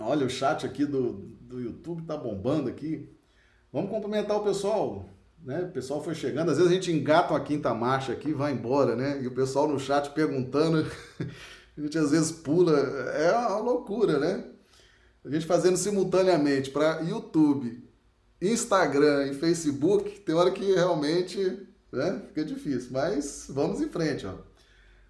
olha, 0.00 0.26
o 0.26 0.30
chat 0.30 0.66
aqui 0.66 0.84
do, 0.84 1.12
do 1.40 1.60
YouTube 1.60 2.02
está 2.02 2.16
bombando 2.16 2.68
aqui. 2.68 3.08
Vamos 3.72 3.90
cumprimentar 3.90 4.36
o 4.36 4.42
pessoal. 4.42 5.08
Né? 5.42 5.60
O 5.62 5.70
pessoal 5.70 6.02
foi 6.02 6.14
chegando. 6.14 6.50
Às 6.50 6.58
vezes 6.58 6.72
a 6.72 6.74
gente 6.74 6.90
engata 6.90 7.32
uma 7.32 7.40
quinta 7.40 7.72
marcha 7.72 8.12
aqui 8.12 8.30
e 8.30 8.34
vai 8.34 8.52
embora, 8.52 8.96
né? 8.96 9.22
E 9.22 9.28
o 9.28 9.34
pessoal 9.34 9.68
no 9.68 9.78
chat 9.78 10.10
perguntando. 10.10 10.84
a 11.78 11.80
gente 11.80 11.96
às 11.96 12.10
vezes 12.10 12.32
pula. 12.32 12.76
É 12.76 13.32
uma 13.32 13.58
loucura, 13.58 14.18
né? 14.18 14.44
A 15.24 15.30
gente 15.30 15.46
fazendo 15.46 15.76
simultaneamente 15.76 16.70
para 16.70 17.00
YouTube, 17.00 17.88
Instagram 18.40 19.28
e 19.28 19.34
Facebook, 19.34 20.20
tem 20.20 20.34
hora 20.34 20.52
que 20.52 20.64
realmente 20.72 21.65
né? 21.92 22.22
Fica 22.28 22.44
difícil, 22.44 22.90
mas 22.92 23.46
vamos 23.48 23.80
em 23.80 23.88
frente, 23.88 24.26
ó. 24.26 24.34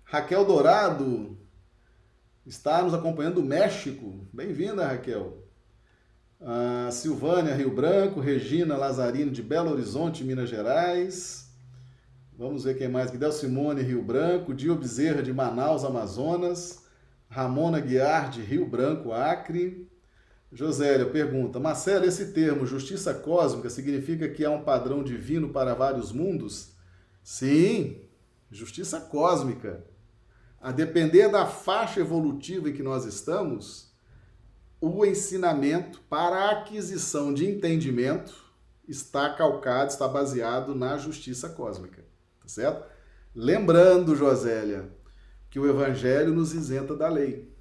Raquel 0.04 0.44
Dourado 0.44 1.36
está 2.46 2.82
nos 2.82 2.94
acompanhando 2.94 3.36
do 3.36 3.42
México. 3.42 4.26
Bem-vinda, 4.32 4.86
Raquel. 4.86 5.42
A 6.40 6.90
Silvânia 6.92 7.54
Rio 7.54 7.74
Branco, 7.74 8.20
Regina 8.20 8.76
Lazarino 8.76 9.30
de 9.32 9.42
Belo 9.42 9.72
Horizonte, 9.72 10.22
Minas 10.22 10.48
Gerais. 10.48 11.50
Vamos 12.38 12.64
ver 12.64 12.76
quem 12.76 12.88
mais 12.88 13.08
aqui. 13.08 13.18
Del 13.18 13.32
Simone, 13.32 13.82
Rio 13.82 14.02
Branco. 14.02 14.54
Dio 14.54 14.76
Bezerra, 14.76 15.22
de 15.22 15.32
Manaus, 15.32 15.84
Amazonas. 15.84 16.84
Ramona 17.28 17.80
Guiar, 17.80 18.30
de 18.30 18.42
Rio 18.42 18.66
Branco, 18.66 19.12
Acre. 19.12 19.85
Josélia 20.56 21.04
pergunta: 21.04 21.60
Marcelo, 21.60 22.06
esse 22.06 22.32
termo 22.32 22.64
justiça 22.64 23.12
cósmica 23.12 23.68
significa 23.68 24.26
que 24.26 24.42
há 24.42 24.50
um 24.50 24.64
padrão 24.64 25.04
divino 25.04 25.50
para 25.50 25.74
vários 25.74 26.10
mundos? 26.10 26.72
Sim, 27.22 28.00
justiça 28.50 28.98
cósmica. 28.98 29.84
A 30.58 30.72
depender 30.72 31.28
da 31.28 31.44
faixa 31.44 32.00
evolutiva 32.00 32.70
em 32.70 32.72
que 32.72 32.82
nós 32.82 33.04
estamos, 33.04 33.92
o 34.80 35.04
ensinamento 35.04 36.00
para 36.08 36.36
a 36.36 36.50
aquisição 36.52 37.34
de 37.34 37.44
entendimento 37.44 38.34
está 38.88 39.28
calcado, 39.34 39.90
está 39.90 40.08
baseado 40.08 40.74
na 40.74 40.96
justiça 40.96 41.50
cósmica, 41.50 42.02
tá 42.40 42.48
certo? 42.48 42.82
Lembrando, 43.34 44.16
Josélia, 44.16 44.90
que 45.50 45.60
o 45.60 45.68
evangelho 45.68 46.32
nos 46.32 46.54
isenta 46.54 46.96
da 46.96 47.10
lei. 47.10 47.54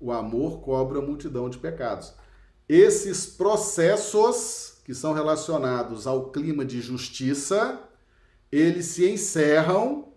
O 0.00 0.12
amor 0.12 0.60
cobra 0.60 0.98
a 0.98 1.02
multidão 1.02 1.48
de 1.48 1.58
pecados. 1.58 2.12
Esses 2.68 3.26
processos 3.26 4.80
que 4.84 4.94
são 4.94 5.12
relacionados 5.12 6.06
ao 6.06 6.30
clima 6.30 6.64
de 6.64 6.80
justiça 6.80 7.82
eles 8.50 8.86
se 8.86 9.08
encerram 9.08 10.08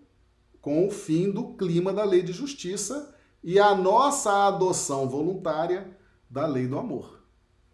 com 0.62 0.88
o 0.88 0.92
fim 0.92 1.32
do 1.32 1.54
clima 1.54 1.92
da 1.92 2.04
lei 2.04 2.22
de 2.22 2.32
justiça 2.32 3.16
e 3.44 3.60
a 3.60 3.74
nossa 3.74 4.48
adoção 4.48 5.10
voluntária 5.10 5.88
da 6.30 6.46
lei 6.46 6.68
do 6.68 6.78
amor. 6.78 7.24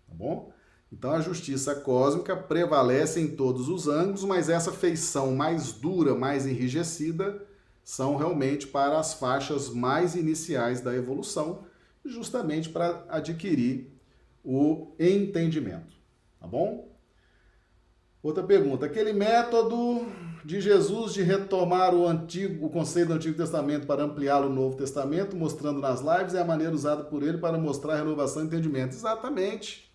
Tá 0.07 0.13
bom? 0.13 0.51
Então 0.91 1.11
a 1.11 1.19
justiça 1.19 1.75
cósmica 1.75 2.35
prevalece 2.35 3.19
em 3.19 3.35
todos 3.35 3.67
os 3.67 3.87
ângulos, 3.87 4.23
mas 4.23 4.49
essa 4.49 4.71
feição 4.71 5.35
mais 5.35 5.73
dura, 5.73 6.15
mais 6.15 6.45
enrijecida, 6.45 7.45
são 7.83 8.15
realmente 8.15 8.67
para 8.67 8.97
as 8.97 9.13
faixas 9.13 9.69
mais 9.69 10.15
iniciais 10.15 10.81
da 10.81 10.95
evolução, 10.95 11.65
justamente 12.05 12.69
para 12.69 13.05
adquirir 13.09 13.91
o 14.43 14.93
entendimento. 14.99 15.95
Tá 16.39 16.47
bom? 16.47 16.95
Outra 18.21 18.43
pergunta: 18.43 18.85
aquele 18.85 19.13
método 19.13 20.05
de 20.43 20.61
Jesus 20.61 21.13
de 21.13 21.23
retomar 21.23 21.93
o 21.95 22.07
antigo, 22.07 22.65
o 22.65 22.69
conceito 22.69 23.07
do 23.07 23.13
Antigo 23.15 23.35
Testamento 23.35 23.87
para 23.87 24.03
ampliá-lo 24.03 24.47
no 24.47 24.55
Novo 24.55 24.77
Testamento, 24.77 25.35
mostrando 25.35 25.79
nas 25.79 26.01
lives, 26.01 26.35
é 26.35 26.41
a 26.41 26.45
maneira 26.45 26.73
usada 26.73 27.03
por 27.03 27.23
ele 27.23 27.39
para 27.39 27.57
mostrar 27.57 27.95
renovação 27.95 28.43
e 28.43 28.45
entendimento. 28.45 28.93
Exatamente. 28.93 29.91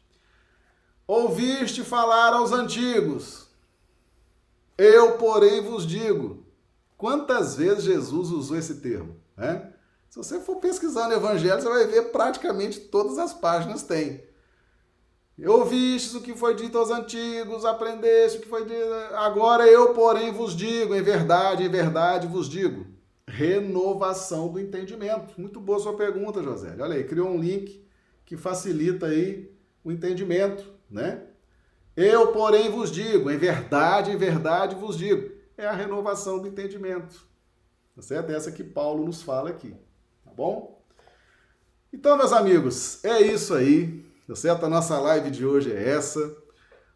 Ouviste 1.07 1.83
falar 1.83 2.35
aos 2.35 2.53
antigos. 2.53 3.49
Eu, 4.77 5.19
porém, 5.19 5.61
vos 5.61 5.87
digo. 5.87 6.47
Quantas 6.97 7.57
vezes 7.57 7.85
Jesus 7.85 8.31
usou 8.31 8.57
esse 8.57 8.77
termo? 8.77 9.17
Né? 9.37 9.73
Se 10.11 10.17
você 10.17 10.41
for 10.41 10.57
pesquisar 10.57 11.07
no 11.07 11.15
Evangelho, 11.15 11.63
você 11.63 11.69
vai 11.69 11.87
ver 11.87 12.11
praticamente 12.11 12.81
todas 12.81 13.17
as 13.17 13.33
páginas 13.33 13.85
tem. 13.85 14.21
Ouvistes 15.47 16.15
o 16.17 16.21
que 16.21 16.35
foi 16.35 16.53
dito 16.57 16.77
aos 16.77 16.91
antigos, 16.91 17.65
aprendeste 17.65 18.39
o 18.39 18.41
que 18.41 18.49
foi 18.49 18.65
dito. 18.65 18.93
Agora 19.15 19.69
eu, 19.69 19.95
porém, 19.95 20.33
vos 20.33 20.55
digo, 20.55 20.97
em 20.97 21.01
verdade, 21.01 21.63
em 21.63 21.69
verdade 21.69 22.27
vos 22.27 22.49
digo. 22.49 22.87
Renovação 23.29 24.49
do 24.49 24.59
entendimento. 24.59 25.41
Muito 25.41 25.61
boa 25.61 25.79
sua 25.79 25.97
pergunta, 25.97 26.43
José. 26.43 26.75
Olha 26.81 26.97
aí, 26.97 27.05
criou 27.05 27.29
um 27.29 27.39
link 27.39 27.87
que 28.27 28.37
facilita 28.37 29.07
aí 29.07 29.49
o 29.85 29.93
entendimento, 29.93 30.69
né? 30.91 31.23
Eu, 31.97 32.33
porém, 32.33 32.69
vos 32.69 32.91
digo, 32.91 33.31
em 33.31 33.39
verdade, 33.39 34.11
em 34.11 34.17
verdade 34.17 34.75
vos 34.75 34.99
digo. 34.99 35.31
É 35.57 35.69
a 35.69 35.73
renovação 35.73 36.41
do 36.41 36.49
entendimento. 36.49 37.25
Tá 37.95 38.03
certo? 38.03 38.31
É 38.31 38.35
essa 38.35 38.51
que 38.51 38.65
Paulo 38.65 39.05
nos 39.05 39.23
fala 39.23 39.51
aqui. 39.51 39.73
Bom? 40.41 40.83
Então, 41.93 42.17
meus 42.17 42.33
amigos, 42.33 43.05
é 43.05 43.21
isso 43.21 43.53
aí. 43.53 44.03
Tá 44.27 44.35
certo? 44.35 44.65
A 44.65 44.71
nossa 44.71 44.99
live 44.99 45.31
de 45.31 45.45
hoje 45.45 45.71
é 45.71 45.91
essa. 45.91 46.35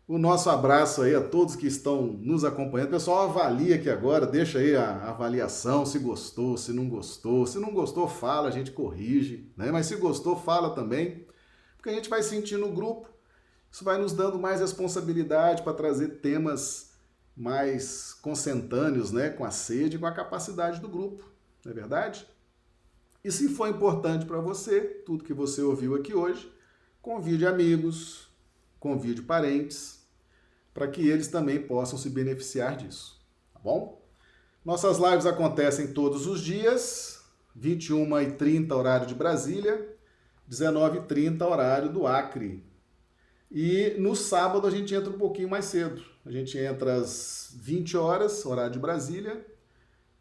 O 0.09 0.17
nosso 0.17 0.49
abraço 0.49 1.03
aí 1.03 1.15
a 1.15 1.21
todos 1.21 1.55
que 1.55 1.67
estão 1.67 2.07
nos 2.07 2.43
acompanhando. 2.43 2.89
Pessoal, 2.89 3.29
avalia 3.29 3.77
aqui 3.77 3.91
agora, 3.91 4.27
deixa 4.27 4.61
aí 4.61 4.75
a 4.75 5.11
avaliação, 5.11 5.85
se 5.85 5.99
gostou, 5.99 6.57
se 6.57 6.73
não 6.73 6.89
gostou. 6.89 7.47
Se 7.47 7.59
não 7.59 7.75
gostou, 7.75 8.09
fala, 8.09 8.49
a 8.49 8.51
gente 8.51 8.71
corrige, 8.71 9.53
né? 9.59 9.71
Mas 9.71 9.85
se 9.85 9.97
gostou, 9.97 10.37
fala 10.37 10.75
também, 10.75 11.27
porque 11.77 11.91
a 11.91 11.93
gente 11.93 12.09
vai 12.09 12.23
sentir 12.23 12.57
no 12.57 12.73
grupo. 12.73 13.11
Isso 13.71 13.85
vai 13.85 13.99
nos 13.99 14.15
dando 14.15 14.39
mais 14.39 14.63
responsabilidade 14.63 15.63
para 15.63 15.75
trazer 15.75 16.21
temas 16.23 16.95
mais 17.37 18.15
consentâneos, 18.15 19.13
né, 19.13 19.29
com 19.29 19.45
a 19.45 19.51
sede, 19.51 19.99
com 19.99 20.07
a 20.07 20.13
capacidade 20.13 20.81
do 20.81 20.89
grupo, 20.89 21.29
não 21.63 21.73
é 21.73 21.75
verdade? 21.75 22.27
E 23.25 23.33
se 23.33 23.49
for 23.49 23.69
importante 23.69 24.27
para 24.27 24.41
você, 24.41 24.81
tudo 24.81 25.25
que 25.25 25.33
você 25.33 25.63
ouviu 25.63 25.95
aqui 25.95 26.15
hoje, 26.15 26.55
Convide 27.05 27.47
amigos, 27.47 28.29
convide 28.81 29.21
parentes, 29.21 30.09
para 30.73 30.89
que 30.89 31.07
eles 31.07 31.29
também 31.29 31.61
possam 31.61 31.99
se 31.99 32.09
beneficiar 32.09 32.79
disso, 32.79 33.23
tá 33.53 33.61
bom? 33.63 34.03
Nossas 34.65 34.97
lives 34.97 35.27
acontecem 35.27 35.93
todos 35.93 36.27
os 36.27 36.41
dias, 36.41 37.23
21h30 37.61 38.73
horário 38.73 39.07
de 39.07 39.15
Brasília, 39.15 39.87
19h30 40.51 41.47
horário 41.47 41.93
do 41.93 42.07
Acre. 42.07 42.65
E 43.51 43.95
no 43.99 44.17
sábado 44.17 44.67
a 44.67 44.71
gente 44.71 44.95
entra 44.95 45.11
um 45.11 45.19
pouquinho 45.19 45.51
mais 45.51 45.67
cedo. 45.67 46.03
A 46.25 46.31
gente 46.31 46.57
entra 46.57 46.95
às 46.95 47.55
20 47.55 47.99
horas, 47.99 48.47
horário 48.47 48.73
de 48.73 48.79
Brasília, 48.79 49.47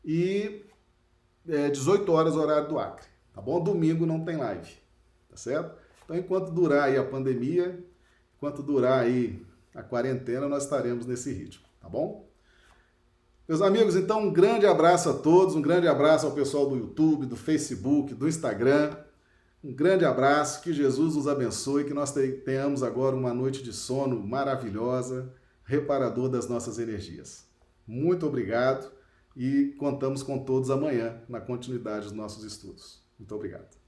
e 0.03 0.65
é, 1.47 1.69
18 1.69 2.11
horas, 2.11 2.35
horário 2.35 2.67
do 2.67 2.79
Acre. 2.79 3.05
Tá 3.33 3.41
bom? 3.41 3.61
Domingo 3.61 4.05
não 4.05 4.23
tem 4.23 4.37
live. 4.37 4.71
Tá 5.29 5.35
certo? 5.35 5.75
Então, 6.03 6.15
enquanto 6.15 6.51
durar 6.51 6.83
aí 6.83 6.97
a 6.97 7.03
pandemia, 7.03 7.83
enquanto 8.35 8.61
durar 8.61 8.99
aí 8.99 9.43
a 9.73 9.81
quarentena, 9.81 10.47
nós 10.47 10.63
estaremos 10.63 11.05
nesse 11.05 11.31
ritmo. 11.33 11.65
Tá 11.81 11.89
bom? 11.89 12.29
Meus 13.47 13.61
amigos, 13.61 13.95
então 13.95 14.21
um 14.21 14.31
grande 14.31 14.65
abraço 14.65 15.09
a 15.09 15.13
todos, 15.13 15.55
um 15.55 15.61
grande 15.61 15.87
abraço 15.87 16.25
ao 16.25 16.31
pessoal 16.31 16.69
do 16.69 16.77
YouTube, 16.77 17.25
do 17.25 17.35
Facebook, 17.35 18.13
do 18.13 18.27
Instagram. 18.27 18.95
Um 19.61 19.73
grande 19.73 20.05
abraço, 20.05 20.61
que 20.61 20.71
Jesus 20.71 21.15
nos 21.15 21.27
abençoe, 21.27 21.83
que 21.83 21.93
nós 21.93 22.13
tenhamos 22.45 22.83
agora 22.83 23.15
uma 23.15 23.33
noite 23.33 23.63
de 23.63 23.73
sono 23.73 24.19
maravilhosa, 24.19 25.33
reparador 25.65 26.29
das 26.29 26.47
nossas 26.47 26.79
energias. 26.79 27.45
Muito 27.87 28.25
obrigado 28.25 28.91
e 29.35 29.73
contamos 29.77 30.23
com 30.23 30.39
todos 30.39 30.69
amanhã 30.69 31.21
na 31.27 31.41
continuidade 31.41 32.05
dos 32.05 32.13
nossos 32.13 32.43
estudos. 32.43 33.03
Muito 33.17 33.33
obrigado. 33.35 33.82